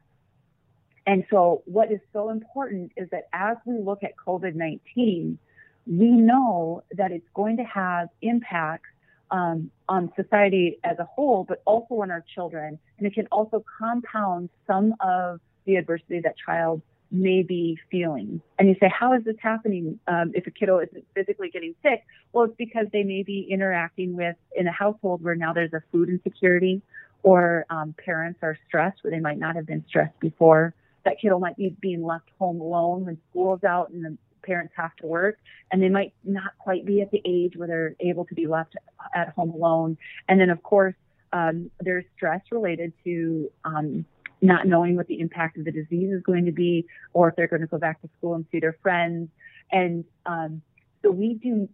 And 1.06 1.24
so, 1.30 1.62
what 1.66 1.92
is 1.92 2.00
so 2.12 2.30
important 2.30 2.92
is 2.96 3.08
that 3.10 3.28
as 3.32 3.56
we 3.64 3.78
look 3.78 4.02
at 4.02 4.12
COVID 4.16 4.54
19, 4.54 5.38
we 5.86 6.10
know 6.10 6.82
that 6.92 7.12
it's 7.12 7.28
going 7.34 7.58
to 7.58 7.64
have 7.64 8.08
impacts 8.22 8.88
um, 9.30 9.70
on 9.88 10.12
society 10.16 10.78
as 10.84 10.98
a 10.98 11.04
whole, 11.04 11.44
but 11.48 11.62
also 11.64 12.02
on 12.02 12.10
our 12.10 12.24
children. 12.34 12.78
And 12.98 13.06
it 13.06 13.14
can 13.14 13.26
also 13.30 13.64
compound 13.78 14.50
some 14.66 14.94
of 15.00 15.40
the 15.64 15.76
adversity 15.76 16.20
that 16.20 16.34
child 16.44 16.82
may 17.10 17.42
be 17.42 17.78
feeling. 17.90 18.40
And 18.58 18.68
you 18.68 18.74
say, 18.80 18.90
how 18.92 19.14
is 19.14 19.24
this 19.24 19.36
happening 19.40 19.98
um, 20.08 20.32
if 20.34 20.46
a 20.46 20.50
kiddo 20.50 20.80
isn't 20.80 21.04
physically 21.14 21.50
getting 21.50 21.74
sick? 21.82 22.04
Well, 22.32 22.46
it's 22.46 22.56
because 22.56 22.86
they 22.92 23.04
may 23.04 23.22
be 23.22 23.46
interacting 23.48 24.16
with 24.16 24.36
in 24.56 24.66
a 24.66 24.72
household 24.72 25.22
where 25.22 25.36
now 25.36 25.52
there's 25.52 25.72
a 25.72 25.82
food 25.92 26.08
insecurity 26.08 26.82
or 27.22 27.64
um, 27.70 27.94
parents 28.04 28.40
are 28.42 28.58
stressed 28.66 29.02
where 29.02 29.12
they 29.12 29.20
might 29.20 29.38
not 29.38 29.56
have 29.56 29.66
been 29.66 29.84
stressed 29.88 30.18
before. 30.20 30.74
That 31.06 31.20
kiddo 31.20 31.38
might 31.38 31.56
be 31.56 31.74
being 31.80 32.04
left 32.04 32.28
home 32.38 32.60
alone 32.60 33.06
when 33.06 33.16
school's 33.30 33.62
out 33.62 33.90
and 33.90 34.04
the 34.04 34.18
parents 34.42 34.74
have 34.76 34.94
to 34.96 35.06
work 35.06 35.38
and 35.70 35.80
they 35.80 35.88
might 35.88 36.12
not 36.24 36.50
quite 36.58 36.84
be 36.84 37.00
at 37.00 37.10
the 37.12 37.22
age 37.24 37.56
where 37.56 37.68
they're 37.68 37.96
able 38.00 38.24
to 38.26 38.34
be 38.34 38.46
left 38.46 38.74
at 39.14 39.30
home 39.30 39.50
alone. 39.50 39.96
And 40.28 40.40
then 40.40 40.50
of 40.50 40.62
course, 40.64 40.94
um, 41.32 41.70
there's 41.80 42.04
stress 42.16 42.40
related 42.50 42.92
to 43.04 43.50
um, 43.64 44.04
not 44.42 44.66
knowing 44.66 44.96
what 44.96 45.06
the 45.06 45.20
impact 45.20 45.58
of 45.58 45.64
the 45.64 45.70
disease 45.70 46.10
is 46.12 46.22
going 46.22 46.44
to 46.44 46.52
be, 46.52 46.86
or 47.12 47.28
if 47.28 47.36
they're 47.36 47.46
going 47.46 47.62
to 47.62 47.68
go 47.68 47.78
back 47.78 48.00
to 48.02 48.08
school 48.18 48.34
and 48.34 48.44
see 48.50 48.58
their 48.58 48.76
friends. 48.82 49.28
And 49.70 50.04
um, 50.24 50.62
so 51.02 51.10
we 51.12 51.34
do, 51.34 51.68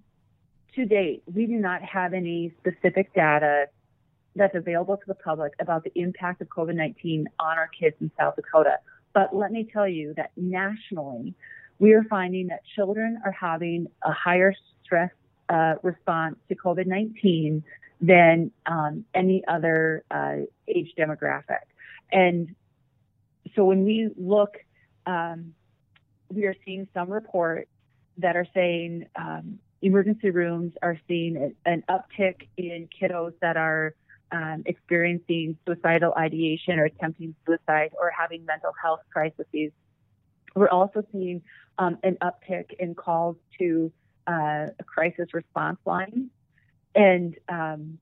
to 0.74 0.84
date, 0.84 1.22
we 1.32 1.46
do 1.46 1.56
not 1.56 1.82
have 1.82 2.12
any 2.12 2.52
specific 2.60 3.14
data 3.14 3.66
that's 4.36 4.54
available 4.54 4.96
to 4.96 5.04
the 5.06 5.14
public 5.14 5.52
about 5.58 5.84
the 5.84 5.92
impact 5.94 6.40
of 6.40 6.48
COVID 6.48 6.74
19 6.74 7.28
on 7.38 7.58
our 7.58 7.68
kids 7.68 7.96
in 8.00 8.10
South 8.18 8.36
Dakota. 8.36 8.78
But 9.14 9.34
let 9.34 9.52
me 9.52 9.68
tell 9.70 9.88
you 9.88 10.14
that 10.16 10.32
nationally, 10.36 11.34
we 11.78 11.92
are 11.92 12.04
finding 12.04 12.48
that 12.48 12.60
children 12.74 13.20
are 13.24 13.32
having 13.32 13.88
a 14.02 14.12
higher 14.12 14.54
stress 14.84 15.10
uh, 15.48 15.74
response 15.82 16.36
to 16.48 16.54
COVID 16.54 16.86
19 16.86 17.62
than 18.00 18.50
um, 18.66 19.04
any 19.14 19.44
other 19.46 20.04
uh, 20.10 20.36
age 20.66 20.92
demographic. 20.98 21.64
And 22.10 22.54
so 23.54 23.64
when 23.64 23.84
we 23.84 24.10
look, 24.16 24.56
um, 25.06 25.54
we 26.28 26.44
are 26.44 26.54
seeing 26.64 26.88
some 26.94 27.10
reports 27.10 27.70
that 28.18 28.36
are 28.36 28.46
saying 28.54 29.06
um, 29.16 29.58
emergency 29.82 30.30
rooms 30.30 30.72
are 30.82 30.98
seeing 31.06 31.54
an 31.64 31.84
uptick 31.88 32.48
in 32.56 32.88
kiddos 33.00 33.34
that 33.40 33.56
are 33.56 33.94
um, 34.32 34.62
experiencing 34.66 35.56
suicidal 35.66 36.14
ideation 36.16 36.78
or 36.78 36.86
attempting 36.86 37.34
suicide 37.46 37.92
or 37.98 38.10
having 38.10 38.44
mental 38.46 38.72
health 38.82 39.00
crises. 39.12 39.72
We're 40.54 40.68
also 40.68 41.02
seeing 41.12 41.42
um, 41.78 41.98
an 42.02 42.16
uptick 42.22 42.72
in 42.78 42.94
calls 42.94 43.36
to 43.58 43.92
uh, 44.26 44.68
a 44.78 44.84
crisis 44.84 45.28
response 45.32 45.78
line. 45.84 46.30
And 46.94 47.36
um, 47.48 47.98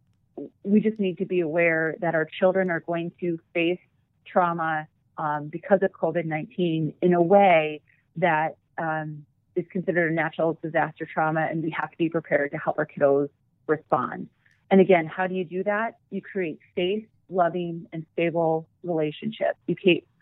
we 0.62 0.80
just 0.80 0.98
need 0.98 1.18
to 1.18 1.26
be 1.26 1.40
aware 1.40 1.96
that 2.00 2.14
our 2.14 2.24
children 2.38 2.70
are 2.70 2.80
going 2.80 3.12
to 3.20 3.38
face 3.52 3.78
trauma 4.26 4.86
um, 5.18 5.48
because 5.48 5.80
of 5.82 5.90
COVID 5.92 6.24
19 6.24 6.94
in 7.02 7.14
a 7.14 7.22
way 7.22 7.82
that 8.16 8.56
um, 8.78 9.26
is 9.54 9.64
considered 9.70 10.10
a 10.10 10.14
natural 10.14 10.58
disaster 10.62 11.06
trauma, 11.12 11.46
and 11.50 11.62
we 11.62 11.70
have 11.70 11.90
to 11.90 11.96
be 11.98 12.08
prepared 12.08 12.52
to 12.52 12.58
help 12.58 12.78
our 12.78 12.86
kiddos 12.86 13.28
respond. 13.66 14.28
And 14.70 14.80
again, 14.80 15.06
how 15.06 15.26
do 15.26 15.34
you 15.34 15.44
do 15.44 15.64
that? 15.64 15.98
You 16.10 16.22
create 16.22 16.60
safe, 16.76 17.04
loving, 17.28 17.86
and 17.92 18.06
stable 18.12 18.68
relationships. 18.84 19.58
You 19.66 19.76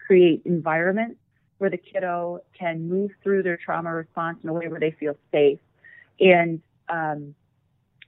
create 0.07 0.42
environments 0.44 1.20
where 1.59 1.70
the 1.70 1.76
kiddo 1.76 2.40
can 2.59 2.88
move 2.88 3.11
through 3.22 3.42
their 3.42 3.57
trauma 3.57 3.92
response 3.92 4.38
in 4.42 4.49
a 4.49 4.53
way 4.53 4.68
where 4.68 4.80
they 4.80 4.92
feel 4.92 5.16
safe. 5.32 5.59
And 6.20 6.62
um, 6.88 7.34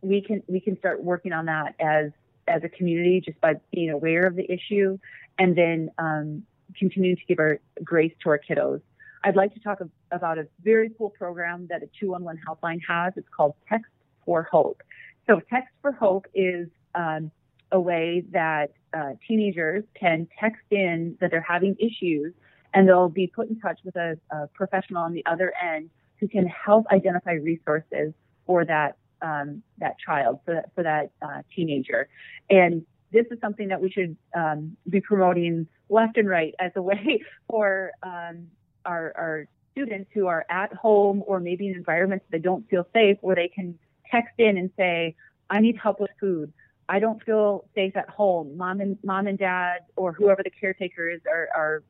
we 0.02 0.22
can 0.22 0.42
we 0.46 0.60
can 0.60 0.78
start 0.78 1.02
working 1.02 1.32
on 1.32 1.46
that 1.46 1.74
as 1.78 2.10
as 2.48 2.64
a 2.64 2.68
community 2.68 3.20
just 3.24 3.40
by 3.40 3.54
being 3.72 3.90
aware 3.90 4.26
of 4.26 4.34
the 4.34 4.50
issue 4.50 4.98
and 5.38 5.56
then 5.56 5.90
um, 5.98 6.42
continuing 6.76 7.16
to 7.16 7.22
give 7.28 7.38
our 7.38 7.60
grace 7.84 8.12
to 8.22 8.30
our 8.30 8.38
kiddos. 8.38 8.80
I'd 9.22 9.36
like 9.36 9.52
to 9.54 9.60
talk 9.60 9.80
about 10.10 10.38
a 10.38 10.46
very 10.62 10.90
cool 10.96 11.10
program 11.10 11.66
that 11.68 11.82
a 11.82 11.88
211 11.98 12.40
helpline 12.48 12.80
has. 12.88 13.12
It's 13.16 13.28
called 13.28 13.54
Text 13.68 13.90
for 14.24 14.42
Hope. 14.50 14.82
So, 15.26 15.40
Text 15.50 15.72
for 15.82 15.92
Hope 15.92 16.26
is 16.34 16.68
um, 16.94 17.30
a 17.72 17.80
way 17.80 18.24
that 18.32 18.72
uh, 18.92 19.12
teenagers 19.26 19.84
can 19.98 20.26
text 20.38 20.62
in 20.70 21.16
that 21.20 21.30
they're 21.30 21.40
having 21.40 21.76
issues 21.78 22.34
and 22.74 22.88
they'll 22.88 23.08
be 23.08 23.26
put 23.26 23.48
in 23.48 23.58
touch 23.60 23.80
with 23.84 23.96
a, 23.96 24.18
a 24.30 24.48
professional 24.48 25.02
on 25.02 25.12
the 25.12 25.24
other 25.26 25.52
end 25.62 25.90
who 26.18 26.28
can 26.28 26.46
help 26.46 26.86
identify 26.92 27.32
resources 27.32 28.12
for 28.46 28.64
that 28.64 28.96
um, 29.22 29.62
that 29.78 29.96
child, 29.98 30.40
for 30.44 30.54
that, 30.54 30.70
for 30.74 30.82
that 30.82 31.10
uh, 31.20 31.42
teenager. 31.54 32.08
And 32.48 32.86
this 33.12 33.26
is 33.30 33.38
something 33.40 33.68
that 33.68 33.80
we 33.80 33.90
should 33.90 34.16
um, 34.34 34.76
be 34.88 35.00
promoting 35.00 35.66
left 35.88 36.16
and 36.16 36.28
right 36.28 36.54
as 36.58 36.72
a 36.76 36.82
way 36.82 37.22
for 37.48 37.92
um, 38.02 38.46
our, 38.84 39.12
our 39.16 39.46
students 39.72 40.10
who 40.14 40.26
are 40.26 40.46
at 40.48 40.72
home 40.72 41.22
or 41.26 41.40
maybe 41.40 41.68
in 41.68 41.74
environments 41.74 42.24
that 42.30 42.42
don't 42.42 42.68
feel 42.68 42.86
safe 42.92 43.18
where 43.20 43.36
they 43.36 43.48
can 43.48 43.78
text 44.10 44.34
in 44.38 44.56
and 44.56 44.70
say, 44.76 45.14
I 45.48 45.60
need 45.60 45.76
help 45.76 46.00
with 46.00 46.10
food. 46.20 46.52
I 46.88 46.98
don't 46.98 47.22
feel 47.22 47.68
safe 47.74 47.96
at 47.96 48.08
home. 48.08 48.56
Mom 48.56 48.80
and 48.80 48.98
mom 49.04 49.26
and 49.26 49.38
dad 49.38 49.80
or 49.96 50.12
whoever 50.12 50.42
the 50.42 50.50
caretaker 50.50 51.08
is 51.08 51.20
are, 51.30 51.48
are 51.54 51.82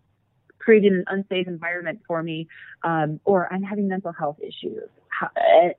creating 0.59 0.93
an 0.93 1.05
unsafe 1.07 1.47
environment 1.47 2.01
for 2.07 2.23
me, 2.23 2.49
um, 2.85 3.19
or 3.25 3.51
I'm 3.53 3.63
having 3.63 3.89
mental 3.89 4.13
health 4.13 4.39
issues. 4.41 4.89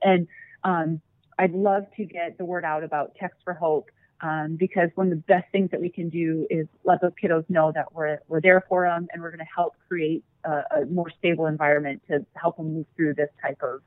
And, 0.02 0.26
um, 0.64 1.00
I'd 1.38 1.52
love 1.52 1.86
to 1.96 2.04
get 2.04 2.36
the 2.38 2.44
word 2.44 2.64
out 2.64 2.84
about 2.84 3.14
Text 3.18 3.38
for 3.42 3.54
Hope 3.54 3.90
um, 4.20 4.56
because 4.56 4.90
one 4.94 5.08
of 5.08 5.10
the 5.10 5.22
best 5.22 5.50
things 5.50 5.70
that 5.70 5.80
we 5.80 5.88
can 5.88 6.08
do 6.08 6.46
is 6.50 6.66
let 6.84 7.00
those 7.00 7.12
kiddos 7.20 7.44
know 7.48 7.72
that 7.72 7.92
we're, 7.92 8.18
we're 8.28 8.40
there 8.40 8.64
for 8.68 8.84
them 8.84 9.08
and 9.12 9.20
we're 9.22 9.30
going 9.30 9.40
to 9.40 9.52
help 9.54 9.74
create 9.88 10.22
a, 10.44 10.62
a, 10.76 10.86
more 10.86 11.10
stable 11.18 11.46
environment 11.46 12.02
to 12.08 12.24
help 12.34 12.56
them 12.58 12.74
move 12.74 12.86
through 12.96 13.14
this 13.14 13.30
type 13.40 13.60
of, 13.62 13.80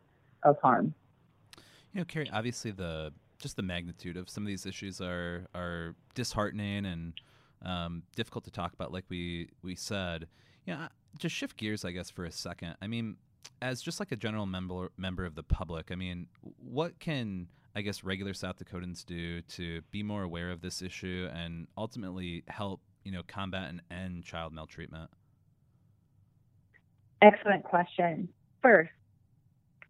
of 0.43 0.57
harm. 0.61 0.93
You 1.95 2.01
know, 2.01 2.05
Carrie, 2.05 2.29
obviously 2.31 2.71
the 2.71 3.13
just 3.39 3.55
the 3.55 3.63
magnitude 3.63 4.17
of 4.17 4.29
some 4.29 4.43
of 4.43 4.47
these 4.47 4.65
issues 4.65 4.99
are 4.99 5.47
are 5.55 5.95
disheartening 6.13 6.85
and 6.85 7.13
um, 7.63 8.03
difficult 8.17 8.43
to 8.43 8.51
talk 8.51 8.73
about, 8.73 8.91
like 8.91 9.05
we 9.07 9.47
we 9.63 9.75
said. 9.75 10.27
Yeah, 10.65 10.73
you 10.73 10.79
know, 10.81 10.87
just 11.17 11.33
shift 11.33 11.55
gears, 11.55 11.85
I 11.85 11.91
guess, 11.91 12.09
for 12.09 12.25
a 12.25 12.31
second. 12.33 12.75
I 12.81 12.87
mean, 12.87 13.15
as 13.61 13.81
just 13.81 14.01
like 14.01 14.11
a 14.11 14.17
general 14.17 14.45
member 14.45 14.91
member 14.97 15.23
of 15.23 15.35
the 15.35 15.43
public, 15.43 15.89
I 15.89 15.95
mean, 15.95 16.27
what 16.57 16.99
can 16.99 17.47
I 17.77 17.81
guess 17.81 18.03
regular 18.03 18.33
South 18.33 18.57
Dakotans 18.57 19.05
do 19.05 19.41
to 19.41 19.81
be 19.91 20.03
more 20.03 20.23
aware 20.23 20.51
of 20.51 20.59
this 20.59 20.81
issue 20.81 21.29
and 21.33 21.65
ultimately 21.77 22.43
help 22.49 22.81
you 23.05 23.13
know 23.13 23.21
combat 23.25 23.69
and 23.69 23.81
end 23.89 24.25
child 24.25 24.51
maltreatment? 24.51 25.09
Excellent 27.21 27.63
question. 27.63 28.27
First, 28.61 28.91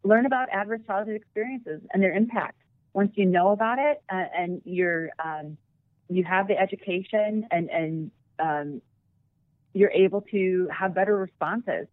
learn 0.05 0.25
about 0.25 0.49
adverse 0.49 0.81
childhood 0.85 1.15
experiences 1.15 1.81
and 1.93 2.01
their 2.01 2.13
impact. 2.13 2.57
Once 2.93 3.11
you 3.15 3.25
know 3.25 3.49
about 3.49 3.79
it 3.79 4.01
uh, 4.09 4.23
and 4.37 4.61
you're 4.63 5.09
um, 5.23 5.57
you 6.07 6.23
have 6.23 6.47
the 6.47 6.57
education 6.57 7.45
and 7.51 7.69
and 7.69 8.11
um, 8.39 8.81
you're 9.73 9.91
able 9.91 10.21
to 10.21 10.69
have 10.71 10.95
better 10.95 11.17
responses. 11.17 11.87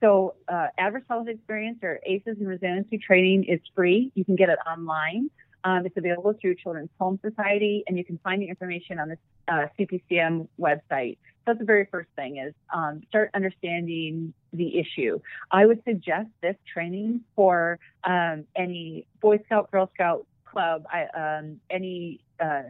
So, 0.00 0.34
uh, 0.48 0.68
Adverse 0.78 1.02
childhood 1.08 1.36
Experience 1.36 1.78
or 1.82 2.00
ACEs 2.04 2.38
and 2.38 2.46
Resiliency 2.46 2.98
Training 2.98 3.44
is 3.44 3.60
free. 3.74 4.12
You 4.14 4.24
can 4.24 4.36
get 4.36 4.48
it 4.48 4.58
online. 4.68 5.30
Um, 5.64 5.86
it's 5.86 5.96
available 5.96 6.34
through 6.40 6.56
Children's 6.56 6.90
Home 7.00 7.18
Society, 7.22 7.82
and 7.86 7.96
you 7.96 8.04
can 8.04 8.18
find 8.18 8.40
the 8.40 8.48
information 8.48 8.98
on 8.98 9.08
the 9.08 9.18
uh, 9.48 9.66
CPCM 9.78 10.48
website. 10.60 11.18
That's 11.46 11.58
the 11.60 11.64
very 11.64 11.86
first 11.90 12.08
thing 12.16 12.38
is 12.38 12.54
um, 12.74 13.02
start 13.08 13.30
understanding 13.34 14.34
the 14.52 14.78
issue. 14.78 15.20
I 15.50 15.64
would 15.66 15.82
suggest 15.84 16.28
this 16.42 16.56
training 16.72 17.20
for 17.36 17.78
um, 18.04 18.44
any 18.56 19.06
Boy 19.20 19.38
Scout, 19.46 19.70
Girl 19.70 19.88
Scout 19.94 20.26
club, 20.44 20.84
I, 20.92 21.06
um, 21.38 21.60
any 21.70 22.20
uh, 22.40 22.62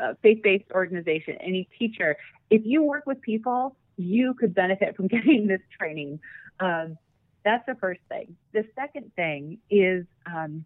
uh, 0.00 0.14
faith-based 0.22 0.70
organization, 0.72 1.36
any 1.40 1.68
teacher. 1.78 2.16
If 2.50 2.62
you 2.64 2.82
work 2.82 3.04
with 3.06 3.20
people, 3.20 3.76
you 3.96 4.34
could 4.34 4.54
benefit 4.54 4.96
from 4.96 5.06
getting 5.08 5.46
this 5.46 5.60
training. 5.76 6.20
Um, 6.60 6.98
that's 7.44 7.64
the 7.66 7.74
first 7.74 8.00
thing. 8.08 8.36
The 8.52 8.64
second 8.76 9.12
thing 9.16 9.58
is 9.70 10.04
um, 10.26 10.64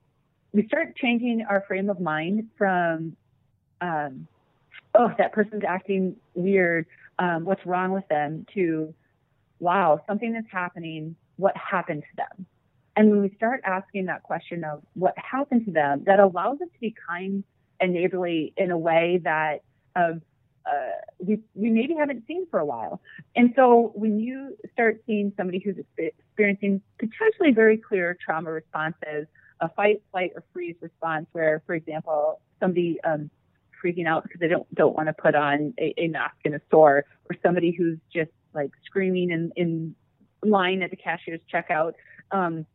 we 0.53 0.67
start 0.67 0.97
changing 0.97 1.47
our 1.49 1.65
frame 1.67 1.89
of 1.89 2.01
mind 2.01 2.49
from, 2.59 3.17
um, 3.81 4.27
oh, 4.95 5.11
that 5.19 5.33
person's 5.33 5.65
acting 5.67 6.17
weird. 6.35 6.87
Um, 7.19 7.45
what's 7.45 7.65
wrong 7.67 7.93
with 7.93 8.07
them? 8.09 8.47
To, 8.55 8.95
wow, 9.59 10.01
something 10.07 10.35
is 10.35 10.45
happening. 10.51 11.17
What 11.37 11.57
happened 11.57 12.03
to 12.03 12.17
them? 12.17 12.47
And 12.97 13.11
when 13.11 13.23
we 13.23 13.33
start 13.37 13.61
asking 13.65 14.07
that 14.07 14.23
question 14.23 14.63
of 14.63 14.83
what 14.95 15.15
happened 15.19 15.65
to 15.67 15.73
them, 15.73 16.05
that 16.07 16.21
allows 16.21 16.61
us 16.61 16.69
to 16.73 16.81
be 16.81 16.95
kind 17.09 17.43
and 17.81 17.93
neighborly 17.93 18.53
in 18.57 18.71
a 18.71 18.79
way 18.79 19.21
that 19.25 19.63
um, 19.97 20.23
uh, 20.65 20.93
we, 21.19 21.41
we 21.55 21.71
maybe 21.71 21.95
haven't 21.95 22.25
seen 22.27 22.47
for 22.51 22.61
a 22.61 22.65
while. 22.65 23.01
And 23.35 23.53
so 23.57 23.93
when 23.95 24.21
you 24.21 24.57
start 24.73 25.03
seeing 25.07 25.33
somebody 25.37 25.59
who's 25.59 25.77
experiencing 25.99 26.81
potentially 26.99 27.53
very 27.53 27.77
clear 27.77 28.17
trauma 28.25 28.51
responses, 28.51 29.27
a 29.61 29.69
fight, 29.69 30.03
flight, 30.11 30.33
or 30.35 30.45
freeze 30.53 30.77
response 30.81 31.27
where, 31.33 31.63
for 31.67 31.75
example, 31.75 32.41
somebody 32.61 32.99
um, 33.03 33.31
freaking 33.85 34.07
out 34.07 34.23
because 34.23 34.41
they 34.41 34.49
don't 34.49 34.73
don't 34.75 34.95
want 34.97 35.09
to 35.09 35.13
put 35.13 35.35
on 35.35 35.75
a, 35.79 35.95
a, 35.99 36.09
mask 36.09 36.37
in 36.45 36.55
a 36.55 36.61
store, 36.69 37.05
or 37.29 37.37
somebody 37.43 37.73
who's 37.73 37.99
just 38.13 38.31
like 38.55 38.71
screaming 38.85 39.31
in, 39.31 39.53
in 39.57 39.95
line 40.43 40.83
at 40.83 40.91
the 40.91 40.97
cashier's 40.97 41.41
checkout, 41.53 41.93
um, 42.31 42.67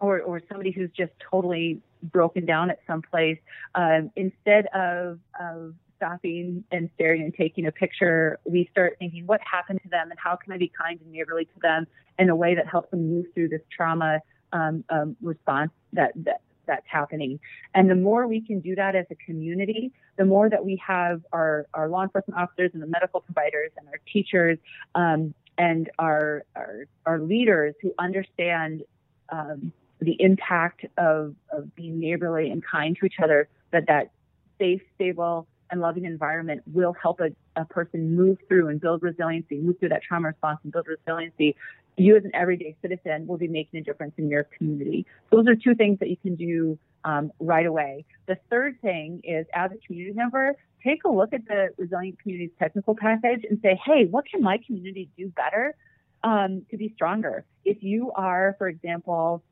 or 0.00 0.20
or 0.20 0.40
somebody 0.48 0.70
who's 0.70 0.90
just 0.90 1.12
totally 1.30 1.80
broken 2.02 2.44
down 2.44 2.70
at 2.70 2.78
some 2.86 3.02
place. 3.02 3.38
Um, 3.74 4.10
instead 4.16 4.66
of 4.74 5.18
of 5.40 5.74
stopping 5.96 6.64
and 6.72 6.88
staring 6.94 7.22
and 7.22 7.34
taking 7.34 7.66
a 7.66 7.72
picture, 7.72 8.38
we 8.44 8.68
start 8.72 8.96
thinking, 8.98 9.26
what 9.26 9.40
happened 9.42 9.80
to 9.82 9.88
them, 9.88 10.10
and 10.10 10.18
how 10.18 10.34
can 10.36 10.52
I 10.52 10.56
be 10.56 10.72
kind 10.76 10.98
and 11.00 11.12
neighborly 11.12 11.44
to 11.44 11.60
them 11.60 11.86
in 12.18 12.30
a 12.30 12.36
way 12.36 12.54
that 12.54 12.66
helps 12.66 12.90
them 12.90 13.08
move 13.08 13.26
through 13.34 13.48
this 13.48 13.60
trauma 13.74 14.20
um, 14.52 14.82
um, 14.88 15.16
response 15.20 15.70
that, 15.92 16.12
that 16.16 16.40
that's 16.70 16.90
happening. 17.00 17.32
And 17.74 17.84
the 17.92 18.00
more 18.08 18.22
we 18.34 18.40
can 18.48 18.58
do 18.68 18.72
that 18.82 18.92
as 19.00 19.06
a 19.10 19.18
community, 19.26 19.92
the 20.20 20.24
more 20.34 20.48
that 20.54 20.62
we 20.64 20.74
have 20.94 21.16
our, 21.32 21.66
our 21.74 21.88
law 21.88 22.02
enforcement 22.06 22.40
officers 22.42 22.70
and 22.74 22.82
the 22.86 22.86
medical 22.86 23.20
providers 23.20 23.70
and 23.78 23.84
our 23.88 24.00
teachers 24.12 24.58
um, 24.94 25.34
and 25.58 25.90
our, 25.98 26.44
our, 26.54 26.74
our 27.04 27.18
leaders 27.18 27.74
who 27.82 27.92
understand 27.98 28.82
um, 29.30 29.72
the 30.00 30.16
impact 30.20 30.80
of, 30.96 31.34
of 31.52 31.74
being 31.74 31.98
neighborly 31.98 32.50
and 32.50 32.60
kind 32.64 32.96
to 32.98 33.06
each 33.06 33.20
other, 33.22 33.48
that 33.72 33.86
that 33.86 34.10
safe, 34.58 34.82
stable, 34.94 35.46
and 35.70 35.80
loving 35.80 36.04
environment 36.04 36.62
will 36.66 36.94
help 37.00 37.20
a, 37.20 37.30
a 37.56 37.64
person 37.64 38.16
move 38.16 38.38
through 38.48 38.68
and 38.68 38.80
build 38.80 39.02
resiliency, 39.02 39.58
move 39.58 39.78
through 39.78 39.88
that 39.88 40.02
trauma 40.02 40.28
response 40.28 40.58
and 40.64 40.72
build 40.72 40.86
resiliency 40.86 41.56
you 41.96 42.16
as 42.16 42.24
an 42.24 42.30
everyday 42.34 42.76
citizen 42.82 43.26
will 43.26 43.38
be 43.38 43.48
making 43.48 43.80
a 43.80 43.82
difference 43.82 44.14
in 44.16 44.28
your 44.28 44.44
community. 44.44 45.06
Those 45.30 45.46
are 45.48 45.54
two 45.54 45.74
things 45.74 45.98
that 46.00 46.08
you 46.08 46.16
can 46.16 46.34
do 46.36 46.78
um, 47.04 47.32
right 47.38 47.66
away. 47.66 48.04
The 48.26 48.36
third 48.50 48.80
thing 48.80 49.20
is 49.24 49.46
as 49.54 49.70
a 49.72 49.86
community 49.86 50.16
member, 50.16 50.56
take 50.84 51.04
a 51.04 51.08
look 51.08 51.32
at 51.32 51.46
the 51.46 51.70
Resilient 51.76 52.20
Communities 52.20 52.50
technical 52.58 52.94
package 52.94 53.44
and 53.48 53.58
say, 53.62 53.80
hey, 53.84 54.06
what 54.06 54.24
can 54.26 54.42
my 54.42 54.58
community 54.66 55.10
do 55.16 55.28
better 55.28 55.74
um, 56.22 56.62
to 56.70 56.76
be 56.76 56.92
stronger? 56.94 57.44
If 57.64 57.82
you 57.82 58.12
are, 58.12 58.54
for 58.58 58.68
example, 58.68 59.42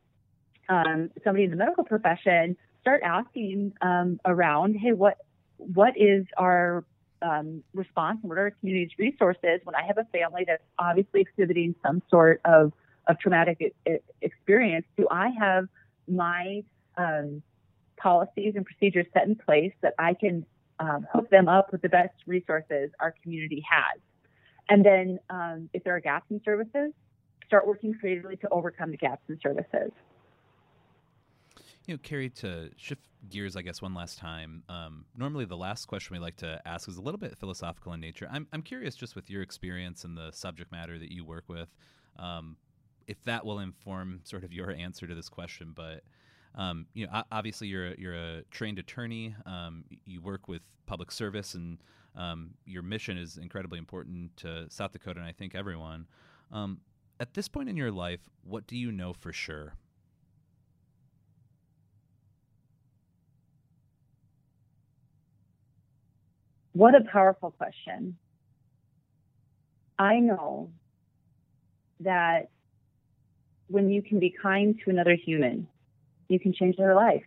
um, 0.68 1.10
somebody 1.24 1.44
in 1.44 1.50
the 1.50 1.56
medical 1.56 1.84
profession, 1.84 2.56
start 2.80 3.02
asking 3.02 3.72
um, 3.80 4.20
around, 4.24 4.74
hey, 4.74 4.92
what 4.92 5.18
what 5.56 5.94
is 5.96 6.24
our 6.36 6.84
um, 7.22 7.62
response 7.74 8.18
and 8.22 8.28
what 8.28 8.38
are 8.38 8.42
our 8.42 8.50
community's 8.50 8.96
resources 8.98 9.60
when 9.64 9.74
I 9.74 9.82
have 9.86 9.98
a 9.98 10.04
family 10.04 10.44
that's 10.46 10.62
obviously 10.78 11.20
exhibiting 11.22 11.74
some 11.84 12.02
sort 12.10 12.40
of, 12.44 12.72
of 13.06 13.18
traumatic 13.18 13.74
experience? 14.22 14.86
Do 14.96 15.06
I 15.10 15.30
have 15.38 15.68
my 16.06 16.62
um, 16.96 17.42
policies 17.96 18.54
and 18.56 18.64
procedures 18.64 19.06
set 19.12 19.26
in 19.26 19.36
place 19.36 19.72
that 19.82 19.94
I 19.98 20.14
can 20.14 20.46
um, 20.80 21.06
hook 21.12 21.30
them 21.30 21.48
up 21.48 21.72
with 21.72 21.82
the 21.82 21.88
best 21.88 22.14
resources 22.26 22.90
our 23.00 23.14
community 23.22 23.64
has? 23.68 24.00
And 24.68 24.84
then 24.84 25.18
um, 25.30 25.70
if 25.72 25.84
there 25.84 25.96
are 25.96 26.00
gaps 26.00 26.26
in 26.30 26.40
services, 26.44 26.92
start 27.46 27.66
working 27.66 27.94
creatively 27.94 28.36
to 28.36 28.48
overcome 28.50 28.90
the 28.90 28.96
gaps 28.96 29.22
in 29.28 29.38
services. 29.42 29.90
You 31.88 31.94
know, 31.94 32.00
Carrie, 32.02 32.28
to 32.28 32.68
shift 32.76 33.00
gears, 33.30 33.56
I 33.56 33.62
guess, 33.62 33.80
one 33.80 33.94
last 33.94 34.18
time. 34.18 34.62
Um, 34.68 35.06
normally, 35.16 35.46
the 35.46 35.56
last 35.56 35.86
question 35.86 36.14
we 36.14 36.20
like 36.20 36.36
to 36.36 36.60
ask 36.66 36.86
is 36.86 36.98
a 36.98 37.00
little 37.00 37.18
bit 37.18 37.38
philosophical 37.38 37.94
in 37.94 38.00
nature. 38.00 38.28
I'm, 38.30 38.46
I'm 38.52 38.60
curious, 38.60 38.94
just 38.94 39.16
with 39.16 39.30
your 39.30 39.40
experience 39.40 40.04
and 40.04 40.14
the 40.14 40.30
subject 40.30 40.70
matter 40.70 40.98
that 40.98 41.10
you 41.10 41.24
work 41.24 41.44
with, 41.48 41.70
um, 42.18 42.58
if 43.06 43.24
that 43.24 43.46
will 43.46 43.60
inform 43.60 44.20
sort 44.24 44.44
of 44.44 44.52
your 44.52 44.70
answer 44.70 45.06
to 45.06 45.14
this 45.14 45.30
question. 45.30 45.72
But 45.74 46.02
um, 46.54 46.84
you 46.92 47.06
know, 47.06 47.22
obviously, 47.32 47.68
you're 47.68 47.92
a, 47.92 47.94
you're 47.96 48.14
a 48.14 48.42
trained 48.50 48.78
attorney. 48.78 49.34
Um, 49.46 49.84
you 50.04 50.20
work 50.20 50.46
with 50.46 50.60
public 50.84 51.10
service, 51.10 51.54
and 51.54 51.78
um, 52.14 52.50
your 52.66 52.82
mission 52.82 53.16
is 53.16 53.38
incredibly 53.38 53.78
important 53.78 54.36
to 54.36 54.66
South 54.68 54.92
Dakota, 54.92 55.20
and 55.20 55.26
I 55.26 55.32
think 55.32 55.54
everyone. 55.54 56.06
Um, 56.52 56.82
at 57.18 57.32
this 57.32 57.48
point 57.48 57.70
in 57.70 57.78
your 57.78 57.90
life, 57.90 58.20
what 58.42 58.66
do 58.66 58.76
you 58.76 58.92
know 58.92 59.14
for 59.14 59.32
sure? 59.32 59.72
What 66.78 66.94
a 66.94 67.00
powerful 67.10 67.50
question. 67.50 68.16
I 69.98 70.20
know 70.20 70.70
that 71.98 72.50
when 73.66 73.90
you 73.90 74.00
can 74.00 74.20
be 74.20 74.32
kind 74.40 74.78
to 74.84 74.90
another 74.90 75.16
human, 75.16 75.66
you 76.28 76.38
can 76.38 76.52
change 76.52 76.76
their 76.76 76.94
life. 76.94 77.24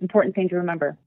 Important 0.00 0.34
thing 0.34 0.48
to 0.48 0.56
remember. 0.56 0.98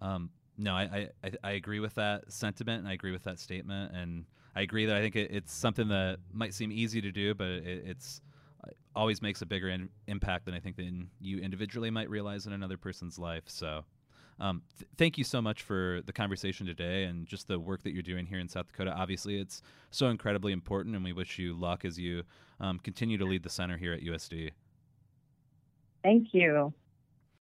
Um, 0.00 0.30
no, 0.56 0.74
I, 0.74 1.08
I, 1.24 1.32
I 1.42 1.50
agree 1.54 1.80
with 1.80 1.96
that 1.96 2.32
sentiment 2.32 2.78
and 2.78 2.88
I 2.88 2.92
agree 2.92 3.10
with 3.10 3.24
that 3.24 3.40
statement. 3.40 3.92
And 3.92 4.24
I 4.54 4.60
agree 4.60 4.86
that 4.86 4.94
I 4.94 5.00
think 5.00 5.16
it, 5.16 5.32
it's 5.32 5.52
something 5.52 5.88
that 5.88 6.18
might 6.32 6.54
seem 6.54 6.70
easy 6.70 7.00
to 7.00 7.10
do, 7.10 7.34
but 7.34 7.48
it, 7.48 7.82
it's 7.84 8.20
always 8.94 9.20
makes 9.20 9.42
a 9.42 9.46
bigger 9.46 9.68
in, 9.68 9.88
impact 10.06 10.44
than 10.44 10.54
I 10.54 10.60
think 10.60 10.76
than 10.76 11.10
you 11.20 11.40
individually 11.40 11.90
might 11.90 12.08
realize 12.08 12.46
in 12.46 12.52
another 12.52 12.76
person's 12.76 13.18
life. 13.18 13.42
So 13.48 13.84
um, 14.38 14.62
th- 14.78 14.88
thank 14.96 15.16
you 15.16 15.24
so 15.24 15.40
much 15.40 15.62
for 15.62 16.00
the 16.06 16.12
conversation 16.12 16.66
today 16.66 17.04
and 17.04 17.26
just 17.26 17.48
the 17.48 17.58
work 17.58 17.82
that 17.82 17.92
you're 17.92 18.02
doing 18.02 18.26
here 18.26 18.38
in 18.38 18.48
South 18.48 18.66
Dakota. 18.68 18.92
Obviously, 18.92 19.40
it's 19.40 19.62
so 19.90 20.08
incredibly 20.08 20.52
important, 20.52 20.94
and 20.94 21.04
we 21.04 21.12
wish 21.12 21.38
you 21.38 21.54
luck 21.54 21.84
as 21.84 21.98
you 21.98 22.22
um, 22.60 22.78
continue 22.78 23.16
to 23.18 23.24
lead 23.24 23.42
the 23.42 23.50
center 23.50 23.76
here 23.76 23.92
at 23.92 24.02
USD. 24.02 24.50
Thank 26.02 26.28
you. 26.32 26.72